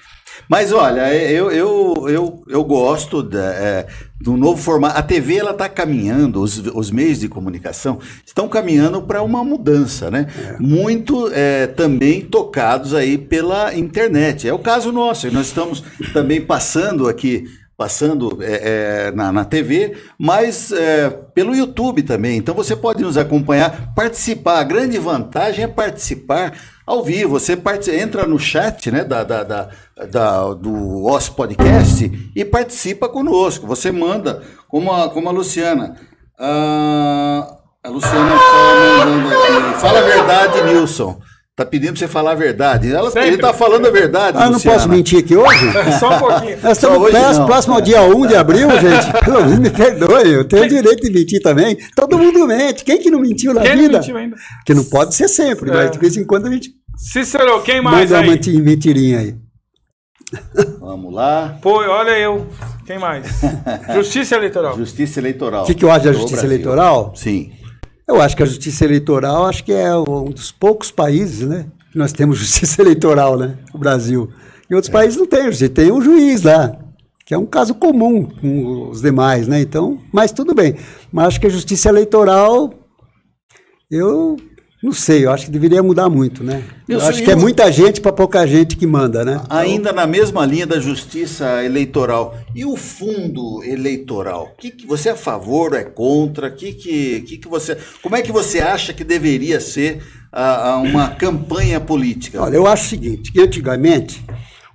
Mas 0.49 0.73
olha, 0.73 1.13
eu, 1.15 1.49
eu, 1.49 2.09
eu, 2.09 2.43
eu 2.49 2.63
gosto 2.63 3.23
da, 3.23 3.53
é, 3.53 3.87
do 4.19 4.35
novo 4.35 4.61
formato. 4.61 4.99
A 4.99 5.01
TV 5.01 5.37
ela 5.37 5.51
está 5.51 5.69
caminhando, 5.69 6.41
os, 6.41 6.57
os 6.57 6.91
meios 6.91 7.21
de 7.21 7.29
comunicação 7.29 7.99
estão 8.25 8.47
caminhando 8.49 9.01
para 9.01 9.23
uma 9.23 9.43
mudança, 9.45 10.11
né? 10.11 10.27
Muito 10.59 11.31
é, 11.33 11.67
também 11.67 12.21
tocados 12.21 12.93
aí 12.93 13.17
pela 13.17 13.73
internet. 13.75 14.47
É 14.47 14.53
o 14.53 14.59
caso 14.59 14.91
nosso. 14.91 15.31
Nós 15.31 15.47
estamos 15.47 15.81
também 16.13 16.41
passando 16.41 17.07
aqui 17.07 17.45
passando 17.77 18.37
é, 18.41 19.07
é, 19.07 19.11
na, 19.11 19.31
na 19.31 19.43
TV, 19.45 19.97
mas 20.17 20.71
é, 20.71 21.09
pelo 21.09 21.55
YouTube 21.55 22.03
também. 22.03 22.37
Então 22.37 22.55
você 22.55 22.75
pode 22.75 23.03
nos 23.03 23.17
acompanhar, 23.17 23.93
participar. 23.93 24.59
A 24.59 24.63
grande 24.63 24.97
vantagem 24.97 25.65
é 25.65 25.67
participar 25.67 26.53
ao 26.85 27.03
vivo. 27.03 27.37
Você 27.39 27.57
entra 27.99 28.25
no 28.25 28.39
chat 28.39 28.89
né, 28.91 29.03
da, 29.03 29.23
da, 29.23 29.43
da, 29.43 29.69
da- 30.09 30.53
do 30.53 31.05
Os 31.05 31.27
Podcast 31.29 32.31
e 32.35 32.45
participa 32.45 33.09
conosco. 33.09 33.67
Você 33.67 33.91
manda, 33.91 34.41
como 34.69 34.93
a, 34.93 35.09
como 35.09 35.27
a 35.27 35.31
Luciana. 35.31 35.95
Ah, 36.39 37.57
a 37.83 37.89
Luciana 37.89 38.35
está 38.35 39.05
mandando 39.05 39.27
aqui. 39.29 39.79
Fala 39.81 39.99
a 39.99 40.03
verdade, 40.03 40.61
Nilson. 40.63 41.19
Tá 41.57 41.65
pedindo 41.65 41.91
pra 41.93 41.99
você 41.99 42.07
falar 42.09 42.31
a 42.31 42.35
verdade. 42.35 42.91
Ela, 42.93 43.09
Sempre. 43.09 43.29
ele 43.29 43.37
tá 43.37 43.53
falando 43.53 43.85
a 43.87 43.89
verdade, 43.89 44.37
Ah, 44.37 44.45
não 44.47 44.53
Luciana. 44.53 44.75
posso 44.77 44.89
mentir 44.89 45.19
aqui 45.19 45.37
hoje? 45.37 45.65
Só 46.01 46.13
um 46.13 46.19
pouquinho. 46.19 46.51
Nós 46.61 46.77
Só 46.77 46.87
estamos 46.89 47.01
hoje 47.01 47.39
não. 47.39 47.45
próximo 47.45 47.73
ao 47.75 47.81
dia 47.81 48.01
1 48.01 48.27
de 48.27 48.35
abril, 48.35 48.67
gente. 48.71 49.13
Pelo 49.23 49.41
menos 49.45 49.59
me 49.59 49.69
perdoe, 49.69 50.33
eu 50.33 50.43
tenho 50.43 50.63
o 50.65 50.67
direito 50.67 51.01
de 51.01 51.11
mentir 51.13 51.41
também. 51.41 51.77
Todo 51.95 52.17
mundo 52.17 52.45
mente. 52.45 52.83
Quem 52.83 52.97
que 52.99 53.09
não 53.09 53.19
mentiu 53.21 53.53
na 53.53 53.61
Quem 53.61 53.71
não 53.73 53.81
vida? 53.83 53.99
mentiu 53.99 54.17
ainda? 54.17 54.35
Que 54.65 54.73
não 54.73 54.83
pode 54.83 55.15
ser 55.15 55.29
sempre, 55.29 55.69
É. 55.71 55.73
mas 55.73 55.91
de 55.91 55.97
vez 55.97 56.17
em 56.17 56.25
quando 56.25 56.47
a 56.47 56.51
gente 56.51 56.71
Cícero, 56.97 57.61
quem 57.61 57.79
mais 57.81 58.09
manda 58.09 58.15
uma 58.15 58.23
aí? 58.23 58.29
menti- 58.31 58.61
mentirinha 58.61 59.19
aí. 59.19 59.35
Vamos 60.81 61.13
lá. 61.13 61.57
Pô, 61.61 61.77
olha 61.77 62.17
eu. 62.19 62.47
Quem 62.85 62.99
mais? 62.99 63.27
Justiça 63.95 64.35
Eleitoral. 64.35 64.77
Justiça 64.77 65.19
Eleitoral. 65.21 65.63
O 65.63 65.65
que, 65.67 65.73
que 65.73 65.85
eu 65.85 65.91
acho 65.91 66.03
da 66.05 66.11
justiça 66.11 66.41
Brasil. 66.41 66.49
eleitoral? 66.51 67.13
Sim. 67.15 67.51
Eu 68.07 68.21
acho 68.21 68.37
que 68.37 68.43
a 68.43 68.45
justiça 68.45 68.85
eleitoral, 68.85 69.45
acho 69.45 69.63
que 69.63 69.73
é 69.73 69.95
um 69.95 70.29
dos 70.29 70.51
poucos 70.51 70.91
países, 70.91 71.47
né? 71.47 71.65
Que 71.91 71.97
nós 71.97 72.13
temos 72.13 72.37
justiça 72.39 72.81
eleitoral, 72.81 73.37
né? 73.37 73.57
O 73.73 73.77
Brasil. 73.77 74.29
Em 74.69 74.75
outros 74.75 74.91
países 74.91 75.17
não 75.17 75.25
tem 75.25 75.45
justiça, 75.45 75.69
tem 75.69 75.91
um 75.91 76.01
juiz 76.01 76.43
lá, 76.43 76.77
que 77.25 77.33
é 77.33 77.37
um 77.37 77.45
caso 77.45 77.73
comum 77.73 78.25
com 78.25 78.89
os 78.89 79.01
demais, 79.01 79.47
né? 79.47 79.59
Então, 79.61 79.99
mas 80.11 80.31
tudo 80.31 80.53
bem. 80.53 80.75
Mas 81.11 81.27
acho 81.27 81.41
que 81.41 81.47
a 81.47 81.51
justiça 81.51 81.89
eleitoral, 81.89 82.71
eu 83.89 84.37
não 84.83 84.91
sei, 84.91 85.25
eu 85.25 85.31
acho 85.31 85.45
que 85.45 85.51
deveria 85.51 85.81
mudar 85.81 86.09
muito, 86.09 86.43
né? 86.43 86.63
Eu 86.87 87.01
acho 87.01 87.23
que 87.23 87.31
é 87.31 87.35
muita 87.35 87.71
gente 87.71 88.01
para 88.01 88.11
pouca 88.11 88.45
gente 88.45 88.75
que 88.75 88.85
manda, 88.85 89.23
né? 89.23 89.41
Ainda 89.49 89.91
na 89.91 90.05
mesma 90.05 90.45
linha 90.45 90.67
da 90.67 90.79
justiça 90.79 91.63
eleitoral. 91.63 92.37
E 92.53 92.65
o 92.65 92.75
fundo 92.75 93.63
eleitoral? 93.63 94.53
Que 94.59 94.69
que, 94.69 94.85
você 94.85 95.09
é 95.09 95.11
a 95.13 95.15
favor 95.15 95.71
ou 95.71 95.79
é 95.79 95.83
contra? 95.83 96.51
Que 96.51 96.73
que, 96.73 97.21
que 97.21 97.37
que 97.37 97.47
você, 97.47 97.77
como 98.01 98.15
é 98.15 98.21
que 98.21 98.31
você 98.31 98.59
acha 98.59 98.93
que 98.93 99.03
deveria 99.03 99.59
ser 99.59 100.03
a, 100.31 100.71
a 100.71 100.77
uma 100.77 101.09
campanha 101.09 101.79
política? 101.79 102.41
Olha, 102.41 102.57
eu 102.57 102.67
acho 102.67 102.85
o 102.85 102.89
seguinte, 102.89 103.31
que 103.31 103.41
antigamente 103.41 104.23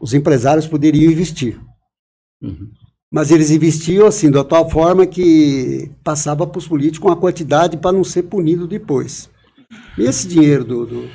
os 0.00 0.14
empresários 0.14 0.66
poderiam 0.66 1.12
investir. 1.12 1.60
Mas 3.12 3.30
eles 3.30 3.50
investiam 3.50 4.06
assim, 4.06 4.30
da 4.30 4.42
tal 4.42 4.70
forma 4.70 5.06
que 5.06 5.90
passava 6.02 6.46
para 6.46 6.58
os 6.58 6.66
políticos 6.66 7.08
uma 7.08 7.16
quantidade 7.16 7.76
para 7.76 7.92
não 7.92 8.02
ser 8.02 8.24
punido 8.24 8.66
depois. 8.66 9.28
E 9.98 10.02
esse 10.02 10.26
dinheiro 10.26 10.64
do, 10.64 10.86
do- 10.86 11.10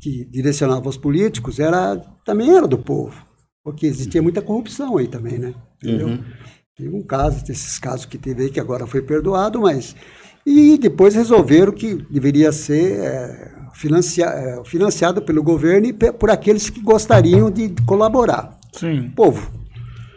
que 0.00 0.24
direcionava 0.24 0.86
aos 0.86 0.96
políticos 0.96 1.58
era, 1.58 1.96
também 2.24 2.50
era 2.50 2.66
do 2.66 2.78
povo. 2.78 3.14
Porque 3.62 3.86
existia 3.86 4.22
muita 4.22 4.40
corrupção 4.40 4.96
aí 4.96 5.06
também, 5.06 5.38
né? 5.38 5.54
Entendeu? 5.82 6.08
Uhum. 6.08 6.24
Teve 6.76 6.96
um 6.96 7.02
caso, 7.02 7.44
desses 7.44 7.78
casos 7.78 8.06
que 8.06 8.16
teve 8.16 8.44
aí, 8.44 8.50
que 8.50 8.58
agora 8.60 8.86
foi 8.86 9.02
perdoado, 9.02 9.60
mas. 9.60 9.94
E 10.46 10.78
depois 10.78 11.14
resolveram 11.14 11.70
que 11.72 11.96
deveria 12.10 12.50
ser 12.52 12.98
é, 13.00 13.52
financia, 13.74 14.24
é, 14.24 14.64
financiado 14.64 15.20
pelo 15.20 15.42
governo 15.42 15.88
e 15.88 15.92
por 15.92 16.30
aqueles 16.30 16.70
que 16.70 16.80
gostariam 16.80 17.50
de 17.50 17.68
colaborar. 17.86 18.58
Sim. 18.72 19.10
Povo. 19.14 19.50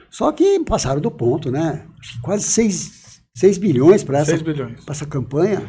Só 0.09 0.31
que 0.31 0.61
passaram 0.61 1.01
do 1.01 1.11
ponto, 1.11 1.51
né? 1.51 1.85
Quase 2.21 2.43
6, 2.45 3.19
6 3.35 3.57
bilhões 3.57 4.01
para 4.03 4.19
essa, 4.19 4.31
6 4.31 4.41
bilhões. 4.43 4.85
pra 4.85 4.93
essa 4.93 5.05
campanha. 5.05 5.61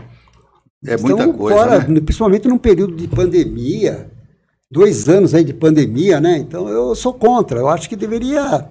É 0.87 0.97
muita 0.97 1.23
Então, 1.23 1.33
coisa, 1.33 1.59
fora, 1.59 1.79
né? 1.89 2.01
principalmente 2.01 2.49
num 2.49 2.59
período 2.59 2.95
de 2.95 3.09
pandemia, 3.09 4.11
dois 4.71 5.09
anos 5.09 5.35
aí 5.35 5.45
de 5.45 5.55
pandemia, 5.55 6.21
né? 6.21 6.37
Então 6.39 6.69
eu 6.69 6.95
sou 6.95 7.15
contra. 7.15 7.59
Eu 7.59 7.69
acho 7.69 7.89
que 7.89 7.97
deveria 7.97 8.67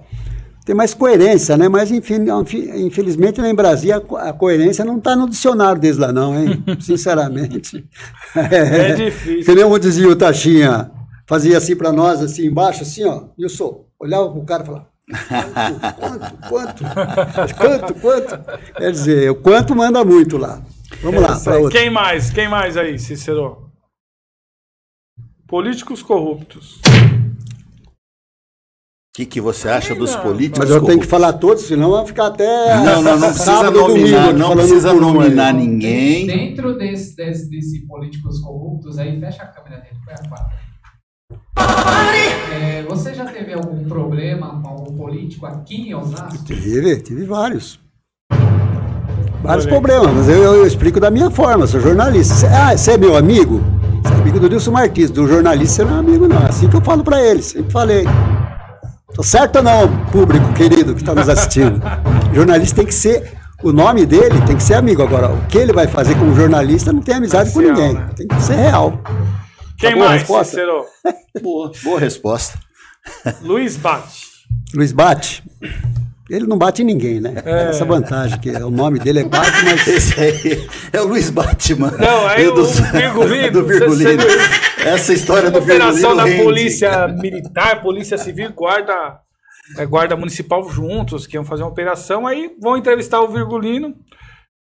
ter 0.64 0.74
mais 0.74 0.94
coerência, 0.94 1.56
né? 1.56 1.68
Mas 1.68 1.90
infelizmente 1.90 3.40
lá 3.40 3.48
em 3.48 3.54
Brasília 3.54 3.96
a 3.96 4.00
co- 4.00 4.16
a 4.16 4.32
coerência 4.32 4.84
não 4.84 4.98
está 4.98 5.14
no 5.16 5.28
dicionário 5.28 5.80
deles 5.80 5.98
lá, 5.98 6.12
não, 6.12 6.38
hein? 6.38 6.62
Sinceramente. 6.80 7.84
É 8.34 8.94
difícil. 8.94 9.44
Que 9.44 9.54
nem 9.54 9.62
como 9.64 9.78
dizia 9.78 10.08
o 10.08 10.16
Taxinha, 10.16 10.90
fazia 11.26 11.56
assim 11.58 11.76
para 11.76 11.92
nós, 11.92 12.20
assim 12.20 12.46
embaixo, 12.46 12.82
assim, 12.82 13.04
ó. 13.04 13.24
E 13.38 13.42
eu 13.44 13.48
sou, 13.48 13.86
olhava 14.00 14.28
pro 14.30 14.42
cara 14.42 14.62
e 14.62 14.66
falava. 14.66 14.86
Quanto, 15.98 16.34
quanto, 16.48 16.84
quanto, 16.84 17.54
quanto, 17.56 17.94
quanto? 18.00 18.40
Quer 18.76 18.90
dizer, 18.90 19.30
o 19.30 19.34
quanto 19.36 19.76
manda 19.76 20.04
muito 20.04 20.36
lá. 20.38 20.60
Vamos 21.02 21.22
lá, 21.22 21.38
para 21.38 21.58
outra. 21.58 21.78
Quem 21.78 21.90
mais? 21.90 22.30
Quem 22.30 22.48
mais 22.48 22.76
aí, 22.76 22.98
Cícero? 22.98 23.70
Políticos 25.46 26.02
corruptos. 26.02 26.80
O 29.14 29.16
que, 29.16 29.26
que 29.26 29.40
você 29.40 29.68
acha 29.68 29.94
dos 29.94 30.16
políticos? 30.16 30.58
Mas 30.58 30.70
eu 30.70 30.80
tenho 30.80 30.98
que 30.98 31.06
corruptos? 31.06 31.10
falar 31.10 31.32
todos, 31.34 31.62
senão 31.62 31.92
vai 31.92 32.04
ficar 32.06 32.26
até. 32.26 32.76
Não, 32.78 33.00
não, 33.00 33.16
não 33.16 33.28
precisa 33.28 33.70
nominar, 33.70 34.26
domingo 34.26 34.32
não 34.32 34.56
precisa 34.56 34.92
nominar 34.92 35.54
ninguém. 35.54 36.26
Dentro 36.26 36.76
desse, 36.76 37.14
desse, 37.14 37.48
desse 37.48 37.86
políticos 37.86 38.40
corruptos 38.40 38.98
aí, 38.98 39.20
fecha 39.20 39.44
a 39.44 39.46
câmera 39.46 39.82
dele, 39.82 40.00
põe 40.04 40.14
a 40.14 40.28
quadra. 40.28 40.64
É, 42.52 42.82
você 42.82 43.14
já 43.14 43.24
teve 43.26 43.52
algum 43.52 43.84
problema 43.84 44.60
com 44.60 44.68
algum 44.68 44.96
político 44.96 45.46
aqui 45.46 45.88
em 45.88 45.94
Osasco? 45.94 46.44
Tive, 46.44 47.00
tive 47.00 47.24
vários. 47.24 47.78
Vários 49.44 49.66
problemas, 49.66 50.10
mas 50.14 50.28
eu, 50.28 50.42
eu 50.42 50.66
explico 50.66 50.98
da 50.98 51.10
minha 51.10 51.30
forma, 51.30 51.66
sou 51.66 51.80
jornalista. 51.80 52.34
Cê- 52.34 52.46
ah, 52.46 52.76
você 52.76 52.92
é 52.92 52.98
meu 52.98 53.14
amigo? 53.16 53.62
Você 54.02 54.12
é 54.14 54.16
amigo 54.16 54.40
do 54.40 54.48
Nilson 54.48 54.70
Martins, 54.70 55.10
do 55.10 55.26
jornalista 55.28 55.76
você 55.76 55.84
não 55.90 55.96
é 55.96 56.00
amigo, 56.00 56.26
não. 56.26 56.38
É 56.42 56.48
assim 56.48 56.68
que 56.68 56.76
eu 56.76 56.80
falo 56.80 57.04
pra 57.04 57.22
ele, 57.22 57.42
sempre 57.42 57.70
falei. 57.70 58.04
Tô 59.14 59.22
certo 59.22 59.56
ou 59.56 59.62
não, 59.62 60.04
público 60.06 60.52
querido 60.54 60.94
que 60.94 61.00
está 61.02 61.14
nos 61.14 61.28
assistindo? 61.28 61.80
jornalista 62.34 62.76
tem 62.76 62.86
que 62.86 62.94
ser. 62.94 63.32
O 63.62 63.72
nome 63.72 64.04
dele 64.04 64.40
tem 64.46 64.56
que 64.56 64.62
ser 64.62 64.74
amigo. 64.74 65.02
Agora, 65.02 65.30
o 65.32 65.46
que 65.46 65.56
ele 65.56 65.72
vai 65.72 65.86
fazer 65.86 66.14
como 66.18 66.34
jornalista 66.34 66.92
não 66.92 67.00
tem 67.00 67.14
amizade 67.14 67.50
com 67.50 67.60
Parcial, 67.62 67.76
ninguém. 67.76 67.94
né? 67.94 68.10
Tem 68.16 68.26
que 68.26 68.42
ser 68.42 68.54
real. 68.54 68.98
Quem 69.78 69.90
Acabou 69.90 70.04
a 70.04 70.08
mais, 70.08 70.20
resposta? 70.22 70.60
Boa, 71.42 71.72
boa 71.82 72.00
resposta. 72.00 72.58
Luiz 73.42 73.76
Bate. 73.76 74.24
Luiz 74.74 74.92
bate. 74.92 75.42
Ele 76.28 76.46
não 76.46 76.56
bate 76.56 76.82
em 76.82 76.86
ninguém, 76.86 77.20
né? 77.20 77.34
É. 77.44 77.68
Essa 77.68 77.84
vantagem, 77.84 78.38
que 78.40 78.50
o 78.50 78.70
nome 78.70 78.98
dele 78.98 79.20
é 79.20 79.24
Bate, 79.24 79.64
mas 79.64 79.86
Esse 79.86 80.18
aí 80.18 80.66
é 80.90 81.00
o 81.00 81.06
Luiz 81.06 81.28
Batman. 81.28 81.90
Não, 81.90 82.26
aí 82.26 82.44
E 82.44 82.48
o 82.48 82.64
Virgulino, 82.64 83.50
do 83.52 83.66
Virgulino. 83.66 84.22
Essa 84.78 85.12
história 85.12 85.50
do 85.50 85.58
Operação 85.58 85.92
Virgulino 85.92 86.16
da 86.16 86.24
rende. 86.24 86.42
Polícia 86.42 87.08
Militar, 87.08 87.82
Polícia 87.82 88.16
Civil, 88.16 88.52
Guarda, 88.54 89.20
é, 89.76 89.84
Guarda 89.84 90.16
Municipal 90.16 90.66
juntos, 90.70 91.26
que 91.26 91.36
iam 91.36 91.44
fazer 91.44 91.62
uma 91.62 91.70
operação. 91.70 92.26
Aí 92.26 92.50
vão 92.58 92.76
entrevistar 92.76 93.20
o 93.20 93.28
Virgulino, 93.28 93.94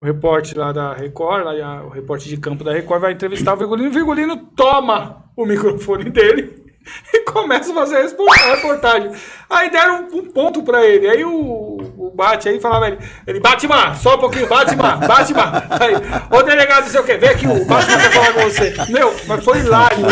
o 0.01 0.05
repórter 0.05 0.57
lá 0.57 0.71
da 0.71 0.93
Record, 0.93 1.43
lá, 1.43 1.83
o 1.83 1.89
repórter 1.89 2.29
de 2.29 2.37
campo 2.37 2.63
da 2.63 2.71
Record 2.71 3.01
vai 3.01 3.11
entrevistar 3.11 3.53
o 3.53 3.57
Virgulino. 3.57 3.89
O 3.89 3.93
Virgulino 3.93 4.37
toma 4.55 5.25
o 5.35 5.45
microfone 5.45 6.09
dele 6.09 6.68
e 7.13 7.19
começa 7.25 7.71
a 7.71 7.75
fazer 7.75 7.97
a 7.97 8.55
reportagem. 8.55 9.11
Aí 9.49 9.69
deram 9.69 10.07
um, 10.11 10.17
um 10.19 10.25
ponto 10.31 10.63
pra 10.63 10.85
ele. 10.85 11.07
Aí 11.07 11.23
o, 11.23 11.31
o 11.31 12.11
Bate 12.15 12.49
aí 12.49 12.59
falava 12.59 12.87
ele, 12.87 12.97
ele 13.25 13.39
Batman, 13.39 13.95
só 13.95 14.15
um 14.15 14.19
pouquinho, 14.19 14.47
Batman, 14.47 14.97
Batman. 14.97 15.63
Aí, 15.79 15.93
ô 16.31 16.43
delegado, 16.43 16.83
não 16.83 16.91
sei 16.91 16.99
o 16.99 17.03
que, 17.03 17.17
vem 17.17 17.29
aqui, 17.29 17.47
o 17.47 17.65
Batman 17.65 17.97
quer 17.97 18.11
falar 18.11 18.33
com 18.33 18.41
você. 18.41 18.73
Meu, 18.89 19.15
mas 19.27 19.43
foi 19.43 19.59
hilário. 19.59 20.05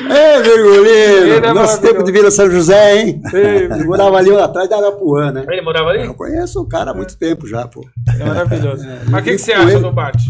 Ele 0.00 0.42
Virgulino! 0.42 1.46
é 1.46 1.54
Nosso 1.54 1.80
tempo 1.80 2.02
de 2.02 2.12
Vila 2.12 2.30
São 2.30 2.50
José, 2.50 2.96
hein? 2.96 3.22
Ei, 3.32 3.64
Ele 3.64 3.84
morava 3.84 4.18
ali 4.18 4.34
atrás 4.36 4.68
da 4.68 4.76
Arapuã, 4.76 5.30
né? 5.30 5.44
Ele 5.48 5.62
morava 5.62 5.90
ali? 5.90 6.04
Eu 6.04 6.14
conheço 6.14 6.60
o 6.60 6.68
cara 6.68 6.90
há 6.90 6.94
muito 6.94 7.16
tempo 7.16 7.46
já, 7.46 7.66
pô. 7.66 7.86
É 8.18 8.24
maravilhoso. 8.24 8.84
Mas 9.08 9.20
o 9.20 9.24
que, 9.24 9.30
que 9.32 9.38
você 9.38 9.52
acha 9.52 9.72
ele. 9.72 9.80
do 9.80 9.92
Bate? 9.92 10.24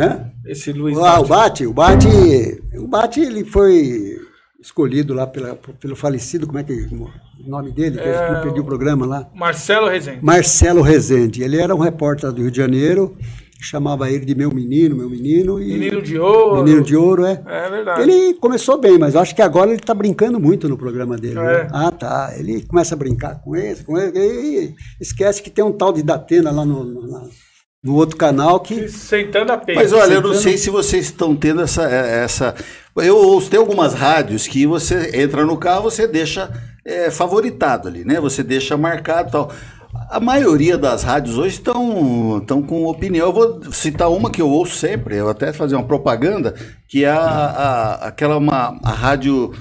Hã? 0.00 0.30
Esse 0.46 0.72
Luiz 0.72 0.96
Ah, 0.98 1.20
o 1.20 1.26
Bate. 1.26 1.64
Bate, 1.64 1.66
o 1.66 1.72
Bate, 1.72 2.62
o 2.78 2.86
Bate, 2.88 3.20
ele 3.20 3.44
foi 3.44 4.18
escolhido 4.60 5.14
lá 5.14 5.26
pela, 5.26 5.54
pelo 5.80 5.96
falecido, 5.96 6.46
como 6.46 6.58
é 6.58 6.62
que 6.64 6.72
o 6.72 7.08
nome 7.48 7.70
dele? 7.72 7.96
Que 7.96 8.08
É, 8.08 8.36
eu 8.38 8.42
perdi 8.42 8.60
o 8.60 8.64
programa 8.64 9.06
lá. 9.06 9.28
Marcelo 9.34 9.88
Rezende. 9.88 10.24
Marcelo 10.24 10.82
Rezende. 10.82 11.42
Ele 11.42 11.56
era 11.58 11.74
um 11.74 11.78
repórter 11.78 12.30
do 12.32 12.42
Rio 12.42 12.50
de 12.50 12.58
Janeiro, 12.58 13.16
chamava 13.62 14.10
ele 14.10 14.24
de 14.26 14.34
meu 14.34 14.50
menino, 14.52 14.96
meu 14.96 15.08
menino. 15.08 15.62
E... 15.62 15.66
Menino 15.72 16.02
de 16.02 16.18
ouro. 16.18 16.62
Menino 16.62 16.82
de 16.82 16.94
ouro, 16.96 17.24
é. 17.24 17.42
É 17.46 17.70
verdade. 17.70 18.02
Ele 18.02 18.34
começou 18.34 18.78
bem, 18.78 18.98
mas 18.98 19.16
acho 19.16 19.34
que 19.34 19.40
agora 19.42 19.70
ele 19.70 19.80
está 19.80 19.94
brincando 19.94 20.38
muito 20.38 20.68
no 20.68 20.76
programa 20.76 21.16
dele. 21.16 21.34
né? 21.36 21.52
É. 21.62 21.68
Ah, 21.70 21.90
tá. 21.90 22.34
Ele 22.38 22.62
começa 22.62 22.94
a 22.94 22.98
brincar 22.98 23.40
com 23.42 23.56
esse, 23.56 23.82
com 23.84 23.96
esse, 23.96 24.18
e 24.18 24.74
esquece 25.00 25.42
que 25.42 25.50
tem 25.50 25.64
um 25.64 25.72
tal 25.72 25.90
de 25.92 26.02
Datena 26.02 26.50
lá 26.50 26.64
no, 26.66 26.84
no, 26.84 27.06
na- 27.10 27.28
no 27.82 27.94
outro 27.94 28.16
canal 28.16 28.60
que. 28.60 28.88
Sentando 28.88 29.52
a 29.52 29.56
pena. 29.56 29.80
Mas 29.80 29.92
olha, 29.92 30.12
eu 30.14 30.20
não 30.20 30.28
Sentando- 30.28 30.42
sei 30.42 30.56
se 30.58 30.70
vocês 30.70 31.06
estão 31.06 31.34
tendo 31.34 31.62
essa, 31.62 31.82
essa. 31.84 32.54
Eu 32.96 33.16
ouço, 33.16 33.48
tem 33.50 33.58
algumas 33.58 33.94
rádios 33.94 34.46
que 34.46 34.66
você 34.66 35.10
entra 35.14 35.44
no 35.46 35.56
carro, 35.56 35.82
você 35.84 36.06
deixa 36.06 36.50
é, 36.84 37.10
favoritado 37.10 37.88
ali, 37.88 38.04
né? 38.04 38.20
Você 38.20 38.42
deixa 38.42 38.76
marcado 38.76 39.28
e 39.28 39.32
tal. 39.32 39.52
A 40.08 40.20
maioria 40.20 40.76
das 40.78 41.02
rádios 41.02 41.36
hoje 41.38 41.54
estão 41.56 42.38
estão 42.38 42.62
com 42.62 42.84
opinião. 42.86 43.26
Eu 43.28 43.32
vou 43.32 43.60
citar 43.72 44.10
uma 44.10 44.30
que 44.30 44.42
eu 44.42 44.48
ouço 44.48 44.76
sempre, 44.76 45.16
eu 45.16 45.28
até 45.28 45.52
fazer 45.52 45.74
uma 45.76 45.84
propaganda, 45.84 46.54
que 46.86 47.04
é 47.04 47.10
a, 47.10 47.18
a- 47.18 47.94
aquela 48.08 48.36
uma, 48.36 48.78
a 48.84 48.90
rádio 48.92 49.52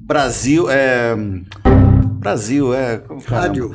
Brasil. 0.00 0.68
É, 0.70 1.14
Brasil, 2.18 2.72
é. 2.74 3.00
Rádio. 3.26 3.74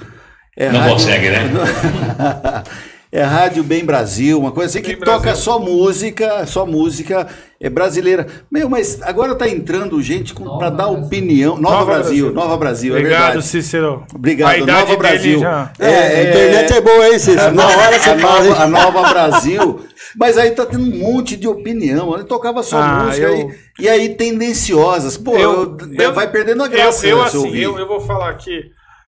É 0.58 0.70
Não 0.72 0.89
consegue, 0.89 1.30
né? 1.30 1.49
É 3.14 3.22
Rádio 3.24 3.62
Bem 3.62 3.84
Brasil, 3.84 4.39
uma 4.39 4.51
coisa 4.53 4.70
assim 4.70 4.82
que 4.82 4.95
Bem 4.95 5.03
toca 5.03 5.20
Brasil. 5.20 5.41
só 5.43 5.59
música, 5.59 6.45
só 6.45 6.66
música 6.66 7.28
é 7.59 7.70
brasileira. 7.70 8.26
Meu, 8.49 8.70
mas 8.70 9.01
agora 9.01 9.36
tá 9.36 9.49
entrando 9.49 10.01
gente 10.01 10.34
para 10.34 10.70
dar 10.70 10.88
Brasil. 10.88 11.03
opinião. 11.05 11.57
Nova, 11.57 11.76
Nova 11.76 11.86
Brasil, 11.86 12.26
Brasil. 12.28 12.32
Nova 12.34 12.57
Brasil, 12.57 12.95
é 12.95 12.99
Obrigado, 12.99 13.24
verdade. 13.26 13.45
Cícero. 13.45 14.05
Obrigado, 14.16 14.49
A 14.51 14.57
idade 14.57 14.82
Nova 14.91 14.97
Brasil. 14.97 15.39
já- 15.39 15.74
É, 15.78 15.88
a 15.97 16.24
internet 16.30 16.74
é 16.74 16.80
boa, 16.82 17.07
hein, 17.09 17.20
Cícero? 17.20 17.53
Na 17.53 17.68
hora 17.68 17.99
você 17.99 18.09
a 18.12 18.18
fala. 18.18 18.43
nova, 18.45 18.64
a? 18.64 18.68
Nova 18.68 19.09
Brasil. 19.09 19.80
Mas 20.18 20.38
aí 20.38 20.51
tá 20.51 20.66
tendo 20.66 20.84
um 20.86 20.97
monte 20.97 21.36
de 21.36 21.47
opinião. 21.49 22.14
Ele 22.16 22.24
tocava 22.24 22.64
só 22.64 22.78
Ah, 22.82 23.03
música 23.05 23.28
eu- 23.28 23.49
e, 23.78 23.84
e 23.84 23.89
aí 23.89 24.16
tendenciosas. 24.16 25.18
Pô, 25.18 25.38
eu- 25.38 25.78
vai 26.14 26.32
perdendo 26.32 26.64
a 26.64 26.68
graça. 26.70 27.05
Eu, 27.05 27.18
eu 27.18 27.18
né, 27.24 27.28
assim, 27.28 27.57
eu, 27.57 27.78
eu 27.78 27.88
vou 27.88 27.99
falar 27.99 28.30
aqui. 28.30 28.72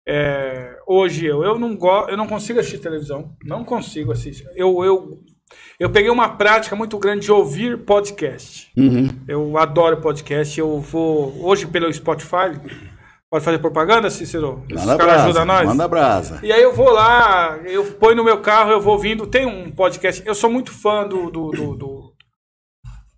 É, 0.07 0.77
hoje 0.87 1.27
eu, 1.27 1.43
eu 1.43 1.59
não 1.59 1.77
gosto, 1.77 2.11
eu 2.11 2.17
não 2.17 2.27
consigo 2.27 2.61
assistir 2.61 2.79
televisão. 2.79 3.35
Não 3.45 3.65
consigo 3.65 4.13
assistir. 4.13 4.47
Eu, 4.55 4.85
eu, 4.85 5.21
eu 5.81 5.91
peguei 5.91 6.11
uma 6.11 6.29
prática 6.37 6.77
muito 6.77 6.99
grande 6.99 7.27
de 7.27 7.33
ouvir 7.33 7.79
podcast. 7.85 8.71
Uhum. 8.77 9.09
Eu 9.27 9.59
adoro 9.59 10.01
podcast. 10.01 10.59
Eu 10.59 10.81
vou. 10.81 11.35
Hoje 11.45 11.67
pelo 11.67 11.93
Spotify. 11.93 12.59
Pode 13.29 13.45
fazer 13.45 13.59
propaganda, 13.59 14.09
Cícero? 14.09 14.63
Manda 14.71 14.97
caras 14.97 14.97
brasa, 14.97 15.25
ajudam 15.25 15.45
nós? 15.45 15.67
manda 15.69 15.89
brasa. 15.89 16.39
E 16.45 16.53
aí 16.53 16.63
eu 16.63 16.73
vou 16.73 16.91
lá, 16.91 17.59
eu 17.65 17.85
ponho 17.95 18.15
no 18.15 18.25
meu 18.25 18.41
carro, 18.41 18.71
eu 18.71 18.81
vou 18.81 18.93
ouvindo. 18.93 19.27
Tem 19.27 19.45
um 19.45 19.71
podcast. 19.73 20.23
Eu 20.25 20.35
sou 20.35 20.49
muito 20.49 20.71
fã 20.71 21.07
do, 21.09 21.29
do, 21.31 21.51
do- 21.51 21.75
do- 21.77 22.13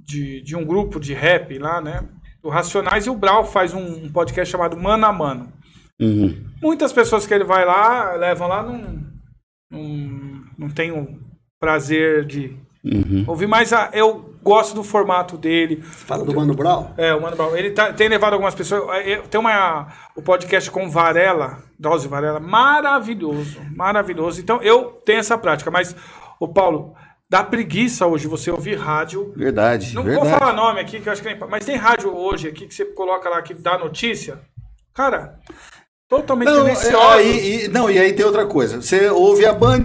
de, 0.00 0.40
de 0.42 0.56
um 0.56 0.64
grupo 0.64 0.98
de 0.98 1.12
rap 1.12 1.58
lá, 1.58 1.82
né? 1.82 2.08
Do 2.42 2.48
Racionais 2.48 3.06
e 3.06 3.10
o 3.10 3.14
Brau 3.14 3.44
faz 3.44 3.74
um, 3.74 4.04
um 4.06 4.10
podcast 4.10 4.50
chamado 4.50 4.78
Mano 4.78 5.04
a 5.04 5.12
Mano. 5.12 5.52
Uhum. 6.00 6.47
Muitas 6.62 6.92
pessoas 6.92 7.26
que 7.26 7.32
ele 7.34 7.44
vai 7.44 7.64
lá, 7.64 8.12
levam 8.14 8.48
lá, 8.48 8.62
não, 8.62 9.04
não, 9.70 10.44
não 10.58 10.68
tem 10.70 10.90
o 10.92 11.18
prazer 11.60 12.24
de 12.24 12.56
Uhum. 12.84 13.24
ouvir, 13.26 13.46
mas 13.48 13.72
ah, 13.72 13.90
eu 13.92 14.34
gosto 14.42 14.74
do 14.74 14.84
formato 14.84 15.36
dele. 15.36 15.82
Fala 15.82 16.24
do 16.24 16.34
Mano 16.34 16.54
Brown? 16.54 16.94
É, 16.96 17.12
o 17.12 17.20
Mano 17.20 17.36
Brown. 17.36 17.54
Ele 17.56 17.72
tá- 17.72 17.92
tem 17.92 18.08
levado 18.08 18.32
algumas 18.34 18.54
pessoas. 18.54 18.88
é, 19.04 19.12
é, 19.12 19.16
Tem 19.22 19.38
uma, 19.38 19.88
o 20.16 20.22
podcast 20.22 20.70
com 20.70 20.88
Varela, 20.88 21.58
Drauzio 21.78 22.08
Varela, 22.08 22.38
maravilhoso. 22.40 23.60
Maravilhoso. 23.74 24.40
Então, 24.40 24.62
eu 24.62 24.92
tenho 25.04 25.18
essa 25.18 25.36
prática. 25.36 25.70
Mas, 25.72 25.94
o 26.40 26.46
Paulo, 26.48 26.94
dá 27.28 27.42
preguiça 27.42 28.06
hoje 28.06 28.28
você 28.28 28.50
ouvir 28.50 28.76
rádio. 28.78 29.34
Verdade, 29.36 29.92
Não 29.94 30.04
verdade. 30.04 30.28
vou 30.30 30.38
falar 30.38 30.52
nome 30.54 30.80
aqui, 30.80 31.00
que 31.00 31.08
eu 31.08 31.12
acho 31.12 31.20
que 31.20 31.28
nem. 31.34 31.38
Mas 31.48 31.66
tem 31.66 31.76
rádio 31.76 32.16
hoje 32.16 32.48
aqui 32.48 32.66
que 32.68 32.74
você 32.74 32.84
coloca 32.86 33.28
lá 33.28 33.42
que 33.42 33.52
dá 33.52 33.76
notícia. 33.76 34.38
Cara, 34.94 35.38
totalmente 36.08 36.48
Não, 36.48 36.66
é, 36.66 37.22
e, 37.24 37.64
e- 37.64 37.68
não, 37.68 37.90
e 37.90 37.98
aí 37.98 38.12
tem 38.12 38.24
outra 38.24 38.46
coisa. 38.46 38.80
Você 38.80 39.08
ouve 39.10 39.44
a 39.44 39.52
Band, 39.52 39.82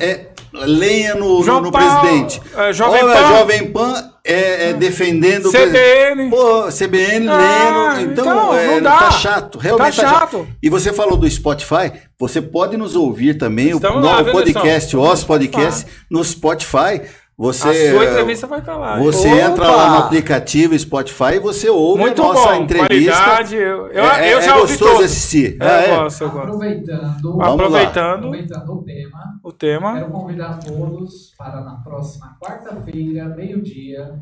é, 0.00 0.26
lenha 0.52 1.14
no, 1.14 1.44
no, 1.44 1.60
no 1.60 1.70
Paulo, 1.72 2.00
presidente. 2.00 2.40
é, 2.56 2.72
Jovem 2.72 3.04
Olha, 3.04 3.14
Pan. 3.14 3.28
Jovem 3.38 3.70
Pan 3.72 4.10
é, 4.24 4.70
é 4.70 4.72
defendendo 4.72 5.46
o 5.46 5.52
CBN. 5.52 6.30
Pô, 6.30 6.64
CBN 6.72 7.28
Ah, 7.28 7.94
lendo. 7.98 8.10
Então, 8.12 8.24
então, 8.24 8.54
é, 8.58 8.66
não 8.74 8.82
dá. 8.82 8.98
tá 8.98 9.10
chato. 9.12 9.58
Realmente 9.58 9.96
Tá 9.96 10.02
tá 10.02 10.18
chato. 10.20 10.48
E 10.62 10.68
você 10.68 10.92
falou 10.92 11.16
do 11.16 11.30
Spotify, 11.30 11.92
você 12.18 12.42
pode 12.42 12.76
nos 12.76 12.96
ouvir 12.96 13.34
também, 13.34 13.72
o 13.72 13.76
Estamos 13.76 14.02
novo 14.02 14.22
lá, 14.24 14.32
podcast, 14.32 14.96
o? 14.96 15.00
Os 15.02 15.22
Podcast, 15.24 15.86
no 16.10 16.24
Spotify. 16.24 17.02
Você, 17.38 17.68
A 17.68 17.90
sua 17.92 18.04
entrevista 18.06 18.46
vai 18.46 18.60
estar 18.60 18.78
lá. 18.78 18.98
Você 18.98 19.28
Opa! 19.28 19.36
entra 19.42 19.68
lá 19.70 19.90
no 19.90 19.96
aplicativo 20.06 20.78
Spotify 20.78 21.34
e 21.34 21.38
você 21.38 21.68
ouve 21.68 22.00
Muito 22.00 22.22
a 22.22 22.28
nossa 22.32 22.48
bom, 22.54 22.62
entrevista. 22.62 23.12
qualidade, 23.12 23.54
eu- 23.56 23.88
eu- 23.88 24.04
é, 24.04 24.32
eu 24.32 24.38
é 24.38 24.42
já 24.42 24.56
ouvi 24.56 24.68
gostoso 24.72 24.90
todos. 24.92 25.04
assistir. 25.04 25.58
É, 25.60 25.66
Ah, 25.66 25.80
é? 25.82 25.90
eu 25.90 25.96
gosto, 26.02 26.24
eu 26.24 26.30
gosto. 26.30 26.44
Aproveitando. 26.46 27.42
Aproveitando 27.42 28.14
aproveitando 28.26 28.70
o 28.72 28.82
tema, 28.82 29.18
o 29.44 29.52
tema. 29.52 29.92
quero 29.94 30.10
convidar 30.10 30.58
todos 30.60 31.34
para 31.36 31.60
na 31.60 31.74
próxima 31.84 32.34
quarta-feira, 32.42 33.26
meio-dia, 33.36 34.14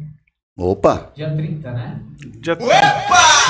Opa! 0.58 1.10
dia 1.14 1.30
30, 1.32 1.70
né? 1.70 2.00
Dia, 2.40 2.56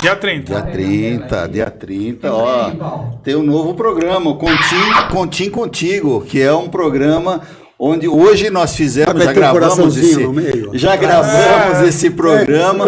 dia 0.03 0.17
30. 0.17 0.53
Dia 0.61 0.63
30, 0.73 1.47
dia 1.49 1.71
30, 1.71 2.29
Entra 2.29 2.35
ó. 2.35 3.11
Tem 3.23 3.35
um 3.35 3.43
novo 3.43 3.73
programa, 3.75 4.35
Contim, 4.37 5.11
Contim 5.11 5.49
Contigo, 5.49 6.21
que 6.21 6.41
é 6.43 6.53
um 6.53 6.69
programa 6.69 7.41
onde 7.79 8.07
hoje 8.09 8.51
nós 8.51 8.75
fizemos, 8.77 9.23
já 9.25 9.33
gravamos 9.33 9.97
esse, 9.97 10.69
já 10.75 10.97
gravamos 10.97 11.89
esse 11.89 12.11
programa 12.11 12.87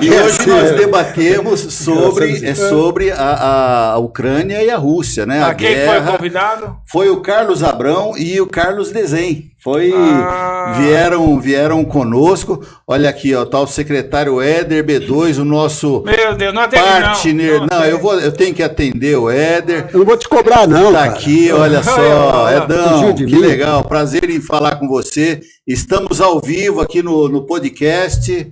e 0.00 0.10
hoje 0.10 0.46
nós 0.48 0.72
debatemos 0.76 1.60
sobre, 1.60 2.44
é 2.44 2.54
sobre 2.54 3.10
a, 3.12 3.92
a 3.92 3.98
Ucrânia 3.98 4.62
e 4.62 4.70
a 4.70 4.76
Rússia, 4.76 5.24
né? 5.24 5.42
A 5.42 5.48
Ah, 5.48 5.54
quem 5.54 5.68
foi 5.68 5.82
o 5.84 5.86
guerra. 5.86 6.16
convidado? 6.16 6.76
Foi 6.90 7.10
o 7.10 7.20
Carlos 7.20 7.62
Abrão 7.62 8.14
e 8.16 8.40
o 8.40 8.46
Carlos 8.46 8.90
Desen. 8.90 9.51
Foi 9.62 9.92
Ah. 9.94 10.74
vieram 10.76 11.38
vieram 11.38 11.84
conosco. 11.84 12.60
Olha 12.86 13.08
aqui, 13.08 13.32
ó, 13.34 13.44
tá 13.44 13.60
o 13.60 13.66
secretário 13.66 14.40
Éder 14.40 14.84
B2, 14.84 15.38
o 15.38 15.44
nosso 15.44 16.02
Meu 16.04 16.34
Deus, 16.34 16.52
não 16.52 16.62
atende 16.62 16.82
partner. 16.82 17.60
não. 17.60 17.66
Não, 17.66 17.84
eu 17.84 17.98
vou 17.98 18.18
eu 18.18 18.32
tenho 18.32 18.52
que 18.52 18.62
atender 18.62 19.16
o 19.16 19.30
Éder. 19.30 19.88
Eu 19.92 20.00
não 20.00 20.06
vou 20.06 20.16
te 20.16 20.28
cobrar, 20.28 20.66
não. 20.66 20.92
Tá 20.92 21.00
cara. 21.04 21.10
aqui, 21.12 21.52
olha 21.52 21.80
só, 21.82 22.50
Edão, 22.50 23.14
que 23.14 23.24
mim. 23.24 23.36
legal, 23.36 23.84
prazer 23.84 24.28
em 24.28 24.40
falar 24.40 24.76
com 24.76 24.88
você. 24.88 25.40
Estamos 25.64 26.20
ao 26.20 26.40
vivo 26.40 26.80
aqui 26.80 27.00
no, 27.00 27.28
no 27.28 27.46
podcast. 27.46 28.50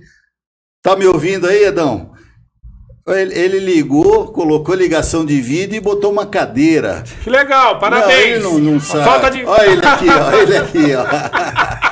Tá 0.81 0.95
me 0.95 1.05
ouvindo 1.05 1.45
aí, 1.45 1.65
Edão? 1.65 2.10
Ele, 3.07 3.33
ele 3.37 3.59
ligou, 3.59 4.31
colocou 4.31 4.75
ligação 4.75 5.25
de 5.25 5.41
vídeo 5.41 5.75
e 5.75 5.79
botou 5.79 6.11
uma 6.11 6.25
cadeira. 6.25 7.03
Que 7.23 7.29
legal, 7.29 7.73
Não, 7.73 7.79
parabéns. 7.79 8.19
ele 8.35 8.39
não, 8.39 8.57
não 8.59 8.79
sabe. 8.79 9.03
Falta 9.03 9.29
de. 9.31 9.43
Olha 9.43 9.69
ele 9.71 9.85
aqui, 9.85 10.05
ó, 10.09 10.31
ele 10.37 10.57
aqui, 10.57 10.93
ó. 10.95 11.05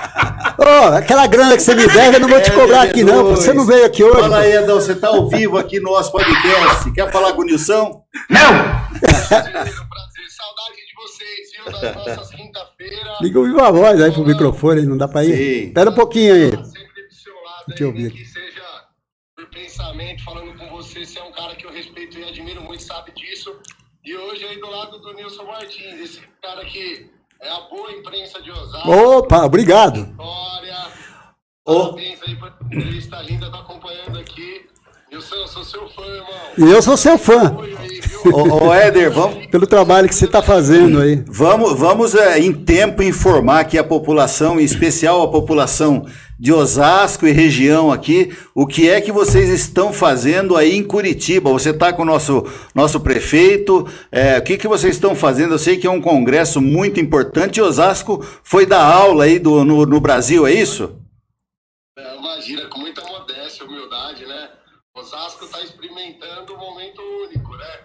Ô, 0.62 0.94
aquela 0.96 1.26
grana 1.26 1.56
que 1.56 1.64
você 1.64 1.74
me 1.74 1.88
deve, 1.88 2.18
eu 2.18 2.20
não 2.20 2.28
vou 2.28 2.42
te 2.42 2.52
cobrar 2.52 2.82
aqui, 2.84 3.02
não. 3.04 3.24
Você 3.30 3.52
B2. 3.52 3.56
não 3.56 3.66
veio 3.66 3.86
aqui 3.86 4.04
hoje. 4.04 4.20
Fala 4.20 4.40
aí, 4.40 4.52
Edão, 4.52 4.76
você 4.76 4.94
tá 4.94 5.08
ao 5.08 5.28
vivo 5.30 5.58
aqui 5.58 5.80
no 5.80 5.92
nosso 5.92 6.12
podcast. 6.12 6.92
Quer 6.92 7.10
falar 7.12 7.32
com 7.34 7.42
o 7.42 7.46
Nilson? 7.46 8.04
prazer, 8.28 8.52
saudade 10.30 10.76
de 10.86 10.94
vocês, 10.96 11.50
viu? 11.66 11.72
Das 11.82 11.96
nossas 12.18 12.36
quinta-feira. 12.36 13.18
Liga 13.22 13.40
o 13.40 13.46
viva 13.46 13.72
voz 13.72 14.02
aí 14.02 14.12
pro 14.12 14.26
microfone, 14.26 14.86
não 14.86 14.98
dá 14.98 15.08
pra 15.08 15.24
ir? 15.24 15.36
Sim. 15.36 15.68
Espera 15.68 15.90
um 15.90 15.96
pouquinho 15.96 16.34
aí. 16.34 16.50
Sempre 16.52 16.60
do 16.60 17.16
seu 17.16 17.34
lado 17.34 17.64
Deixa 17.68 17.84
eu 17.84 17.88
aí, 17.88 17.94
ouvir 17.94 18.04
nem 18.04 18.08
aqui. 18.12 18.18
que 18.18 18.26
seja 18.26 18.62
por 19.36 19.49
pensamento, 19.60 20.24
falando 20.24 20.58
com 20.58 20.70
você. 20.70 21.06
Você 21.06 21.20
é 21.20 21.24
um 21.24 21.32
cara 21.32 21.56
que 21.56 21.66
eu 21.66 21.72
respeito 21.72 22.18
e 22.18 22.24
admiro 22.24 22.62
muito, 22.62 22.84
sabe 22.84 23.12
disso. 23.12 23.60
E 24.04 24.16
hoje 24.16 24.46
aí 24.46 24.60
do 24.60 24.70
lado 24.70 25.00
do 25.00 25.14
Nilson 25.14 25.44
Martins, 25.44 26.00
esse 26.00 26.22
cara 26.42 26.64
que 26.66 27.10
é 27.42 27.50
a 27.50 27.62
boa 27.62 27.92
imprensa 27.92 28.42
de 28.42 28.52
Osasco. 28.52 28.90
Opa, 28.90 29.46
obrigado. 29.46 30.06
Vitória. 30.06 30.76
Ô. 31.66 31.84
Parabéns 31.90 32.20
aí 32.26 32.36
pela 32.36 32.58
entrevista 32.72 33.22
linda, 33.22 33.52
tá 33.52 33.60
acompanhando 33.60 34.18
aqui. 34.18 34.68
Nilson, 35.12 35.36
eu 35.36 35.48
sou 35.48 35.64
seu 35.66 35.90
fã, 35.90 36.06
irmão. 36.06 36.40
E 36.58 36.72
eu 36.72 36.82
sou 36.82 36.96
seu 36.96 37.18
fã? 37.18 37.58
Ô, 38.32 38.68
ô 38.68 38.74
Éder, 38.74 39.12
vamos, 39.12 39.48
pelo 39.48 39.66
trabalho 39.66 40.08
que 40.08 40.14
você 40.14 40.28
tá 40.28 40.42
fazendo 40.42 41.02
aí. 41.02 41.24
Vamos, 41.28 41.78
vamos 41.78 42.14
é, 42.14 42.40
em 42.40 42.54
tempo 42.54 43.02
informar 43.02 43.62
aqui 43.62 43.78
a 43.78 43.84
população, 43.84 44.60
em 44.60 44.64
especial 44.64 45.24
a 45.24 45.32
população 45.32 46.06
de 46.40 46.54
Osasco 46.54 47.28
e 47.28 47.32
região 47.32 47.92
aqui, 47.92 48.34
o 48.56 48.66
que 48.66 48.88
é 48.88 49.02
que 49.02 49.12
vocês 49.12 49.50
estão 49.50 49.92
fazendo 49.92 50.56
aí 50.56 50.74
em 50.74 50.84
Curitiba. 50.84 51.52
Você 51.52 51.72
está 51.72 51.92
com 51.92 52.04
o 52.04 52.06
nosso, 52.06 52.46
nosso 52.74 53.02
prefeito, 53.02 53.86
é, 54.10 54.38
o 54.38 54.42
que, 54.42 54.58
que 54.58 54.68
vocês 54.68 54.96
estão 54.96 55.14
fazendo? 55.14 55.56
Eu 55.56 55.60
sei 55.60 55.78
que 55.78 55.86
é 55.86 55.92
um 55.92 56.02
congresso 56.02 56.62
muito 56.62 56.98
importante 56.98 57.62
Osasco 57.62 58.24
foi 58.42 58.66
dar 58.66 58.84
aula 58.84 59.26
aí 59.26 59.38
do, 59.38 59.66
no, 59.66 59.86
no 59.86 60.00
Brasil, 60.00 60.48
é 60.48 60.54
isso? 60.54 60.98
É, 61.98 62.16
imagina, 62.16 62.66
com 62.68 62.80
muita 62.80 63.04
modéstia, 63.06 63.66
humildade, 63.66 64.26
né? 64.26 64.50
Osasco 64.96 65.44
está 65.44 65.62
experimentando 65.62 66.54
um 66.54 66.58
momento 66.58 67.02
único, 67.28 67.56
né? 67.58 67.80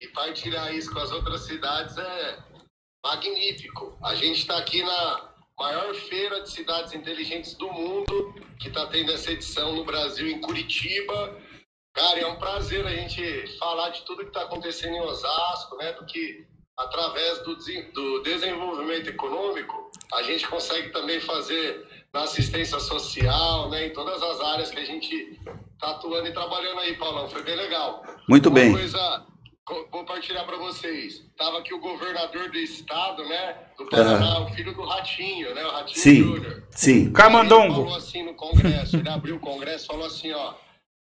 E 0.00 0.08
partilhar 0.08 0.74
isso 0.74 0.90
com 0.90 0.98
as 1.00 1.10
outras 1.12 1.42
cidades 1.42 1.96
é 1.98 2.38
magnífico. 3.04 3.98
A 4.02 4.14
gente 4.14 4.38
está 4.38 4.56
aqui 4.56 4.82
na 4.82 5.28
maior 5.58 5.94
feira 5.94 6.40
de 6.42 6.50
cidades 6.50 6.92
inteligentes 6.94 7.54
do 7.54 7.70
mundo, 7.72 8.34
que 8.60 8.68
está 8.68 8.86
tendo 8.86 9.12
essa 9.12 9.32
edição 9.32 9.74
no 9.74 9.84
Brasil, 9.84 10.28
em 10.28 10.40
Curitiba. 10.40 11.36
Cara, 11.94 12.20
é 12.20 12.26
um 12.26 12.36
prazer 12.36 12.86
a 12.86 12.90
gente 12.90 13.46
falar 13.58 13.88
de 13.90 14.02
tudo 14.02 14.22
que 14.22 14.28
está 14.28 14.42
acontecendo 14.42 14.94
em 14.94 15.00
Osasco, 15.00 15.76
né? 15.76 15.92
Do 15.92 16.06
que 16.06 16.46
através 16.76 17.42
do, 17.42 17.56
do 17.92 18.22
desenvolvimento 18.22 19.08
econômico 19.08 19.90
a 20.14 20.22
gente 20.22 20.46
consegue 20.46 20.90
também 20.90 21.20
fazer 21.20 21.84
na 22.14 22.22
assistência 22.22 22.78
social, 22.78 23.68
né? 23.68 23.86
Em 23.86 23.92
todas 23.92 24.22
as 24.22 24.40
áreas 24.40 24.70
que 24.70 24.78
a 24.78 24.84
gente 24.84 25.38
está 25.74 25.90
atuando 25.90 26.28
e 26.28 26.32
trabalhando 26.32 26.80
aí, 26.80 26.96
Paulão. 26.96 27.28
Foi 27.28 27.42
bem 27.42 27.56
legal. 27.56 28.02
Muito 28.28 28.48
Uma 28.48 28.54
bem. 28.54 28.72
coisa, 28.72 29.26
co- 29.68 29.86
vou 29.92 30.04
partilhar 30.04 30.46
para 30.46 30.56
vocês. 30.56 31.22
Tava 31.36 31.58
aqui 31.58 31.74
o 31.74 31.80
governador 31.80 32.50
do 32.50 32.56
estado, 32.58 33.22
né? 33.28 33.66
Do 33.76 33.86
Paraná, 33.86 34.40
o 34.40 34.48
filho 34.54 34.74
do 34.74 34.82
Ratinho, 34.84 35.54
né? 35.54 35.64
O 35.64 35.70
Ratinho 35.70 36.00
Sim, 36.00 36.14
Júnior. 36.22 36.66
sim. 36.70 37.00
Ele 37.02 37.10
Camandongo. 37.12 37.74
falou 37.84 37.94
assim 37.96 38.22
no 38.24 38.34
Congresso, 38.34 38.96
ele 38.96 39.08
abriu 39.08 39.36
o 39.36 39.40
Congresso 39.40 39.84
e 39.84 39.86
falou 39.86 40.06
assim, 40.06 40.32
ó. 40.32 40.54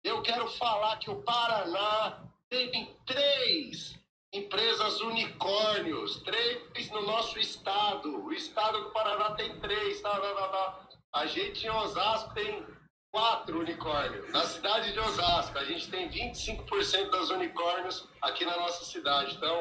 Eu 0.05 0.23
quero 0.23 0.49
falar 0.49 0.97
que 0.99 1.11
o 1.11 1.17
Paraná 1.23 2.23
tem 2.49 2.97
três 3.07 3.95
empresas 4.35 5.01
unicórnios, 5.01 6.21
três 6.23 6.91
no 6.91 7.03
nosso 7.03 7.39
estado. 7.39 8.25
O 8.25 8.33
estado 8.33 8.81
do 8.85 8.91
Paraná 8.91 9.33
tem 9.33 9.59
três, 9.61 10.01
tá, 10.01 10.11
tá, 10.11 10.21
tá, 10.35 10.49
tá. 10.49 10.89
A 11.15 11.27
gente 11.27 11.67
em 11.67 11.71
Osasco 11.71 12.33
tem 12.35 12.65
quatro 13.13 13.61
unicórnios. 13.61 14.33
Na 14.33 14.45
cidade 14.47 14.91
de 14.93 14.99
Osasco, 14.99 15.59
a 15.59 15.65
gente 15.65 15.89
tem 15.91 16.09
25% 16.09 17.11
das 17.11 17.29
unicórnios 17.29 18.09
aqui 18.23 18.47
na 18.47 18.57
nossa 18.57 18.85
cidade. 18.87 19.37
Então, 19.37 19.61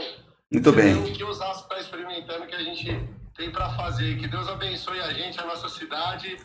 Muito 0.49 0.71
bem. 0.71 0.93
é 0.93 0.95
o 0.95 1.13
que 1.13 1.23
Osasco 1.23 1.63
está 1.63 1.79
experimentando 1.79 2.47
que 2.47 2.55
a 2.55 2.63
gente 2.63 2.97
tem 3.35 3.51
para 3.51 3.69
fazer. 3.73 4.17
Que 4.17 4.27
Deus 4.27 4.47
abençoe 4.47 5.01
a 5.01 5.11
gente, 5.13 5.37
a 5.39 5.45
nossa 5.45 5.67
cidade. 5.67 6.39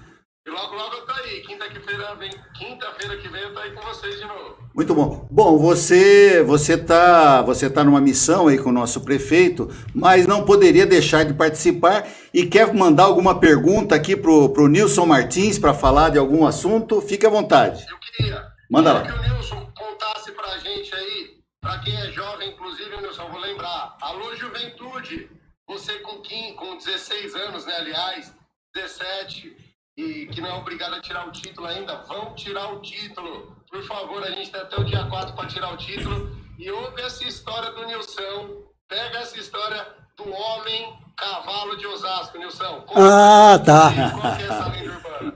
E 0.46 0.50
logo, 0.50 0.76
logo 0.76 0.94
eu 0.94 1.04
tô 1.06 1.12
aí. 1.12 1.40
Quinta-feira 1.40 2.14
vem, 2.14 2.30
quinta-feira 2.56 3.16
que 3.16 3.28
vem 3.28 3.42
eu 3.42 3.52
tô 3.52 3.58
aí 3.60 3.72
com 3.72 3.82
vocês 3.82 4.16
de 4.20 4.24
novo. 4.26 4.56
Muito 4.72 4.94
bom. 4.94 5.26
Bom, 5.28 5.58
você 5.58 6.42
você 6.44 6.78
tá 6.78 7.42
você 7.42 7.68
tá 7.68 7.82
numa 7.82 8.00
missão 8.00 8.46
aí 8.46 8.56
com 8.56 8.68
o 8.68 8.72
nosso 8.72 9.00
prefeito, 9.00 9.68
mas 9.92 10.24
não 10.26 10.44
poderia 10.44 10.86
deixar 10.86 11.24
de 11.24 11.34
participar 11.34 12.06
e 12.32 12.46
quer 12.46 12.72
mandar 12.72 13.04
alguma 13.04 13.40
pergunta 13.40 13.94
aqui 13.96 14.14
pro 14.14 14.50
pro 14.50 14.68
Nilson 14.68 15.06
Martins 15.06 15.58
para 15.58 15.74
falar 15.74 16.10
de 16.10 16.18
algum 16.18 16.46
assunto? 16.46 17.00
Fique 17.00 17.26
à 17.26 17.30
vontade. 17.30 17.84
Eu 17.90 17.98
queria, 17.98 18.46
Manda 18.70 18.94
queria 19.02 19.14
lá. 19.14 19.20
que 19.20 19.28
o 19.28 19.34
Nilson 19.34 19.72
contasse 19.76 20.30
pra 20.30 20.58
gente 20.58 20.94
aí, 20.94 21.30
pra 21.60 21.78
quem 21.80 21.96
é 21.96 22.12
jovem, 22.12 22.50
inclusive, 22.50 22.96
Nilson, 22.98 23.28
vou 23.30 23.40
lembrar. 23.40 23.96
Alô, 24.00 24.36
juventude! 24.36 25.28
Você 25.68 25.94
com, 25.94 26.20
15, 26.20 26.52
com 26.52 26.76
16 26.76 27.34
anos, 27.34 27.66
né? 27.66 27.74
Aliás, 27.78 28.32
17, 28.72 29.56
e 29.96 30.26
que 30.26 30.40
não 30.40 30.50
é 30.50 30.54
obrigado 30.54 30.94
a 30.94 31.00
tirar 31.00 31.26
o 31.26 31.32
título 31.32 31.66
ainda, 31.66 32.02
vão 32.06 32.34
tirar 32.34 32.70
o 32.72 32.80
título. 32.80 33.56
Por 33.70 33.82
favor, 33.86 34.22
a 34.22 34.30
gente 34.30 34.50
tem 34.50 34.60
até 34.60 34.78
o 34.78 34.84
dia 34.84 35.04
4 35.04 35.34
para 35.34 35.46
tirar 35.46 35.72
o 35.72 35.76
título. 35.76 36.36
E 36.58 36.70
ouve 36.70 37.00
essa 37.00 37.24
história 37.24 37.70
do 37.72 37.86
Nilson. 37.86 38.48
Pega 38.88 39.18
essa 39.18 39.38
história 39.38 39.86
do 40.16 40.30
homem 40.30 40.92
cavalo 41.16 41.76
de 41.76 41.86
Osasco, 41.86 42.38
Nilson. 42.38 42.84
Ah, 42.94 43.58
tá. 43.64 43.92
É 44.38 44.42
essa 44.44 44.68
lenda 44.68 44.92
urbana? 44.92 45.34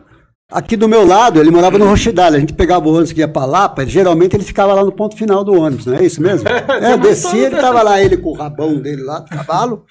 Aqui 0.53 0.77
do 0.77 0.89
meu 0.89 1.07
lado, 1.07 1.41
ele 1.41 1.51
morava 1.51 1.79
no 1.79 1.87
Rochidale. 1.87 2.37
A 2.37 2.41
gente 2.41 2.53
pegava 2.53 2.87
o 2.87 2.91
ônibus 2.91 3.13
que 3.13 3.21
ia 3.21 3.29
pra 3.29 3.45
Lapa, 3.45 3.87
geralmente 3.87 4.37
ele 4.37 4.45
ficava 4.45 4.75
lá 4.75 4.85
no 4.85 4.93
ponto 4.93 5.17
final 5.17 5.45
do 5.45 5.53
ônibus, 5.53 5.87
não 5.87 5.95
é 5.97 6.05
isso 6.05 6.21
mesmo? 6.21 6.49
É, 6.83 6.97
descia, 6.97 7.47
ele 7.47 7.57
tava 7.57 7.83
lá, 7.83 8.01
ele 8.01 8.17
com 8.17 8.31
o 8.31 8.37
rabão 8.37 8.75
dele 8.81 9.03
lá, 9.03 9.21
do 9.21 9.29
cavalo. 9.29 9.87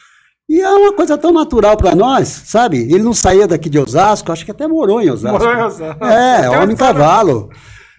E 0.50 0.60
é 0.60 0.70
uma 0.70 0.94
coisa 0.94 1.16
tão 1.18 1.32
natural 1.32 1.78
pra 1.78 1.94
nós, 1.94 2.28
sabe? 2.46 2.80
Ele 2.92 3.04
não 3.04 3.14
saía 3.14 3.48
daqui 3.48 3.70
de 3.70 3.78
Osasco, 3.78 4.32
acho 4.32 4.44
que 4.44 4.50
até 4.52 4.68
morou 4.68 5.00
em 5.02 5.12
Osasco. 5.12 5.38
Morou 5.38 5.54
em 5.54 5.62
Osasco. 5.64 6.04
É, 6.04 6.50
homem 6.60 6.76
cavalo. 6.76 7.50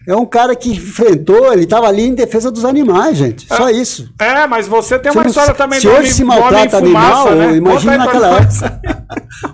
É 0.09 0.17
um 0.17 0.25
cara 0.27 0.57
que 0.57 0.71
enfrentou, 0.71 1.53
ele 1.53 1.65
estava 1.65 1.87
ali 1.87 2.03
em 2.09 2.15
defesa 2.15 2.51
dos 2.51 2.65
animais, 2.65 3.19
gente. 3.19 3.47
Só 3.47 3.69
isso. 3.69 4.09
É, 4.19 4.47
mas 4.47 4.67
você 4.67 4.99
tem 4.99 5.13
Se 5.13 5.19
uma 5.19 5.23
não- 5.25 5.29
história 5.31 5.55
também 5.55 5.79
se 5.79 5.87
do 5.87 5.91
hoje 5.93 5.99
homem- 6.01 6.11
se 6.13 6.25
maltrata 6.25 6.79
fumaça, 6.79 7.29
animal, 7.29 7.35
né? 7.37 7.57
imagina 7.57 7.99
naquela 7.99 8.41
nós. 8.41 8.61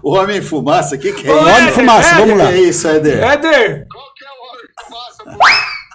O 0.03 0.14
Homem 0.16 0.40
Fumaça, 0.40 0.94
o 0.94 0.99
que, 0.99 1.12
que 1.12 1.28
é 1.28 1.32
isso? 1.32 1.40
Homem 1.40 1.55
Éder, 1.57 1.72
fumaça, 1.74 2.09
Éder, 2.14 2.20
vamos 2.26 2.38
lá. 2.38 2.44
O 2.44 2.49
que 2.49 2.55
é 2.55 2.61
isso, 2.61 2.88
Éder? 2.88 3.22
Éder, 3.24 3.86
Qual 3.92 4.05
que 4.14 4.24
é 4.24 4.28
o 4.28 4.40
homem 4.49 4.66
que 4.76 4.84
fumaça? 4.84 5.38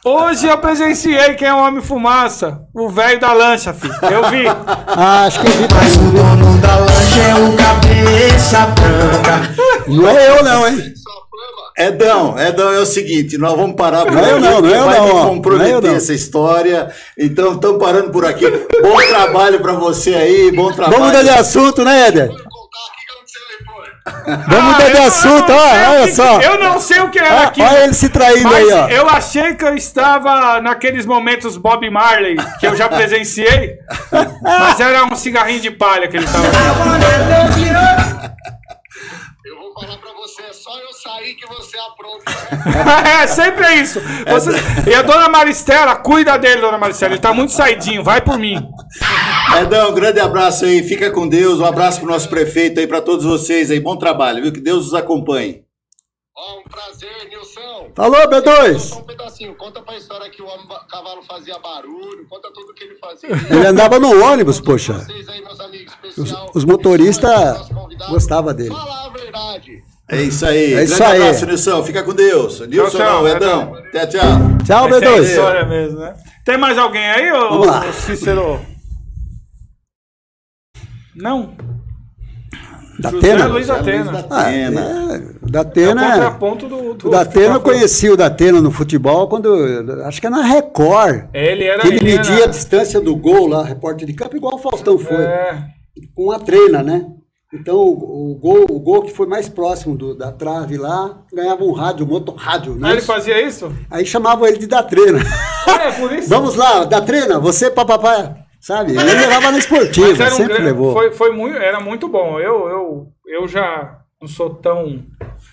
Hoje 0.06 0.47
eu 0.47 0.58
presenciei 0.58 1.34
quem 1.36 1.47
é 1.47 1.54
o 1.54 1.58
homem 1.58 1.82
fumaça. 1.82 2.62
O 2.74 2.89
velho 2.89 3.20
da 3.20 3.34
lancha, 3.34 3.74
filho. 3.74 3.93
Eu 4.02 4.30
vi. 4.30 4.45
Ah, 4.93 5.24
acho 5.26 5.39
que 5.39 5.47
eu 5.47 5.52
vi. 5.54 5.68
Mas 5.74 5.95
o 5.95 6.12
dono 6.12 6.58
da 6.58 6.76
lancha 6.76 7.22
é 7.22 7.36
o 7.36 7.56
cabeça 7.56 8.66
branca. 8.66 9.56
Não 9.88 10.10
é 10.10 10.30
eu, 10.30 10.43
não, 10.43 10.68
hein? 10.68 10.76
Só 10.95 11.12
flama. 11.30 11.72
Edão, 11.78 12.38
Edão, 12.38 12.74
é 12.74 12.80
o 12.80 12.86
seguinte, 12.86 13.38
nós 13.38 13.56
vamos 13.56 13.78
parar 13.78 14.06
por 14.06 14.12
Não 14.12 14.26
é 14.26 14.32
eu 14.32 14.36
aqui, 14.38 14.45
não, 14.45 14.62
não 14.62 14.76
é 14.76 14.80
vai 14.80 14.97
não, 14.97 15.06
me 15.06 15.30
comprometer 15.30 15.72
Não 15.72 15.78
é 15.80 15.91
não. 15.91 15.95
essa 15.95 16.14
história. 16.14 16.91
Então, 17.18 17.54
estamos 17.54 17.82
parando 17.82 18.12
por 18.12 18.26
aqui. 18.26 18.45
Bom 18.82 18.97
trabalho 19.08 19.62
para 19.62 19.74
você 19.74 20.14
aí, 20.14 20.52
bom 20.52 20.74
trabalho. 20.74 20.97
Vamos 20.97 21.08
mudar 21.08 21.24
de 21.24 21.30
assunto, 21.30 21.86
né, 21.86 22.08
Éder? 22.08 22.32
Vamos 24.06 24.64
mudar 24.74 24.89
de 24.89 24.97
Ah, 24.97 25.02
eu- 25.02 25.08
assunto, 25.08 25.52
ó, 25.54 25.91
olha 25.91 26.08
que- 26.08 26.16
só. 26.16 26.41
Eu 26.41 26.60
não 26.60 26.80
sei 26.80 27.02
o 27.02 27.10
que 27.10 27.20
era 27.20 27.43
aquilo. 27.43 27.68
Olha 27.68 27.84
ele 27.84 27.93
se 27.93 28.10
traindo 28.10 28.54
aí, 28.54 28.72
ó. 28.74 28.88
eu 28.89 29.08
achei 29.08 29.54
que 29.54 29.64
eu 29.64 29.76
estava 29.76 30.60
naqueles 30.60 31.06
momentos 31.06 31.56
Bob 31.56 31.88
Marley, 31.89 32.36
que 32.60 32.66
eu 32.66 32.76
já 32.76 32.89
presenciei. 32.89 33.76
mas 34.41 34.80
era 34.80 35.06
um 35.06 35.16
cigarrinho 35.16 35.60
de 35.62 35.70
palha 35.72 36.08
que 36.08 36.18
ele 36.18 36.26
estava. 36.26 36.45
Eu 39.45 39.56
vou 39.60 39.74
falar 39.74 39.97
pra 39.97 40.11
você, 40.11 40.11
só 40.72 40.80
eu 40.80 40.93
sair 40.93 41.36
que 41.36 41.45
você 41.47 41.78
apronta. 41.78 42.24
é, 43.24 43.28
sempre 43.28 43.65
é 43.65 43.76
isso. 43.76 43.99
Você- 44.28 44.89
E 44.89 44.93
a 44.93 45.01
dona 45.01 45.28
Maristela, 45.28 45.95
cuida 45.97 46.38
dele, 46.38 46.61
dona 46.61 46.78
Maristela. 46.78 47.13
Ele 47.13 47.22
tá 47.22 47.34
muito 47.34 47.51
saidinho, 47.51 48.03
vai 48.03 48.22
por 48.22 48.38
mim. 48.38 48.55
Edão, 49.61 49.91
um 49.91 49.93
grande 49.93 50.19
abraço 50.19 50.65
aí, 50.65 50.82
fica 50.84 51.11
com 51.11 51.28
Deus. 51.28 51.59
Um 51.59 51.65
abraço 51.65 51.99
pro 51.99 52.09
nosso 52.09 52.30
prefeito 52.30 52.80
aí, 52.80 52.88
para 52.88 53.01
todos 53.01 53.26
vocês 53.26 53.69
aí. 53.69 53.80
Bom 53.80 53.97
trabalho, 53.97 54.41
viu? 54.43 54.53
Que 54.53 54.61
Deus 54.61 54.88
os 54.88 54.93
acompanhe. 54.93 55.63
Ó, 56.36 56.59
um 56.59 56.63
prazer, 56.63 57.28
Nilson. 57.30 57.91
Falou, 57.93 58.22
B2. 58.30 58.80
Só 58.80 58.99
um 58.99 59.03
pedacinho. 59.03 59.53
Conta 59.55 59.82
pra 59.82 59.97
história 59.97 60.30
que 60.30 60.41
o 60.41 60.47
cavalo 60.89 61.22
fazia 61.24 61.59
barulho. 61.59 62.26
Conta 62.30 62.49
tudo 62.53 62.74
que 62.74 62.86
ele 62.86 62.95
fazia. 62.95 63.30
Ele 63.49 63.67
andava 63.67 63.99
no 63.99 64.24
ônibus, 64.24 64.59
poxa. 64.61 64.93
Vocês 64.93 65.28
aí, 65.28 65.41
meus 65.43 65.59
amigos, 65.59 65.93
especial. 65.93 66.45
Os- 66.49 66.55
os 66.55 66.65
motoristas 66.65 67.69
gostavam 68.09 68.53
dele. 68.53 68.69
Fala 68.74 69.05
a 69.05 69.09
verdade. 69.09 69.84
É 70.12 70.22
isso 70.24 70.45
aí. 70.45 70.74
É 70.74 70.84
isso 70.84 70.97
grande 70.97 71.14
aí. 71.14 71.22
abraço, 71.22 71.45
Nilson. 71.45 71.84
Fica 71.84 72.03
com 72.03 72.14
Deus. 72.14 72.59
Nilson 72.68 72.97
tchau, 72.97 73.24
não, 73.24 73.28
Edão. 73.30 73.74
Tchau, 73.91 74.07
tchau. 74.07 74.22
Tchau, 74.66 74.88
Essa 74.89 75.05
é 75.05 75.07
a 75.07 75.12
B2. 75.18 75.24
história 75.24 75.66
mesmo, 75.66 75.99
né? 75.99 76.14
Tem 76.45 76.57
mais 76.57 76.78
alguém 76.78 77.09
aí, 77.09 77.32
ô, 77.32 77.49
Vamos 77.49 77.68
lá. 77.68 77.86
ô 77.88 77.93
Cícero? 77.93 78.59
Não? 81.16 81.53
Da 82.99 83.09
José 83.09 83.32
Atena? 83.32 83.47
Luiz 83.47 83.70
Atena. 83.70 84.12
Luiz 84.12 84.28
da 84.28 84.36
Ah, 84.36 84.41
Atena. 84.41 84.82
é, 84.82 85.18
o 85.41 85.47
É 85.47 85.49
da 85.51 85.59
o 85.59 85.62
Atena. 85.62 86.12
contraponto 86.12 86.68
do... 86.68 86.93
do 86.93 87.07
O 87.07 87.12
Datena, 87.12 87.55
eu 87.55 87.62
conheci 87.62 88.09
o 88.09 88.18
Datena 88.18 88.62
no 88.62 88.70
futebol 88.70 89.28
quando. 89.28 89.49
Acho 90.05 90.22
que 90.22 90.28
é 90.28 90.30
na 90.30 90.43
Record. 90.43 91.26
Ele 91.34 91.64
era... 91.64 91.82
Que 91.82 91.88
ele 91.88 91.97
ele 91.97 92.18
media 92.18 92.36
a 92.36 92.39
era... 92.39 92.47
distância 92.49 92.99
do 93.01 93.16
gol 93.16 93.47
lá, 93.47 93.64
repórter 93.64 94.05
de 94.07 94.14
campo, 94.14 94.36
igual 94.38 94.55
o 94.55 94.59
Faustão 94.59 94.97
foi. 94.99 95.16
É, 95.24 95.64
Com 96.14 96.32
a 96.32 96.39
treina, 96.39 96.84
né? 96.84 97.05
Então, 97.54 97.76
o, 97.76 98.32
o 98.32 98.36
gol, 98.36 98.66
o 98.70 98.80
gol 98.80 99.02
que 99.02 99.12
foi 99.14 99.28
mais 99.28 99.49
próximo 99.49 99.97
do- 99.97 100.16
da 100.16 100.32
trave 100.32 100.78
lá, 100.78 101.18
ganhava 101.34 101.64
um 101.64 101.74
rádio, 101.74 102.06
um 102.06 102.10
motorrádio, 102.10 102.76
né? 102.76 102.89
Ah, 102.89 102.91
ele 102.93 103.02
fazia 103.02 103.45
isso? 103.45 103.72
Aí 103.89 104.06
chamavam 104.06 104.47
ele 104.47 104.58
de 104.58 104.68
Datrena. 104.68 105.20
É, 105.68 105.91
por 105.91 106.12
isso. 106.14 106.30
Vamos 106.32 106.56
lá, 106.56 106.86
Datrena, 106.86 107.39
você 107.39 107.70
papapá. 107.70 108.36
Sabe? 108.60 108.91
Ele 108.91 109.04
levava 109.04 109.52
na 109.52 109.58
esportiva, 109.58 110.24
um 110.28 110.30
sempre 110.30 110.54
gran- 110.54 110.64
levou. 110.66 110.93
Foi, 110.93 111.12
foi 111.12 111.32
muito, 111.36 111.58
era 111.58 111.80
muito 111.80 112.08
bom. 112.08 112.39
Eu, 112.39 112.70
eu, 112.70 113.08
eu 113.26 113.47
já 113.47 113.97
não 114.22 114.28
sou 114.28 114.52
tão 114.52 115.04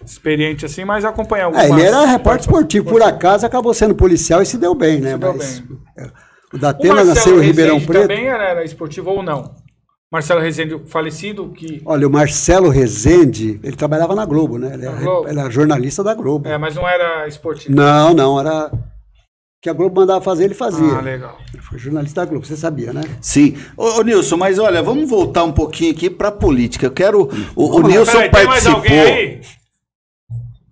experiente 0.04 0.66
assim, 0.66 0.84
mas 0.84 1.04
acompanhei 1.06 1.46
algumas. 1.46 1.64
É, 1.64 1.70
ele 1.70 1.82
era 1.82 2.04
repórter 2.04 2.42
esportivo, 2.42 2.90
por 2.90 3.02
acaso 3.02 3.46
acabou 3.46 3.72
sendo 3.72 3.94
policial 3.94 4.42
e 4.42 4.46
se 4.46 4.58
deu 4.58 4.74
bem, 4.74 5.00
né? 5.00 5.12
Se 5.12 5.18
deu 5.18 5.34
Mas 5.34 5.58
bem. 5.60 5.78
é, 5.98 6.10
o 6.52 6.58
Datena 6.58 7.02
nasceu 7.02 7.42
em 7.42 7.46
Ribeirão 7.46 7.80
Preto. 7.80 8.02
também 8.02 8.26
era 8.26 8.62
esportivo 8.62 9.10
ou 9.10 9.22
não? 9.22 9.54
Marcelo 10.10 10.40
Rezende, 10.40 10.80
falecido, 10.86 11.50
que. 11.50 11.82
Olha, 11.84 12.06
o 12.06 12.10
Marcelo 12.10 12.70
Rezende, 12.70 13.60
ele 13.62 13.76
trabalhava 13.76 14.14
na 14.14 14.24
Globo, 14.24 14.58
né? 14.58 14.72
Ele 14.72 14.86
era, 14.86 14.96
Globo. 14.96 15.28
era 15.28 15.50
jornalista 15.50 16.02
da 16.02 16.14
Globo. 16.14 16.48
É, 16.48 16.56
mas 16.56 16.74
não 16.74 16.88
era 16.88 17.28
esportivo. 17.28 17.74
Não, 17.74 18.14
não, 18.14 18.40
era. 18.40 18.72
O 18.72 19.60
que 19.60 19.68
a 19.68 19.72
Globo 19.72 20.00
mandava 20.00 20.20
fazer, 20.22 20.44
ele 20.44 20.54
fazia. 20.54 20.94
Ah, 20.96 21.00
legal. 21.02 21.36
Ele 21.52 21.62
foi 21.62 21.78
jornalista 21.78 22.22
da 22.22 22.30
Globo, 22.30 22.46
você 22.46 22.56
sabia, 22.56 22.92
né? 22.92 23.02
Sim. 23.20 23.56
Ô, 23.76 23.98
ô, 23.98 24.02
Nilson, 24.02 24.36
mas 24.38 24.58
olha, 24.58 24.82
vamos 24.82 25.10
voltar 25.10 25.44
um 25.44 25.52
pouquinho 25.52 25.92
aqui 25.92 26.08
para 26.08 26.32
política. 26.32 26.86
Eu 26.86 26.92
quero. 26.92 27.28
O, 27.54 27.76
o 27.76 27.82
Nilson 27.82 28.12
Peraí, 28.12 28.30
tem 28.30 28.46
mais 28.46 28.64
participou. 28.64 28.76
alguém 28.76 29.00
aí? 29.00 29.40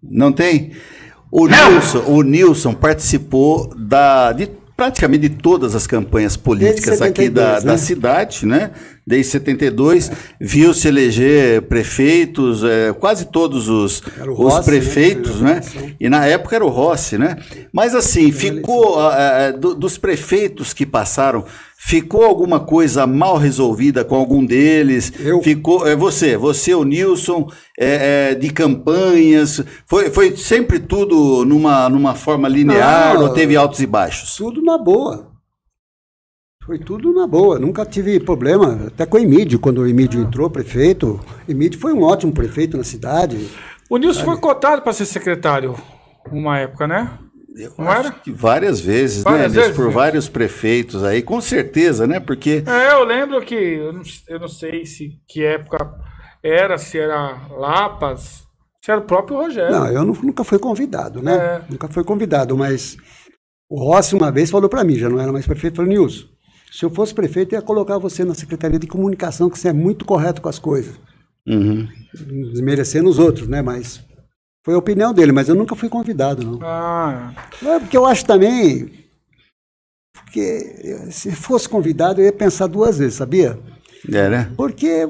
Não 0.02 0.32
tem? 0.32 0.72
O 1.30 1.46
Nilson, 1.46 2.04
o 2.06 2.22
Nilson 2.22 2.72
participou 2.72 3.68
da, 3.76 4.32
de 4.32 4.48
praticamente 4.76 5.28
de 5.28 5.36
todas 5.36 5.74
as 5.74 5.86
campanhas 5.86 6.36
políticas 6.36 6.98
Desde 6.98 7.04
aqui 7.04 7.28
da, 7.30 7.60
72, 7.60 7.64
da 7.64 7.72
né? 7.72 7.78
cidade, 7.78 8.46
né? 8.46 8.70
Desde 9.06 9.32
72, 9.32 10.10
viu-se 10.40 10.86
eleger 10.88 11.62
prefeitos, 11.62 12.62
eh, 12.64 12.92
quase 12.98 13.26
todos 13.26 13.68
os, 13.68 14.02
os 14.02 14.36
Rossi, 14.36 14.64
prefeitos, 14.64 15.40
né? 15.40 15.60
né? 15.74 15.94
E 15.98 16.08
na 16.10 16.26
época 16.26 16.56
era 16.56 16.64
o 16.64 16.68
Rossi, 16.68 17.16
né? 17.16 17.36
Mas 17.72 17.94
assim, 17.94 18.30
ficou, 18.32 18.98
ah, 19.00 19.14
ah, 19.46 19.50
do- 19.52 19.74
dos 19.74 19.96
prefeitos 19.96 20.72
que 20.72 20.84
passaram, 20.84 21.44
ficou 21.78 22.24
alguma 22.24 22.60
coisa 22.60 23.06
mal 23.06 23.36
resolvida 23.36 24.04
com 24.04 24.16
algum 24.16 24.44
deles? 24.44 25.12
Eu. 25.20 25.42
Ficou, 25.42 25.86
é 25.86 25.94
você, 25.94 26.36
você, 26.36 26.74
o 26.74 26.84
Nilson, 26.84 27.50
é, 27.78 28.30
é, 28.30 28.34
de 28.34 28.50
campanhas, 28.50 29.62
foi, 29.86 30.10
foi 30.10 30.36
sempre 30.36 30.78
tudo 30.78 31.44
numa, 31.44 31.88
numa 31.88 32.14
forma 32.14 32.48
linear 32.48 33.14
Não, 33.14 33.22
ou 33.22 33.28
teve 33.30 33.56
altos 33.56 33.80
e 33.80 33.86
baixos? 33.86 34.36
Tudo 34.36 34.62
na 34.62 34.78
boa. 34.78 35.32
Foi 36.64 36.78
tudo 36.80 37.12
na 37.12 37.28
boa. 37.28 37.60
Nunca 37.60 37.86
tive 37.86 38.18
problema. 38.18 38.86
Até 38.88 39.06
com 39.06 39.16
o 39.16 39.20
Emílio, 39.20 39.60
quando 39.60 39.78
o 39.78 39.86
Emílio 39.86 40.20
entrou, 40.20 40.50
prefeito. 40.50 41.20
Emílio 41.48 41.78
foi 41.78 41.92
um 41.92 42.02
ótimo 42.02 42.32
prefeito 42.32 42.76
na 42.76 42.82
cidade. 42.82 43.48
O 43.88 43.96
Nilson 43.96 44.24
foi 44.24 44.36
cotado 44.38 44.82
para 44.82 44.92
ser 44.92 45.06
secretário 45.06 45.76
uma 46.32 46.58
época, 46.58 46.86
né? 46.86 47.10
Eu 47.56 47.72
Não 47.78 47.88
acho 47.88 48.08
era? 48.08 48.10
que 48.12 48.30
várias 48.30 48.80
vezes, 48.80 49.22
Várias 49.22 49.52
né, 49.54 49.60
vezes, 49.62 49.76
por 49.76 49.86
né? 49.86 49.90
vários 49.92 50.28
prefeitos 50.28 51.02
aí, 51.02 51.22
com 51.22 51.40
certeza, 51.40 52.06
né? 52.06 52.20
Porque 52.20 52.62
É, 52.66 52.92
eu 52.92 53.04
lembro 53.04 53.40
que. 53.40 53.54
Eu 53.54 53.92
não, 53.94 54.02
eu 54.28 54.38
não 54.40 54.48
sei 54.48 54.84
se 54.84 55.18
que 55.26 55.42
época 55.42 55.90
era, 56.42 56.76
se 56.76 56.98
era 56.98 57.48
Lapas, 57.50 58.44
se 58.84 58.90
era 58.90 59.00
o 59.00 59.04
próprio 59.04 59.38
Rogério. 59.38 59.72
Não, 59.72 59.86
eu 59.88 60.04
nu- 60.04 60.18
nunca 60.22 60.44
fui 60.44 60.58
convidado, 60.58 61.22
né? 61.22 61.34
É. 61.34 61.62
Nunca 61.70 61.88
fui 61.88 62.04
convidado, 62.04 62.56
mas 62.58 62.96
o 63.70 63.78
Rossi 63.82 64.14
uma 64.14 64.30
vez 64.30 64.50
falou 64.50 64.68
para 64.68 64.84
mim, 64.84 64.96
já 64.96 65.08
não 65.08 65.18
era 65.18 65.32
mais 65.32 65.46
prefeito, 65.46 65.76
falou, 65.76 65.90
Nilson, 65.90 66.26
se 66.70 66.84
eu 66.84 66.90
fosse 66.90 67.14
prefeito, 67.14 67.54
eu 67.54 67.58
ia 67.58 67.62
colocar 67.62 67.96
você 67.96 68.22
na 68.24 68.34
Secretaria 68.34 68.78
de 68.78 68.86
Comunicação, 68.86 69.48
que 69.48 69.58
você 69.58 69.68
é 69.68 69.72
muito 69.72 70.04
correto 70.04 70.42
com 70.42 70.48
as 70.48 70.58
coisas. 70.58 70.94
Uhum. 71.48 71.88
Desmerecendo 72.52 73.08
os 73.08 73.18
outros, 73.18 73.48
né? 73.48 73.62
Mas 73.62 74.04
foi 74.66 74.74
a 74.74 74.78
opinião 74.78 75.14
dele, 75.14 75.30
mas 75.30 75.48
eu 75.48 75.54
nunca 75.54 75.76
fui 75.76 75.88
convidado, 75.88 76.44
não. 76.44 76.58
Ah, 76.60 77.32
É 77.64 77.78
porque 77.78 77.96
eu 77.96 78.04
acho 78.04 78.26
também. 78.26 78.90
Porque 80.12 81.06
se 81.12 81.30
fosse 81.30 81.68
convidado, 81.68 82.20
eu 82.20 82.24
ia 82.24 82.32
pensar 82.32 82.66
duas 82.66 82.98
vezes, 82.98 83.14
sabia? 83.14 83.56
é, 84.12 84.28
né? 84.28 84.52
Porque 84.56 85.08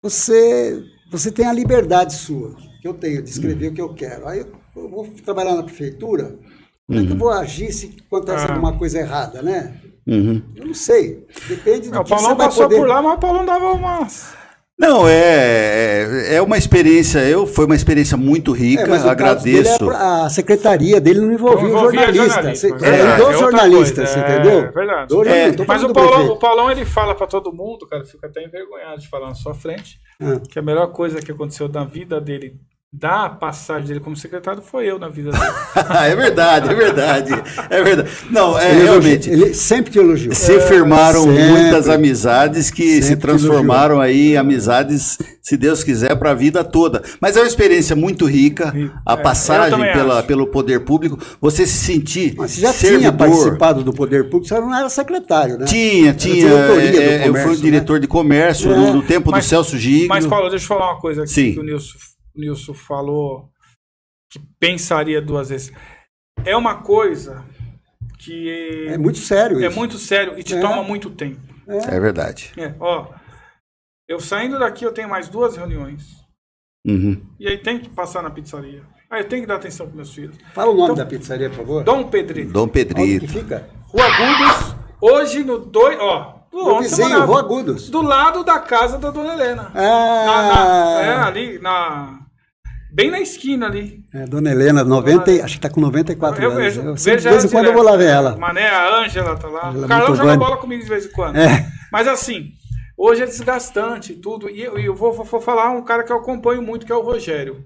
você, 0.00 0.80
você 1.10 1.32
tem 1.32 1.44
a 1.46 1.52
liberdade 1.52 2.14
sua, 2.14 2.54
que 2.80 2.86
eu 2.86 2.94
tenho, 2.94 3.20
de 3.20 3.28
escrever 3.30 3.72
o 3.72 3.74
que 3.74 3.80
eu 3.80 3.92
quero. 3.94 4.28
Aí 4.28 4.38
eu, 4.38 4.52
eu 4.76 4.88
vou 4.88 5.08
trabalhar 5.24 5.56
na 5.56 5.64
prefeitura, 5.64 6.38
como 6.86 7.00
é 7.00 7.04
que 7.04 7.10
eu 7.12 7.16
vou 7.18 7.30
agir 7.30 7.72
se 7.72 7.96
acontece 8.06 8.44
Ah. 8.46 8.52
alguma 8.52 8.78
coisa 8.78 9.00
errada, 9.00 9.42
né? 9.42 9.74
Uhum. 10.06 10.40
Eu 10.54 10.66
não 10.68 10.74
sei. 10.74 11.26
Depende 11.48 11.90
do 11.90 11.96
É, 11.96 11.98
o 11.98 12.04
que 12.04 12.10
você 12.10 12.14
Paulão 12.14 12.36
vai 12.36 12.46
passou 12.46 12.62
poder... 12.62 12.76
por 12.78 12.86
lá, 12.86 13.02
mas 13.02 13.16
o 13.16 13.18
Paulão 13.18 13.44
dava 13.44 13.72
umas. 13.72 14.37
Não, 14.78 15.08
é, 15.08 16.28
é, 16.30 16.34
é 16.36 16.42
uma 16.42 16.56
experiência, 16.56 17.18
eu, 17.18 17.46
foi 17.48 17.64
uma 17.66 17.74
experiência 17.74 18.16
muito 18.16 18.52
rica, 18.52 18.82
É, 18.82 18.86
mas 18.86 19.04
o 19.04 19.16
caso 19.16 19.42
dele 19.44 19.56
é 19.56 19.60
agradeço. 19.74 19.84
pra- 19.86 20.24
a 20.24 20.30
secretaria 20.30 21.00
dele 21.00 21.20
não 21.20 21.32
envolvia 21.32 21.62
Não 21.62 21.68
envolvia 21.68 22.12
jornalista. 22.12 22.68
é, 22.68 22.88
e 22.88 23.00
é 23.00 23.16
dos 23.16 23.38
jornalistas, 23.40 24.14
coisa, 24.14 24.26
é, 24.26 24.34
entendeu? 24.34 24.58
é 24.60 24.70
verdade. 24.70 25.14
É, 25.28 25.64
Mas 25.66 25.82
o 25.82 25.92
Paulão, 25.92 26.26
o 26.28 26.36
Paulão 26.38 26.70
ele 26.70 26.84
fala 26.84 27.12
pra 27.16 27.26
todo 27.26 27.52
mundo, 27.52 27.88
cara, 27.88 28.04
fica 28.04 28.28
até 28.28 28.44
envergonhado 28.44 29.00
de 29.00 29.08
falar 29.08 29.26
na 29.28 29.34
sua 29.34 29.52
frente, 29.52 29.98
Ah. 30.22 30.40
que 30.48 30.58
a 30.60 30.62
melhor 30.62 30.86
coisa 30.92 31.20
que 31.20 31.32
aconteceu 31.32 31.68
na 31.68 31.84
vida 31.84 32.20
dele 32.20 32.54
da 32.90 33.28
passagem 33.28 33.86
dele 33.86 34.00
como 34.00 34.16
secretário 34.16 34.62
foi 34.62 34.86
eu 34.90 34.98
na 34.98 35.10
vida 35.10 35.30
dele. 35.30 35.44
é 36.10 36.16
verdade, 36.16 36.70
é 36.70 36.74
verdade. 36.74 37.32
É 37.68 37.82
verdade. 37.82 38.08
Não, 38.30 38.58
é 38.58 38.70
Ele, 38.70 38.82
realmente. 38.84 39.28
elogiou- 39.28 39.46
ele 39.48 39.54
sempre 39.54 39.92
te 39.92 39.98
elogiou. 39.98 40.34
Se 40.34 40.58
firmaram 40.60 41.24
sempre. 41.24 41.44
muitas 41.48 41.86
amizades 41.86 42.70
que 42.70 43.02
se 43.02 43.14
transformaram 43.16 44.00
aí 44.00 44.32
em 44.32 44.36
amizades, 44.38 45.18
se 45.42 45.54
Deus 45.58 45.84
quiser, 45.84 46.16
para 46.18 46.30
a 46.30 46.34
vida 46.34 46.64
toda. 46.64 47.02
Mas 47.20 47.36
é 47.36 47.40
uma 47.40 47.46
experiência 47.46 47.94
muito 47.94 48.24
rica, 48.24 48.72
a 49.04 49.12
É, 49.12 49.16
passagem 49.18 49.78
pela, 49.92 50.20
acho. 50.20 50.26
pelo 50.26 50.46
poder 50.46 50.80
público, 50.80 51.18
você 51.38 51.66
se 51.66 51.76
sentir 51.84 52.34
Mas 52.38 52.52
você 52.52 52.60
já 52.62 52.72
servidor. 52.72 53.00
tinha 53.00 53.12
participado 53.12 53.84
do 53.84 53.92
poder 53.92 54.24
público, 54.30 54.46
você 54.48 54.58
não 54.58 54.74
era 54.74 54.88
secretário, 54.88 55.58
né? 55.58 55.66
Tinha, 55.66 56.08
Era 56.08 56.16
tinha. 56.16 56.48
é, 56.48 57.28
eu 57.28 57.34
fui 57.34 57.42
comércio, 57.42 57.50
o 57.52 57.56
diretor 57.56 58.00
de 58.00 58.06
comércio 58.06 58.72
É. 58.72 58.76
no, 58.76 58.94
no 58.94 59.02
tempo 59.02 59.30
Mas- 59.30 59.44
do 59.44 59.48
Celso 59.50 59.76
Giglio. 59.76 60.08
Mas, 60.08 60.26
Paulo, 60.26 60.48
deixa 60.48 60.64
eu 60.64 60.68
falar 60.68 60.92
uma 60.92 61.00
coisa 61.00 61.24
aqui 61.24 61.30
Sim. 61.32 61.52
que 61.52 61.60
o 61.60 61.62
Nilson, 61.62 61.98
Nilson 62.38 62.74
falou 62.74 63.50
que 64.30 64.38
pensaria 64.60 65.20
duas 65.20 65.48
vezes. 65.48 65.72
É 66.44 66.56
uma 66.56 66.82
coisa 66.82 67.44
que 68.18 68.86
É 68.88 68.98
muito 68.98 69.18
sério 69.18 69.62
é 69.62 69.66
isso. 69.68 69.76
muito 69.78 69.98
sério 69.98 70.38
e 70.38 70.42
te 70.42 70.54
É. 70.54 70.60
toma 70.60 70.82
muito 70.82 71.10
tempo. 71.10 71.40
É 71.66 72.00
verdade. 72.00 72.52
É, 72.56 72.74
ó, 72.80 73.08
eu 74.08 74.18
saindo 74.20 74.58
daqui 74.58 74.84
eu 74.84 74.92
tenho 74.92 75.08
mais 75.08 75.28
duas 75.28 75.56
reuniões. 75.56 76.16
Uhum. 76.86 77.20
E 77.38 77.46
aí 77.48 77.58
tem 77.58 77.78
que 77.78 77.90
passar 77.90 78.22
na 78.22 78.30
pizzaria. 78.30 78.82
Aí 79.10 79.22
eu 79.22 79.28
tenho 79.28 79.42
que 79.42 79.48
dar 79.48 79.56
atenção 79.56 79.86
para 79.86 79.96
meus 79.96 80.14
filhos. 80.14 80.36
Fala 80.54 80.70
o 80.70 80.74
nome 80.74 80.84
Então- 80.92 80.94
da 80.96 81.06
pizzaria, 81.06 81.48
por 81.50 81.56
favor. 81.58 81.84
Dom 81.84 82.08
Pedrito. 82.08 82.52
Dom 82.52 82.62
Onde 82.64 82.72
que 82.72 82.84
Pedrito. 82.94 83.28
fica? 83.28 83.68
Rua 83.88 84.04
Agudos, 84.04 84.76
hoje 85.00 85.42
no 85.44 85.58
2, 85.58 85.98
ó. 86.00 86.36
do 86.50 86.64
Meu 86.64 86.78
vizinho, 86.80 87.08
semana- 87.08 87.24
Rua 87.26 87.40
Agudos. 87.40 87.90
Do 87.90 88.00
lado 88.00 88.42
da 88.42 88.58
casa 88.58 88.96
da 88.98 89.10
Dona 89.10 89.34
Helena. 89.34 89.70
Ah, 89.74 90.24
Na- 90.24 90.54
na- 90.54 91.00
é, 91.02 91.14
ali, 91.20 91.58
na. 91.58 92.20
Bem 92.92 93.10
na 93.10 93.20
esquina 93.20 93.66
ali. 93.66 94.02
é, 94.14 94.24
Dona 94.24 94.50
Helena, 94.50 94.82
90, 94.82 95.30
e- 95.30 95.40
acho 95.42 95.54
que 95.56 95.60
tá 95.60 95.68
com 95.68 95.80
94 95.80 96.42
Eu 96.42 96.50
anos. 96.50 96.62
vejo. 96.62 96.80
Eu 96.80 96.84
vejo 96.94 96.98
sempre- 96.98 97.20
de 97.22 97.28
vez 97.28 97.44
em 97.44 97.48
quando 97.48 97.66
eu 97.66 97.72
vou 97.74 97.82
lá 97.82 97.96
ver 97.96 98.06
ela. 98.08 98.36
Mané, 98.36 98.68
a 98.68 99.00
Ângela 99.00 99.36
tá 99.36 99.48
lá. 99.48 99.68
Ângela 99.68 99.84
o 99.84 99.88
Carlão 99.88 100.14
joga 100.16 100.36
bola 100.36 100.56
comigo 100.56 100.82
de 100.82 100.88
vez 100.88 101.04
em 101.06 101.10
quando. 101.12 101.36
É. 101.36 101.66
Mas 101.92 102.08
assim, 102.08 102.48
hoje 102.96 103.22
é 103.22 103.26
desgastante 103.26 104.12
e 104.12 104.16
tudo. 104.16 104.48
E 104.48 104.62
eu, 104.62 104.78
eu 104.78 104.94
vou, 104.94 105.12
vou- 105.12 105.24
vou 105.24 105.40
falar 105.40 105.70
um 105.70 105.82
cara 105.84 106.02
que 106.02 106.10
eu 106.12 106.16
acompanho 106.16 106.62
muito, 106.62 106.86
que 106.86 106.92
é 106.92 106.94
o 106.94 107.02
Rogério. 107.02 107.62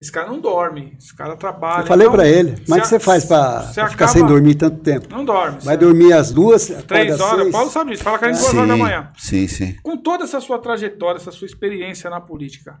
Esse 0.00 0.12
cara 0.12 0.28
não 0.28 0.38
dorme, 0.40 0.94
esse 0.96 1.14
cara 1.14 1.36
trabalha. 1.36 1.82
Eu 1.82 1.86
falei 1.86 2.06
Então, 2.06 2.16
pra 2.16 2.28
ele, 2.28 2.54
como 2.64 2.78
é 2.78 2.80
que 2.80 2.86
você 2.86 3.00
faz 3.00 3.24
pra 3.24 3.62
ficar 3.62 3.84
acaba- 3.86 4.12
sem 4.12 4.24
dormir 4.24 4.54
tanto 4.54 4.76
tempo? 4.78 5.08
Não 5.10 5.24
dorme. 5.24 5.58
Vai 5.60 5.76
dormir 5.76 6.12
às 6.12 6.30
duas, 6.30 6.68
Três 6.86 7.18
horas. 7.20 7.36
seis. 7.40 7.48
O 7.48 7.50
Paulo 7.52 7.68
sabe 7.70 7.90
disso. 7.90 8.04
Fala 8.04 8.16
que 8.16 8.24
é 8.26 8.30
duas 8.30 8.54
horas 8.54 8.68
da 8.68 8.76
manhã. 8.76 9.10
sim, 9.18 9.48
sim. 9.48 9.74
Com 9.82 9.96
toda 9.96 10.22
essa 10.22 10.40
sua 10.40 10.58
trajetória, 10.60 11.16
essa 11.18 11.32
sua 11.32 11.46
experiência 11.46 12.08
na 12.08 12.20
política, 12.20 12.76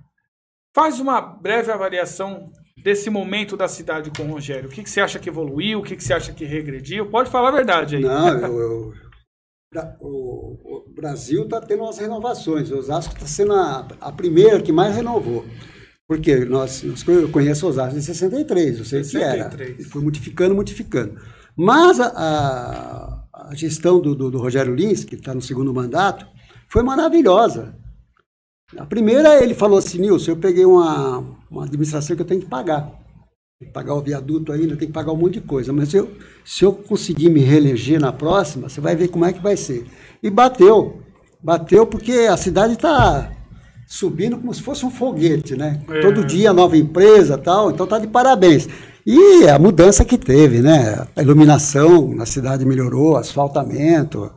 faz 0.78 1.00
uma 1.00 1.20
breve 1.20 1.72
avaliação 1.72 2.52
desse 2.84 3.10
momento 3.10 3.56
da 3.56 3.66
cidade 3.66 4.12
com 4.16 4.22
o 4.22 4.30
Rogério. 4.32 4.68
O 4.68 4.72
que, 4.72 4.84
que 4.84 4.88
você 4.90 5.00
acha 5.00 5.18
que 5.18 5.28
evoluiu? 5.28 5.80
O 5.80 5.82
que, 5.82 5.96
que 5.96 6.04
você 6.04 6.12
acha 6.14 6.32
que 6.32 6.44
regrediu? 6.44 7.06
Pode 7.10 7.28
falar 7.30 7.48
a 7.48 7.52
verdade 7.52 7.96
aí. 7.96 8.02
Não, 8.02 8.28
eu, 8.38 8.58
eu- 8.60 8.92
o, 10.00 10.86
o 10.88 10.94
Brasil 10.94 11.42
está 11.42 11.60
tendo 11.60 11.82
umas 11.82 11.98
renovações. 11.98 12.70
O 12.70 12.78
Osasco 12.78 13.12
está 13.14 13.26
sendo 13.26 13.54
a, 13.54 13.88
a 14.00 14.12
primeira 14.12 14.62
que 14.62 14.70
mais 14.70 14.94
renovou. 14.94 15.44
Porque 16.08 16.36
nós, 16.44 16.82
eu 17.06 17.28
conheço 17.28 17.66
o 17.66 17.68
Osasco 17.68 17.98
em 17.98 18.00
63, 18.00 18.78
eu 18.78 18.84
sei 18.84 19.02
que 19.02 19.16
era. 19.18 19.50
63. 19.50 19.80
E 19.80 19.84
foi 19.84 20.00
modificando, 20.02 20.54
modificando. 20.54 21.20
Mas 21.56 21.98
a, 22.00 22.06
a- 22.14 23.24
a 23.50 23.54
gestão 23.54 24.00
do, 24.00 24.14
do- 24.14 24.30
do 24.30 24.38
Rogério 24.38 24.74
Lins, 24.74 25.04
que 25.04 25.16
está 25.16 25.34
no 25.34 25.42
segundo 25.42 25.74
mandato, 25.74 26.24
foi 26.68 26.82
maravilhosa. 26.84 27.74
A 28.76 28.84
primeira, 28.84 29.42
ele 29.42 29.54
falou 29.54 29.78
assim, 29.78 29.98
Nilson, 29.98 30.32
eu 30.32 30.36
peguei 30.36 30.64
uma, 30.64 31.24
uma 31.50 31.64
administração 31.64 32.14
que 32.14 32.20
eu 32.20 32.26
tenho 32.26 32.40
que 32.40 32.46
pagar. 32.46 32.90
Tem 33.58 33.66
que 33.68 33.72
pagar 33.72 33.94
o 33.94 34.02
viaduto 34.02 34.52
ainda, 34.52 34.76
tem 34.76 34.88
que 34.88 34.92
pagar 34.92 35.12
um 35.12 35.16
monte 35.16 35.34
de 35.34 35.40
coisa. 35.40 35.72
Mas 35.72 35.94
eu, 35.94 36.10
se 36.44 36.64
eu 36.64 36.72
conseguir 36.72 37.30
me 37.30 37.40
reeleger 37.40 37.98
na 37.98 38.12
próxima, 38.12 38.68
você 38.68 38.80
vai 38.80 38.94
ver 38.94 39.08
como 39.08 39.24
é 39.24 39.32
que 39.32 39.42
vai 39.42 39.56
ser. 39.56 39.86
E 40.22 40.28
bateu. 40.28 41.00
Bateu 41.42 41.86
porque 41.86 42.12
a 42.12 42.36
cidade 42.36 42.74
está 42.74 43.32
subindo 43.86 44.36
como 44.36 44.52
se 44.52 44.62
fosse 44.62 44.84
um 44.84 44.90
foguete, 44.90 45.56
né? 45.56 45.80
É. 45.88 46.00
Todo 46.00 46.24
dia 46.24 46.52
nova 46.52 46.76
empresa 46.76 47.38
tal, 47.38 47.70
então 47.70 47.86
tá 47.86 47.98
de 47.98 48.06
parabéns. 48.06 48.68
E 49.06 49.48
a 49.48 49.58
mudança 49.58 50.04
que 50.04 50.18
teve, 50.18 50.60
né? 50.60 51.06
A 51.16 51.22
iluminação 51.22 52.14
na 52.14 52.26
cidade 52.26 52.66
melhorou, 52.66 53.16
asfaltamento 53.16 54.30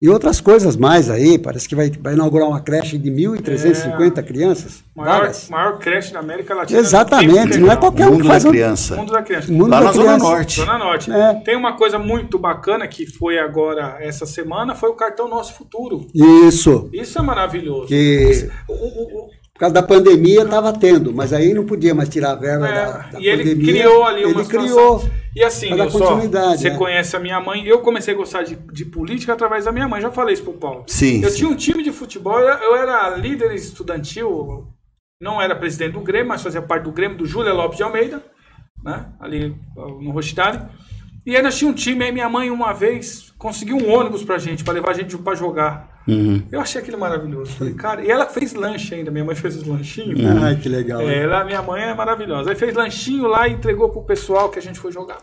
e 0.00 0.08
outras 0.08 0.40
coisas 0.40 0.76
mais 0.76 1.10
aí. 1.10 1.38
Parece 1.38 1.68
que 1.68 1.74
vai, 1.74 1.90
vai 1.90 2.14
inaugurar 2.14 2.48
uma 2.48 2.60
creche 2.60 2.96
de 2.96 3.10
1.350 3.10 4.22
crianças. 4.22 4.84
Maior, 4.94 5.18
Várias. 5.18 5.48
maior 5.48 5.78
creche 5.78 6.12
da 6.12 6.20
América 6.20 6.54
Latina. 6.54 6.78
Exatamente, 6.80 7.58
não 7.58 7.70
é 7.70 7.76
qualquer 7.76 8.06
um 8.06 8.10
Mundo 8.12 8.18
que 8.22 8.24
da 8.24 8.30
faz 8.30 8.44
um, 8.44 8.50
criança. 8.50 8.96
Mundo 8.96 9.12
da 9.12 9.22
criança. 9.22 9.52
Mundo 9.52 9.70
Lá 9.70 9.78
da 9.80 9.84
na 9.86 9.92
Zona 9.92 10.04
criança. 10.06 10.24
Norte. 10.24 10.56
Zona 10.60 10.78
Norte. 10.78 11.12
É. 11.12 11.34
Tem 11.44 11.56
uma 11.56 11.76
coisa 11.76 11.98
muito 11.98 12.38
bacana 12.38 12.86
que 12.86 13.06
foi 13.06 13.38
agora 13.38 13.96
essa 14.00 14.26
semana, 14.26 14.74
foi 14.74 14.88
o 14.90 14.94
cartão 14.94 15.28
Nosso 15.28 15.54
Futuro. 15.54 16.06
Isso. 16.14 16.88
Isso 16.92 17.18
é 17.18 17.22
maravilhoso. 17.22 17.86
Que 17.88 18.48
O- 18.68 18.72
o- 18.72 19.24
o- 19.24 19.37
por 19.58 19.62
causa 19.62 19.74
da 19.74 19.82
pandemia 19.82 20.42
estava 20.44 20.72
tendo, 20.72 21.12
mas 21.12 21.32
aí 21.32 21.52
não 21.52 21.66
podia 21.66 21.92
mais 21.92 22.08
tirar 22.08 22.30
a 22.30 22.34
verba 22.36 22.68
É, 22.68 22.72
da, 22.72 22.98
da 22.98 23.20
e 23.20 23.26
ele 23.26 23.42
pandemia. 23.42 23.72
criou 23.82 24.04
ali 24.04 24.24
uma 24.24 24.30
Ele 24.34 24.44
situação. 24.44 24.64
criou. 25.00 25.10
E 25.34 25.42
assim, 25.42 25.70
eu 25.70 25.90
só, 25.90 25.98
continuidade, 25.98 26.60
você 26.62 26.70
né? 26.70 26.76
conhece 26.76 27.16
a 27.16 27.18
minha 27.18 27.40
mãe. 27.40 27.66
Eu 27.66 27.80
comecei 27.80 28.14
a 28.14 28.16
gostar 28.16 28.44
de, 28.44 28.54
de 28.72 28.84
política 28.84 29.32
através 29.32 29.64
da 29.64 29.72
minha 29.72 29.88
mãe. 29.88 30.00
Já 30.00 30.12
falei 30.12 30.34
isso 30.34 30.44
pro 30.44 30.52
Paulo. 30.52 30.84
Sim, 30.86 31.22
Eu 31.24 31.30
sim. 31.30 31.38
tinha 31.38 31.50
um 31.50 31.56
time 31.56 31.82
de 31.82 31.90
futebol, 31.90 32.38
eu 32.38 32.46
eu 32.56 32.76
era 32.76 33.16
líder 33.16 33.52
estudantil, 33.52 34.68
não 35.20 35.42
era 35.42 35.56
presidente 35.56 35.94
do 35.94 36.00
Grêmio, 36.02 36.28
mas 36.28 36.40
fazia 36.42 36.62
parte 36.62 36.84
do 36.84 36.92
Grêmio 36.92 37.18
do 37.18 37.26
Júlia 37.26 37.52
Lopes 37.52 37.78
de 37.78 37.82
Almeida, 37.82 38.22
né? 38.84 39.06
Ali 39.18 39.56
no 39.76 40.12
Rostidade. 40.12 40.64
E 41.26 41.34
aí 41.36 41.42
nós 41.42 41.58
tínhamos 41.58 41.80
um 41.80 41.84
time, 41.84 42.04
aí 42.04 42.12
minha 42.12 42.28
mãe 42.28 42.48
uma 42.48 42.72
vez 42.72 43.32
conseguiu 43.36 43.76
um 43.76 43.90
ônibus 43.92 44.22
pra 44.22 44.38
gente, 44.38 44.62
pra 44.62 44.72
levar 44.72 44.90
a 44.90 44.94
gente 44.94 45.18
pra 45.18 45.34
jogar. 45.34 45.97
Uhum. 46.08 46.42
Eu 46.50 46.60
achei 46.60 46.80
aquilo 46.80 46.98
maravilhoso. 46.98 47.52
Falei, 47.52 47.74
cara, 47.74 48.02
e 48.02 48.10
ela 48.10 48.26
fez 48.26 48.54
lanche 48.54 48.94
ainda, 48.94 49.10
minha 49.10 49.24
mãe 49.24 49.36
fez 49.36 49.56
os 49.56 49.64
lanchinhos. 49.64 50.18
Ai, 50.42 50.56
que 50.56 50.68
legal. 50.68 51.02
É, 51.02 51.22
ela, 51.22 51.44
minha 51.44 51.60
mãe 51.60 51.82
é 51.82 51.94
maravilhosa. 51.94 52.50
Aí 52.50 52.56
fez 52.56 52.74
lanchinho 52.74 53.26
lá 53.26 53.46
e 53.46 53.52
entregou 53.52 53.90
pro 53.90 54.02
pessoal 54.02 54.48
que 54.48 54.58
a 54.58 54.62
gente 54.62 54.78
foi 54.78 54.90
jogar. 54.90 55.18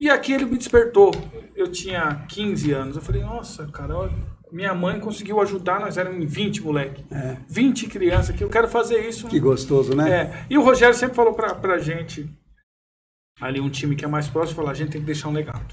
E 0.00 0.10
aqui 0.10 0.32
ele 0.32 0.44
me 0.44 0.58
despertou. 0.58 1.12
Eu 1.54 1.70
tinha 1.70 2.26
15 2.28 2.72
anos. 2.72 2.96
Eu 2.96 3.02
falei, 3.02 3.22
nossa, 3.22 3.68
cara, 3.68 3.96
olha, 3.96 4.12
minha 4.50 4.74
mãe 4.74 4.98
conseguiu 4.98 5.40
ajudar, 5.40 5.78
nós 5.78 5.96
éramos 5.96 6.30
20, 6.30 6.62
moleque. 6.62 7.04
20 7.48 7.86
crianças 7.86 8.34
que 8.34 8.42
eu 8.42 8.50
quero 8.50 8.66
fazer 8.66 9.08
isso. 9.08 9.28
Que 9.28 9.38
gostoso, 9.38 9.94
né? 9.94 10.10
É. 10.10 10.46
E 10.50 10.58
o 10.58 10.62
Rogério 10.62 10.94
sempre 10.94 11.14
falou 11.14 11.34
pra, 11.34 11.54
pra 11.54 11.78
gente, 11.78 12.28
ali 13.40 13.60
um 13.60 13.70
time 13.70 13.94
que 13.94 14.04
é 14.04 14.08
mais 14.08 14.28
próximo, 14.28 14.56
falou, 14.56 14.72
a 14.72 14.74
gente 14.74 14.90
tem 14.90 15.00
que 15.00 15.06
deixar 15.06 15.28
um 15.28 15.32
legado. 15.32 15.72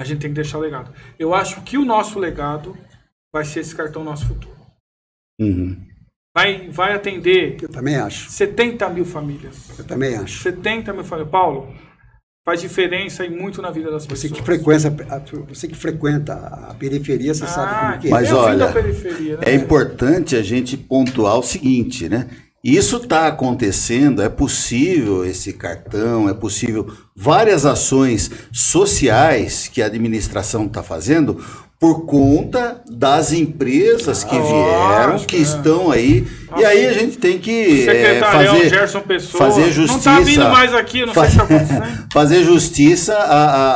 A 0.00 0.04
gente 0.04 0.20
tem 0.20 0.30
que 0.30 0.34
deixar 0.34 0.56
um 0.56 0.62
legado. 0.62 0.92
Eu 1.18 1.34
acho 1.34 1.60
que 1.60 1.76
o 1.76 1.84
nosso 1.84 2.18
legado 2.18 2.76
vai 3.36 3.44
ser 3.44 3.60
esse 3.60 3.74
cartão 3.74 4.02
Nosso 4.02 4.26
Futuro. 4.26 4.56
Uhum. 5.38 5.76
Vai, 6.34 6.68
vai 6.70 6.94
atender 6.94 7.58
Eu 7.62 7.68
também 7.68 7.96
acho. 7.96 8.30
70 8.30 8.88
mil 8.88 9.04
famílias. 9.04 9.78
Eu 9.78 9.84
também 9.84 10.16
acho. 10.16 10.42
70 10.42 10.92
mil 10.94 11.04
famílias. 11.04 11.30
Paulo, 11.30 11.74
faz 12.46 12.62
diferença 12.62 13.26
e 13.26 13.30
muito 13.30 13.60
na 13.60 13.70
vida 13.70 13.90
das 13.90 14.06
Você 14.06 14.28
pessoas. 14.28 14.32
que 14.32 14.42
frequenta, 14.42 14.90
você 15.48 15.68
que 15.68 15.74
frequenta 15.74 16.32
a 16.34 16.74
periferia, 16.74 17.34
você 17.34 17.46
sabe 17.46 17.72
Ah, 17.74 17.80
como 17.90 18.00
que 18.00 18.08
é. 18.08 18.10
Mas 18.10 18.30
é 18.30 18.34
olha, 18.34 18.66
né? 18.70 18.74
É 19.42 19.54
importante 19.54 20.34
a 20.34 20.42
gente 20.42 20.76
pontuar 20.78 21.38
o 21.38 21.42
seguinte, 21.42 22.08
né? 22.08 22.28
Isso 22.64 22.96
está 22.96 23.28
acontecendo, 23.28 24.22
é 24.22 24.28
possível 24.28 25.24
esse 25.24 25.52
cartão, 25.52 26.28
é 26.28 26.34
possível 26.34 26.90
várias 27.14 27.64
ações 27.64 28.30
sociais 28.50 29.68
que 29.68 29.80
a 29.80 29.86
administração 29.86 30.66
está 30.66 30.82
fazendo 30.82 31.38
por 31.78 32.06
conta 32.06 32.80
das 32.90 33.32
empresas 33.32 34.24
que 34.24 34.34
Ah, 34.36 34.40
vieram, 34.40 35.12
lógico, 35.12 35.28
que 35.28 35.36
é. 35.36 35.40
estão 35.40 35.90
aí. 35.90 36.26
E 36.56 36.64
aí 36.64 36.86
a 36.86 36.92
gente 36.94 37.18
tem 37.18 37.38
que 37.38 37.86
é, 37.88 38.18
fazer, 38.20 38.68
Gerson 38.70 39.00
Pessoa. 39.00 39.44
fazer 39.44 39.70
justiça. 39.72 40.10
Não 40.10 40.18
tá 40.18 40.24
vindo 40.24 40.44
mais 40.48 40.74
aqui, 40.74 41.04
não 41.04 41.12
sei 41.12 41.22
o 41.22 41.26
que 41.26 41.36
tá 41.36 41.42
acontecendo. 41.44 42.06
fazer 42.12 42.44
justiça 42.44 43.14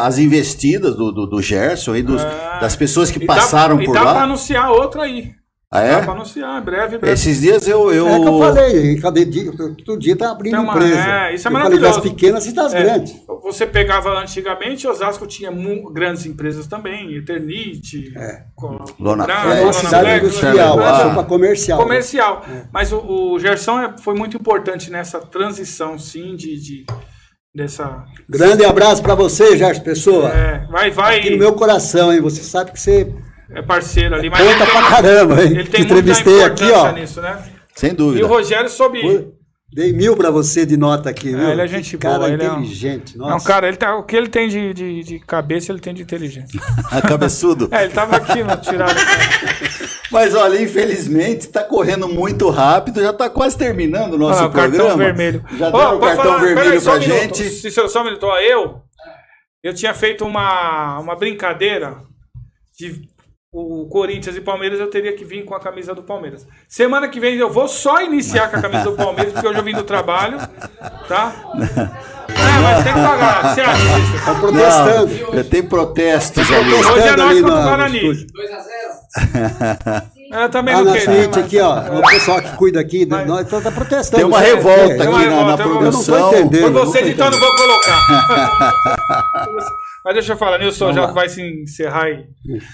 às 0.02 0.18
investidas 0.18 0.96
do, 0.96 1.12
do, 1.12 1.26
do 1.26 1.42
Gerson 1.42 1.94
e 1.96 2.02
dos, 2.02 2.22
das 2.60 2.74
pessoas 2.74 3.10
que 3.10 3.18
dá- 3.18 3.26
passaram 3.34 3.76
por 3.76 3.90
E 3.90 3.92
dá 3.92 4.02
lá. 4.02 4.22
anunciar 4.22 4.70
outra 4.70 5.02
aí. 5.02 5.32
Ah, 5.72 5.82
Dá 5.82 5.98
pra 6.02 6.12
é? 6.12 6.16
anunciar, 6.16 6.60
em 6.60 6.64
breve, 6.64 6.98
breve. 6.98 7.14
Esses 7.14 7.42
dias 7.42 7.68
eu. 7.68 7.92
eu... 7.92 8.08
É 8.08 8.18
que 8.18 8.26
eu 8.26 8.38
falei, 8.40 9.00
cada 9.00 9.24
dia, 9.24 9.52
todo 9.84 10.00
dia 10.00 10.16
tá 10.16 10.32
abrindo 10.32 10.58
uma- 10.60 10.72
empresa. 10.74 10.98
é, 11.00 11.34
isso 11.36 11.46
é 11.46 11.50
eu 11.50 11.52
falei 11.54 11.78
das 11.78 11.80
maravilhoso. 11.90 12.02
pequenas 12.02 12.46
e 12.46 12.52
das 12.52 12.74
É, 12.74 12.82
grandes. 12.82 13.14
Você 13.44 13.64
pegava 13.68 14.10
antigamente, 14.18 14.88
Osasco 14.88 15.28
tinha 15.28 15.52
grandes 15.92 16.26
empresas 16.26 16.66
também, 16.66 17.14
Eternite, 17.14 18.12
É. 18.16 18.42
Lona 18.98 19.24
Bra- 19.24 19.42
Flex, 19.42 19.46
É 19.46 19.60
uma 19.60 19.60
Lona 19.60 19.72
cidade 19.72 20.18
industrial, 20.24 20.76
Lona 20.76 20.94
Flex. 20.98 21.14
para 21.14 21.22
comercial. 21.24 21.78
comercial. 21.78 22.44
É. 22.52 22.62
Mas 22.72 22.92
o, 22.92 22.98
o 23.34 23.38
Gerson 23.38 23.78
é- 23.80 23.94
foi 23.96 24.14
muito 24.16 24.36
importante 24.36 24.90
nessa 24.90 25.20
transição, 25.20 25.96
sim, 26.00 26.34
de, 26.34 26.56
de- 26.60 26.86
dessa. 27.54 28.04
Grande 28.28 28.64
abraço 28.64 29.00
para 29.02 29.14
você, 29.14 29.56
Gerson 29.56 29.82
Pessoa. 29.84 30.30
É, 30.30 30.66
vai, 30.68 30.90
vai. 30.90 31.20
Aqui 31.20 31.30
no 31.30 31.38
meu 31.38 31.52
coração, 31.52 32.12
hein? 32.12 32.20
Você 32.20 32.42
sabe 32.42 32.72
que 32.72 32.80
você 32.80 33.06
É 33.54 33.62
parceiro 33.62 34.14
ali. 34.14 34.30
Mas 34.30 34.40
conta 34.42 34.66
pra 34.66 34.82
caramba, 34.88 35.42
hein? 35.42 35.50
Ele 35.52 35.64
Te 35.64 35.70
tem 35.70 35.80
entrevistei 35.82 36.44
aqui, 36.44 36.70
ó. 36.70 36.92
nisso, 36.92 37.20
né? 37.20 37.42
Sem 37.74 37.90
E 37.90 37.94
dúvida. 37.94 38.24
o 38.24 38.28
Rogério 38.28 38.68
soube. 38.68 39.28
Dei 39.72 39.92
mil 39.92 40.16
pra 40.16 40.30
você 40.32 40.66
de 40.66 40.76
nota 40.76 41.10
aqui, 41.10 41.28
viu? 41.30 41.48
ele 41.48 41.60
é 41.62 41.66
gente 41.68 41.96
cara 41.96 42.18
boa, 42.18 42.28
ele 42.30 42.42
é 42.44 42.50
um- 42.50 42.58
inteligente. 42.58 43.16
Não, 43.16 43.28
Nossa. 43.28 43.46
cara, 43.46 43.68
ele 43.68 43.76
tá, 43.76 43.94
o 43.96 44.02
que 44.02 44.16
ele 44.16 44.28
tem 44.28 44.48
de, 44.48 44.74
de, 44.74 45.04
de 45.04 45.18
cabeça, 45.20 45.70
ele 45.70 45.78
tem 45.78 45.94
de 45.94 46.02
inteligência. 46.02 46.60
A 46.90 47.00
cabeçudo. 47.00 47.68
É, 47.70 47.84
ele 47.84 47.92
tava 47.92 48.16
aqui 48.16 48.42
no 48.42 48.56
tirado. 48.56 48.96
Mas 50.10 50.34
olha, 50.34 50.60
infelizmente 50.60 51.42
está 51.42 51.62
correndo 51.62 52.08
muito 52.08 52.50
rápido, 52.50 53.00
já 53.00 53.10
está 53.10 53.30
quase 53.30 53.56
terminando 53.56 54.14
o 54.14 54.18
nosso 54.18 54.44
o 54.44 54.50
programa. 54.50 54.76
cartão 54.88 54.96
vermelho. 54.98 55.44
Já 55.56 55.70
deram 55.70 55.96
o 55.96 56.00
cartão 56.00 56.24
falar, 56.24 56.38
vermelho 56.38 56.82
pra 56.82 56.94
um 56.94 57.00
gente. 57.00 57.44
Cícero, 57.48 57.88
só 57.88 58.00
um 58.00 58.04
minuto. 58.06 58.26
Eu, 58.26 58.80
eu 59.62 59.72
tinha 59.72 59.94
feito 59.94 60.24
uma, 60.24 60.98
uma 60.98 61.14
brincadeira 61.14 61.96
de 62.76 63.02
o 63.52 63.86
Corinthians 63.88 64.36
e 64.36 64.40
Palmeiras, 64.40 64.78
eu 64.78 64.88
teria 64.88 65.12
que 65.12 65.24
vir 65.24 65.44
com 65.44 65.56
a 65.56 65.60
camisa 65.60 65.92
do 65.92 66.04
Palmeiras. 66.04 66.46
Semana 66.68 67.08
que 67.08 67.18
vem 67.18 67.34
eu 67.34 67.50
vou 67.50 67.66
só 67.66 68.00
iniciar 68.00 68.48
com 68.48 68.56
a 68.58 68.62
camisa 68.62 68.84
do 68.84 68.92
Palmeiras, 68.96 69.32
porque 69.32 69.48
hoje 69.48 69.58
eu 69.58 69.64
vim 69.64 69.72
do 69.74 69.82
trabalho, 69.82 70.38
tá? 71.08 71.34
É, 72.28 72.60
mas 72.62 72.84
tem 72.84 72.94
que 72.94 73.00
pagar. 73.00 73.52
Você 73.54 73.60
acha? 73.60 74.24
Tá 74.24 74.34
protestando. 74.36 75.34
Não, 75.36 75.44
tem 75.44 75.62
protestos 75.64 76.48
ali. 76.52 76.74
Hoje 76.74 77.00
é 77.08 77.16
nós 77.16 77.30
ali 77.30 77.42
contra 77.42 77.56
o 77.56 77.58
no- 77.58 77.68
Guarani. 77.68 78.02
no 78.04 78.12
estúdio. 78.12 78.36
2x0. 78.36 80.02
Eu 80.32 80.48
também 80.48 80.72
Ah, 80.72 80.76
não 80.78 80.84
na 80.84 80.92
quero. 80.92 81.10
né, 81.10 81.16
suíte 81.22 81.36
mas- 81.38 81.44
aqui, 81.46 81.58
ó. 81.60 81.98
O 81.98 82.02
pessoal 82.08 82.40
que 82.40 82.56
cuida 82.56 82.78
aqui, 82.80 83.04
Mas- 83.04 83.26
nós 83.26 83.48
tá, 83.48 83.60
tá 83.60 83.72
protestando. 83.72 84.16
Tem 84.18 84.24
uma 84.24 84.40
é- 84.40 84.54
revolta 84.54 84.80
é- 84.80 84.92
aqui 84.94 85.06
uma 85.08 85.18
na, 85.18 85.24
na 85.26 85.56
revolta, 85.56 85.64
não- 85.66 85.76
produção. 85.80 86.14
eu 86.14 86.20
não 86.20 86.30
tô 86.30 86.36
entendendo. 86.38 86.72
Vocês, 86.72 87.08
então, 87.08 87.28
não 87.28 87.38
vou 87.40 87.56
colocar. 87.56 88.72
Mas 90.04 90.14
deixa 90.14 90.32
eu 90.32 90.36
falar, 90.36 90.58
Nilson, 90.58 90.86
Vamos 90.86 90.94
já 90.96 91.06
lá. 91.06 91.12
vai 91.12 91.28
se 91.28 91.42
encerrar 91.42 92.08
e 92.10 92.26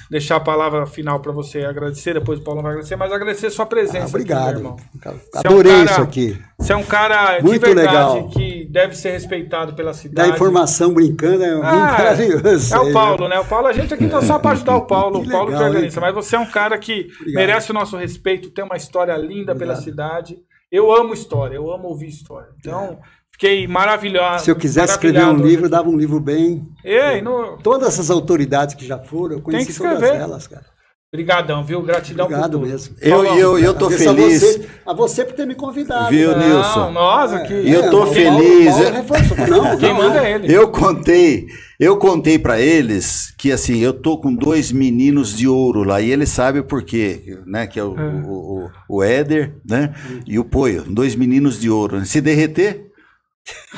deixar 0.09 0.37
a 0.37 0.41
palavra 0.41 0.87
final 0.87 1.19
para 1.21 1.33
você 1.33 1.65
agradecer, 1.65 2.15
depois 2.15 2.39
o 2.39 2.43
Paulo 2.45 2.63
vai 2.63 2.71
agradecer, 2.73 2.95
mas 2.95 3.11
agradecer 3.13 3.51
sua 3.51 3.67
presença. 3.67 3.99
Ah, 3.99 4.03
aqui, 4.03 4.09
obrigado. 4.11 4.47
meu 4.51 4.57
irmão. 4.59 4.77
Você 4.77 5.09
é 5.09 5.11
um 5.11 5.53
Adorei 5.53 5.73
cara- 5.73 5.85
isso 5.91 6.01
aqui. 6.03 6.43
Você 6.59 6.73
é 6.73 6.77
um 6.77 6.83
cara 6.85 7.43
Muito 7.43 7.67
de 7.67 7.75
verdade 7.75 8.15
legal. 8.15 8.29
que 8.29 8.65
deve 8.71 8.97
ser 8.97 9.11
respeitado 9.11 9.75
pela 9.75 9.91
Da 9.91 9.95
cidade. 9.99 10.31
informação 10.31 10.95
brincando 10.95 11.43
é 11.43 11.53
muito 11.53 11.67
Ah, 11.67 11.75
maravilhoso. 11.99 12.75
é 12.75 12.79
o 12.79 12.93
Paulo, 12.93 13.29
né? 13.29 13.39
O 13.41 13.45
Paulo, 13.45 13.67
a 13.67 13.73
gente 13.73 13.93
aqui 13.93 14.07
tá 14.09 14.23
só 14.23 14.39
para 14.39 14.53
ajudar 14.53 14.77
o 14.77 14.87
Paulo, 14.87 15.21
Que 15.23 15.29
o 15.29 15.31
Paulo 15.33 15.47
que 15.49 15.53
legal, 15.55 15.69
organiza. 15.69 15.99
hein, 15.99 16.03
Mas 16.07 16.15
você 16.15 16.37
é 16.37 16.39
um 16.39 16.47
cara 16.47 16.79
que 16.79 17.09
Obrigado. 17.21 17.35
merece 17.35 17.71
o 17.71 17.75
nosso 17.75 17.97
respeito, 17.97 18.51
tem 18.51 18.65
uma 18.65 18.77
história 18.77 19.17
linda 19.17 19.55
pela 19.55 19.75
cidade. 19.77 20.37
Eu 20.71 20.93
amo 20.95 21.13
história, 21.15 21.57
eu 21.57 21.71
amo 21.73 21.89
ouvir 21.89 22.09
história. 22.09 22.49
Então, 22.59 22.99
fiquei 23.37 23.67
maravilhado. 23.69 24.43
Se 24.43 24.51
eu 24.51 24.57
quisesse 24.57 24.93
escrever 24.95 25.25
um 25.27 25.37
livro, 25.37 25.69
dava 25.69 25.89
um 25.89 25.97
livro 25.97 26.19
bem. 26.19 26.67
Ei, 26.85 27.21
no... 27.21 27.59
Todas 27.63 27.89
essas 27.89 28.11
autoridades 28.11 28.75
que 28.75 28.87
já 28.87 28.99
foram, 28.99 29.37
eu 29.37 29.43
conheci 29.43 29.73
que 29.73 29.79
todas 29.79 29.95
escrever. 30.03 30.21
elas, 30.21 30.47
cara. 30.47 30.65
Brigadão, 31.13 31.65
viu? 31.65 31.81
Gratidão 31.83 32.27
Obrigado 32.27 32.59
por 32.59 32.59
tudo. 32.61 32.71
mesmo. 32.71 32.97
Eu, 33.01 33.25
eu, 33.37 33.59
eu 33.59 33.73
tô 33.75 33.87
Agradeço 33.87 34.11
a 34.11 34.15
feliz. 34.15 34.41
você- 34.43 34.69
A 34.85 34.93
você 34.93 35.25
por 35.25 35.35
ter 35.35 35.47
me 35.47 35.55
convidado. 35.55 36.11
Viu. 36.11 36.37
Nilson? 36.37 36.81
Não, 36.87 36.93
nós 36.93 37.33
aqui. 37.33 37.55
E 37.55 37.73
eu 37.73 37.89
tô 37.91 38.03
o 38.03 38.07
feliz. 38.09 38.67
Paulo, 38.75 38.83
Paulo 38.83 38.97
reforçou. 38.97 39.37
Não, 39.49 39.79
Quem 39.79 39.89
não, 39.91 39.97
manda 39.97 40.27
é. 40.27 40.33
é 40.33 40.35
ele. 40.35 40.53
Eu 40.53 40.69
contei, 40.69 41.47
eu 41.81 41.97
contei 41.97 42.39
para 42.39 42.61
eles 42.61 43.33
que 43.39 43.51
assim, 43.53 43.79
eu 43.79 43.95
tô 43.95 44.19
com 44.21 44.35
dois 44.35 44.71
meninos 44.73 45.35
de 45.35 45.47
ouro 45.49 45.85
lá 45.85 46.01
e 46.03 46.11
eles 46.11 46.29
sabem 46.29 46.63
por 46.63 46.83
quê, 46.83 47.23
né? 47.47 47.67
Que 47.69 47.79
é 47.81 47.85
o, 47.85 47.95
o, 47.95 48.65
o, 48.65 48.71
o 48.99 49.03
Éder, 49.03 49.55
né? 49.67 49.95
E 50.27 50.39
o 50.39 50.45
Poio, 50.45 50.83
dois 50.87 51.15
meninos 51.15 51.59
de 51.61 51.71
ouro. 51.71 52.05
Se 52.05 52.21
derreter, 52.21 52.89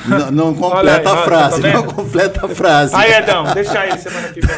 não, 0.05 0.31
não 0.31 0.53
completa 0.55 1.09
aí, 1.09 1.15
a 1.15 1.19
ó, 1.19 1.23
frase, 1.23 1.61
tá 1.61 1.73
não 1.73 1.83
completa 1.83 2.45
a 2.45 2.49
frase. 2.49 2.95
Aí, 2.95 3.13
Edão, 3.13 3.43
deixa 3.53 3.79
aí 3.79 3.97
semana 3.99 4.29
que 4.29 4.39
vem. 4.41 4.55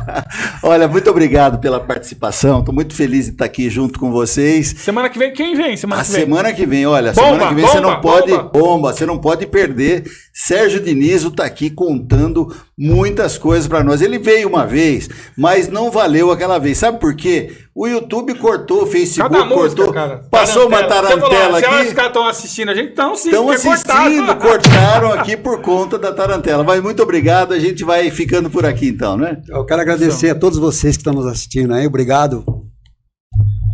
Olha, 0.62 0.88
muito 0.88 1.10
obrigado 1.10 1.58
pela 1.58 1.80
participação. 1.80 2.60
Estou 2.60 2.74
muito 2.74 2.94
feliz 2.94 3.26
de 3.26 3.32
estar 3.32 3.44
aqui 3.44 3.68
junto 3.68 3.98
com 3.98 4.10
vocês. 4.10 4.74
Semana 4.78 5.08
que 5.08 5.18
vem, 5.18 5.32
quem 5.32 5.54
vem? 5.54 5.76
Semana 5.76 6.00
A 6.00 6.04
que 6.04 6.12
vem. 6.12 6.20
semana 6.20 6.52
que 6.52 6.66
vem, 6.66 6.86
olha, 6.86 7.12
Bomba, 7.12 7.26
semana 7.28 7.48
que 7.48 7.54
vem 7.54 7.66
você 7.66 7.80
bomba, 7.80 7.90
não 7.94 8.00
pode. 8.00 8.30
bomba. 8.30 8.42
Bomba. 8.52 8.92
você 8.92 9.06
não 9.06 9.18
pode 9.18 9.46
perder. 9.46 10.04
Sérgio 10.36 10.80
Dinizo 10.80 11.28
está 11.28 11.44
aqui 11.44 11.70
contando 11.70 12.52
muitas 12.76 13.38
coisas 13.38 13.68
para 13.68 13.84
nós. 13.84 14.02
Ele 14.02 14.18
veio 14.18 14.48
uma 14.48 14.66
vez, 14.66 15.08
mas 15.38 15.68
não 15.68 15.92
valeu 15.92 16.32
aquela 16.32 16.58
vez. 16.58 16.76
Sabe 16.78 16.98
por 16.98 17.14
quê? 17.14 17.52
O 17.72 17.86
YouTube 17.86 18.34
cortou, 18.34 18.82
o 18.82 18.86
Facebook 18.86 19.32
Cada 19.32 19.44
música, 19.44 19.76
cortou. 19.84 19.94
cara. 19.94 20.26
Passou 20.28 20.66
uma 20.66 20.78
Você 20.78 20.88
falou, 20.88 21.02
tarantela 21.08 21.58
se 21.60 21.64
aqui. 21.64 21.86
os 21.86 21.92
caras 21.92 22.10
estão 22.10 22.26
assistindo 22.26 22.68
a 22.70 22.74
gente, 22.74 22.90
então 22.90 23.14
sim, 23.14 23.28
Estão 23.28 23.48
assistindo, 23.48 24.26
cortaram. 24.26 24.38
cortaram 24.40 25.12
aqui 25.12 25.36
por 25.36 25.60
conta 25.60 25.96
da 26.00 26.12
tarantela. 26.12 26.64
Mas 26.64 26.82
muito 26.82 27.00
obrigado, 27.00 27.54
a 27.54 27.58
gente 27.60 27.84
vai 27.84 28.10
ficando 28.10 28.50
por 28.50 28.66
aqui 28.66 28.88
então, 28.88 29.16
né? 29.16 29.40
Eu 29.48 29.64
quero 29.64 29.82
agradecer 29.82 30.30
a 30.30 30.34
todos 30.34 30.58
vocês 30.58 30.96
que 30.96 31.00
estão 31.00 31.14
nos 31.14 31.26
assistindo 31.26 31.72
aí. 31.72 31.86
Obrigado. 31.86 32.44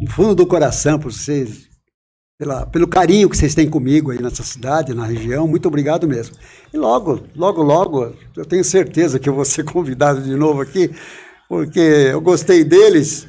No 0.03 0.11
fundo 0.11 0.35
do 0.35 0.47
coração 0.47 0.99
por 0.99 1.11
vocês, 1.11 1.70
pela, 2.41 2.65
pelo 2.65 2.89
carinho 2.89 3.29
que 3.29 3.37
vocês 3.37 3.55
têm 3.55 3.69
comigo 3.69 4.11
aí 4.11 4.21
nessa 4.21 4.43
cidade, 4.43 4.95
na 4.95 5.05
região. 5.05 5.47
Muito 5.47 5.69
obrigado 5.69 6.09
mesmo. 6.09 6.35
E 6.73 6.79
logo, 6.79 7.21
logo, 7.37 7.63
logo, 7.63 8.15
eu 8.35 8.47
tenho 8.47 8.65
certeza 8.65 9.19
que 9.19 9.29
eu 9.29 9.35
vou 9.35 9.45
ser 9.45 9.63
convidado 9.71 10.23
de 10.23 10.35
novo 10.35 10.63
aqui, 10.63 10.91
porque 11.51 11.81
eu 11.81 12.21
gostei 12.21 12.63
deles 12.63 13.27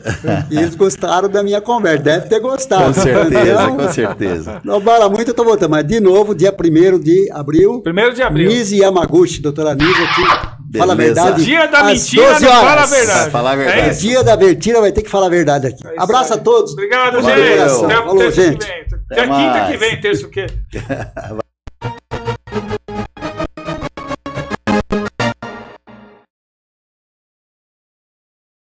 e 0.51 0.55
eles 0.59 0.75
gostaram 0.75 1.27
da 1.27 1.41
minha 1.41 1.59
conversa. 1.59 2.03
Deve 2.03 2.29
ter 2.29 2.39
gostado. 2.39 2.83
Com 2.85 2.93
certeza, 2.93 3.51
Então, 3.63 3.77
com 3.77 3.91
certeza. 3.91 4.61
Não 4.63 4.79
bala 4.79 5.09
muito, 5.09 5.29
eu 5.29 5.33
tô 5.33 5.43
voltando. 5.43 5.71
Mas, 5.71 5.87
de 5.87 5.99
novo, 5.99 6.35
dia 6.35 6.53
1 6.55 6.99
de 6.99 7.31
abril. 7.31 7.81
Primeiro 7.81 8.13
de 8.13 8.21
abril. 8.21 8.47
Nise 8.47 8.77
Yamaguchi, 8.77 9.41
doutora 9.41 9.73
Nise 9.73 9.89
aqui. 10.03 10.77
Fala 10.77 10.93
a 10.93 10.95
Beleza. 10.95 11.21
verdade. 11.23 11.43
Dia 11.45 11.65
da 11.65 11.79
às 11.79 11.85
mentira, 11.87 12.29
12 12.33 12.45
não 12.45 12.51
horas. 12.51 12.63
fala 12.69 12.81
a 12.81 12.85
verdade. 12.85 13.19
Vai 13.21 13.29
falar 13.31 13.51
a 13.51 13.55
verdade. 13.55 13.79
É 13.79 13.85
É 13.87 13.89
isso. 13.91 14.01
dia 14.01 14.23
da 14.23 14.37
mentira, 14.37 14.79
vai 14.81 14.91
ter 14.91 15.01
que 15.01 15.09
falar 15.09 15.25
a 15.25 15.29
verdade 15.29 15.67
aqui. 15.67 15.87
É 15.87 15.93
Abraço 15.97 16.33
aí. 16.33 16.39
a 16.39 16.41
todos. 16.43 16.73
Obrigado, 16.73 17.13
do 17.19 17.23
gente. 17.23 17.39
Até 17.41 17.95
Falou, 17.95 18.31
gente. 18.31 18.57
que 18.59 18.65
vem. 18.67 18.81
Até 19.09 19.21
Até 19.21 19.27
quinta 19.35 19.67
que 19.71 19.77
vem, 19.77 19.99
terça 19.99 20.27
o 20.27 20.29
quê? 20.29 20.45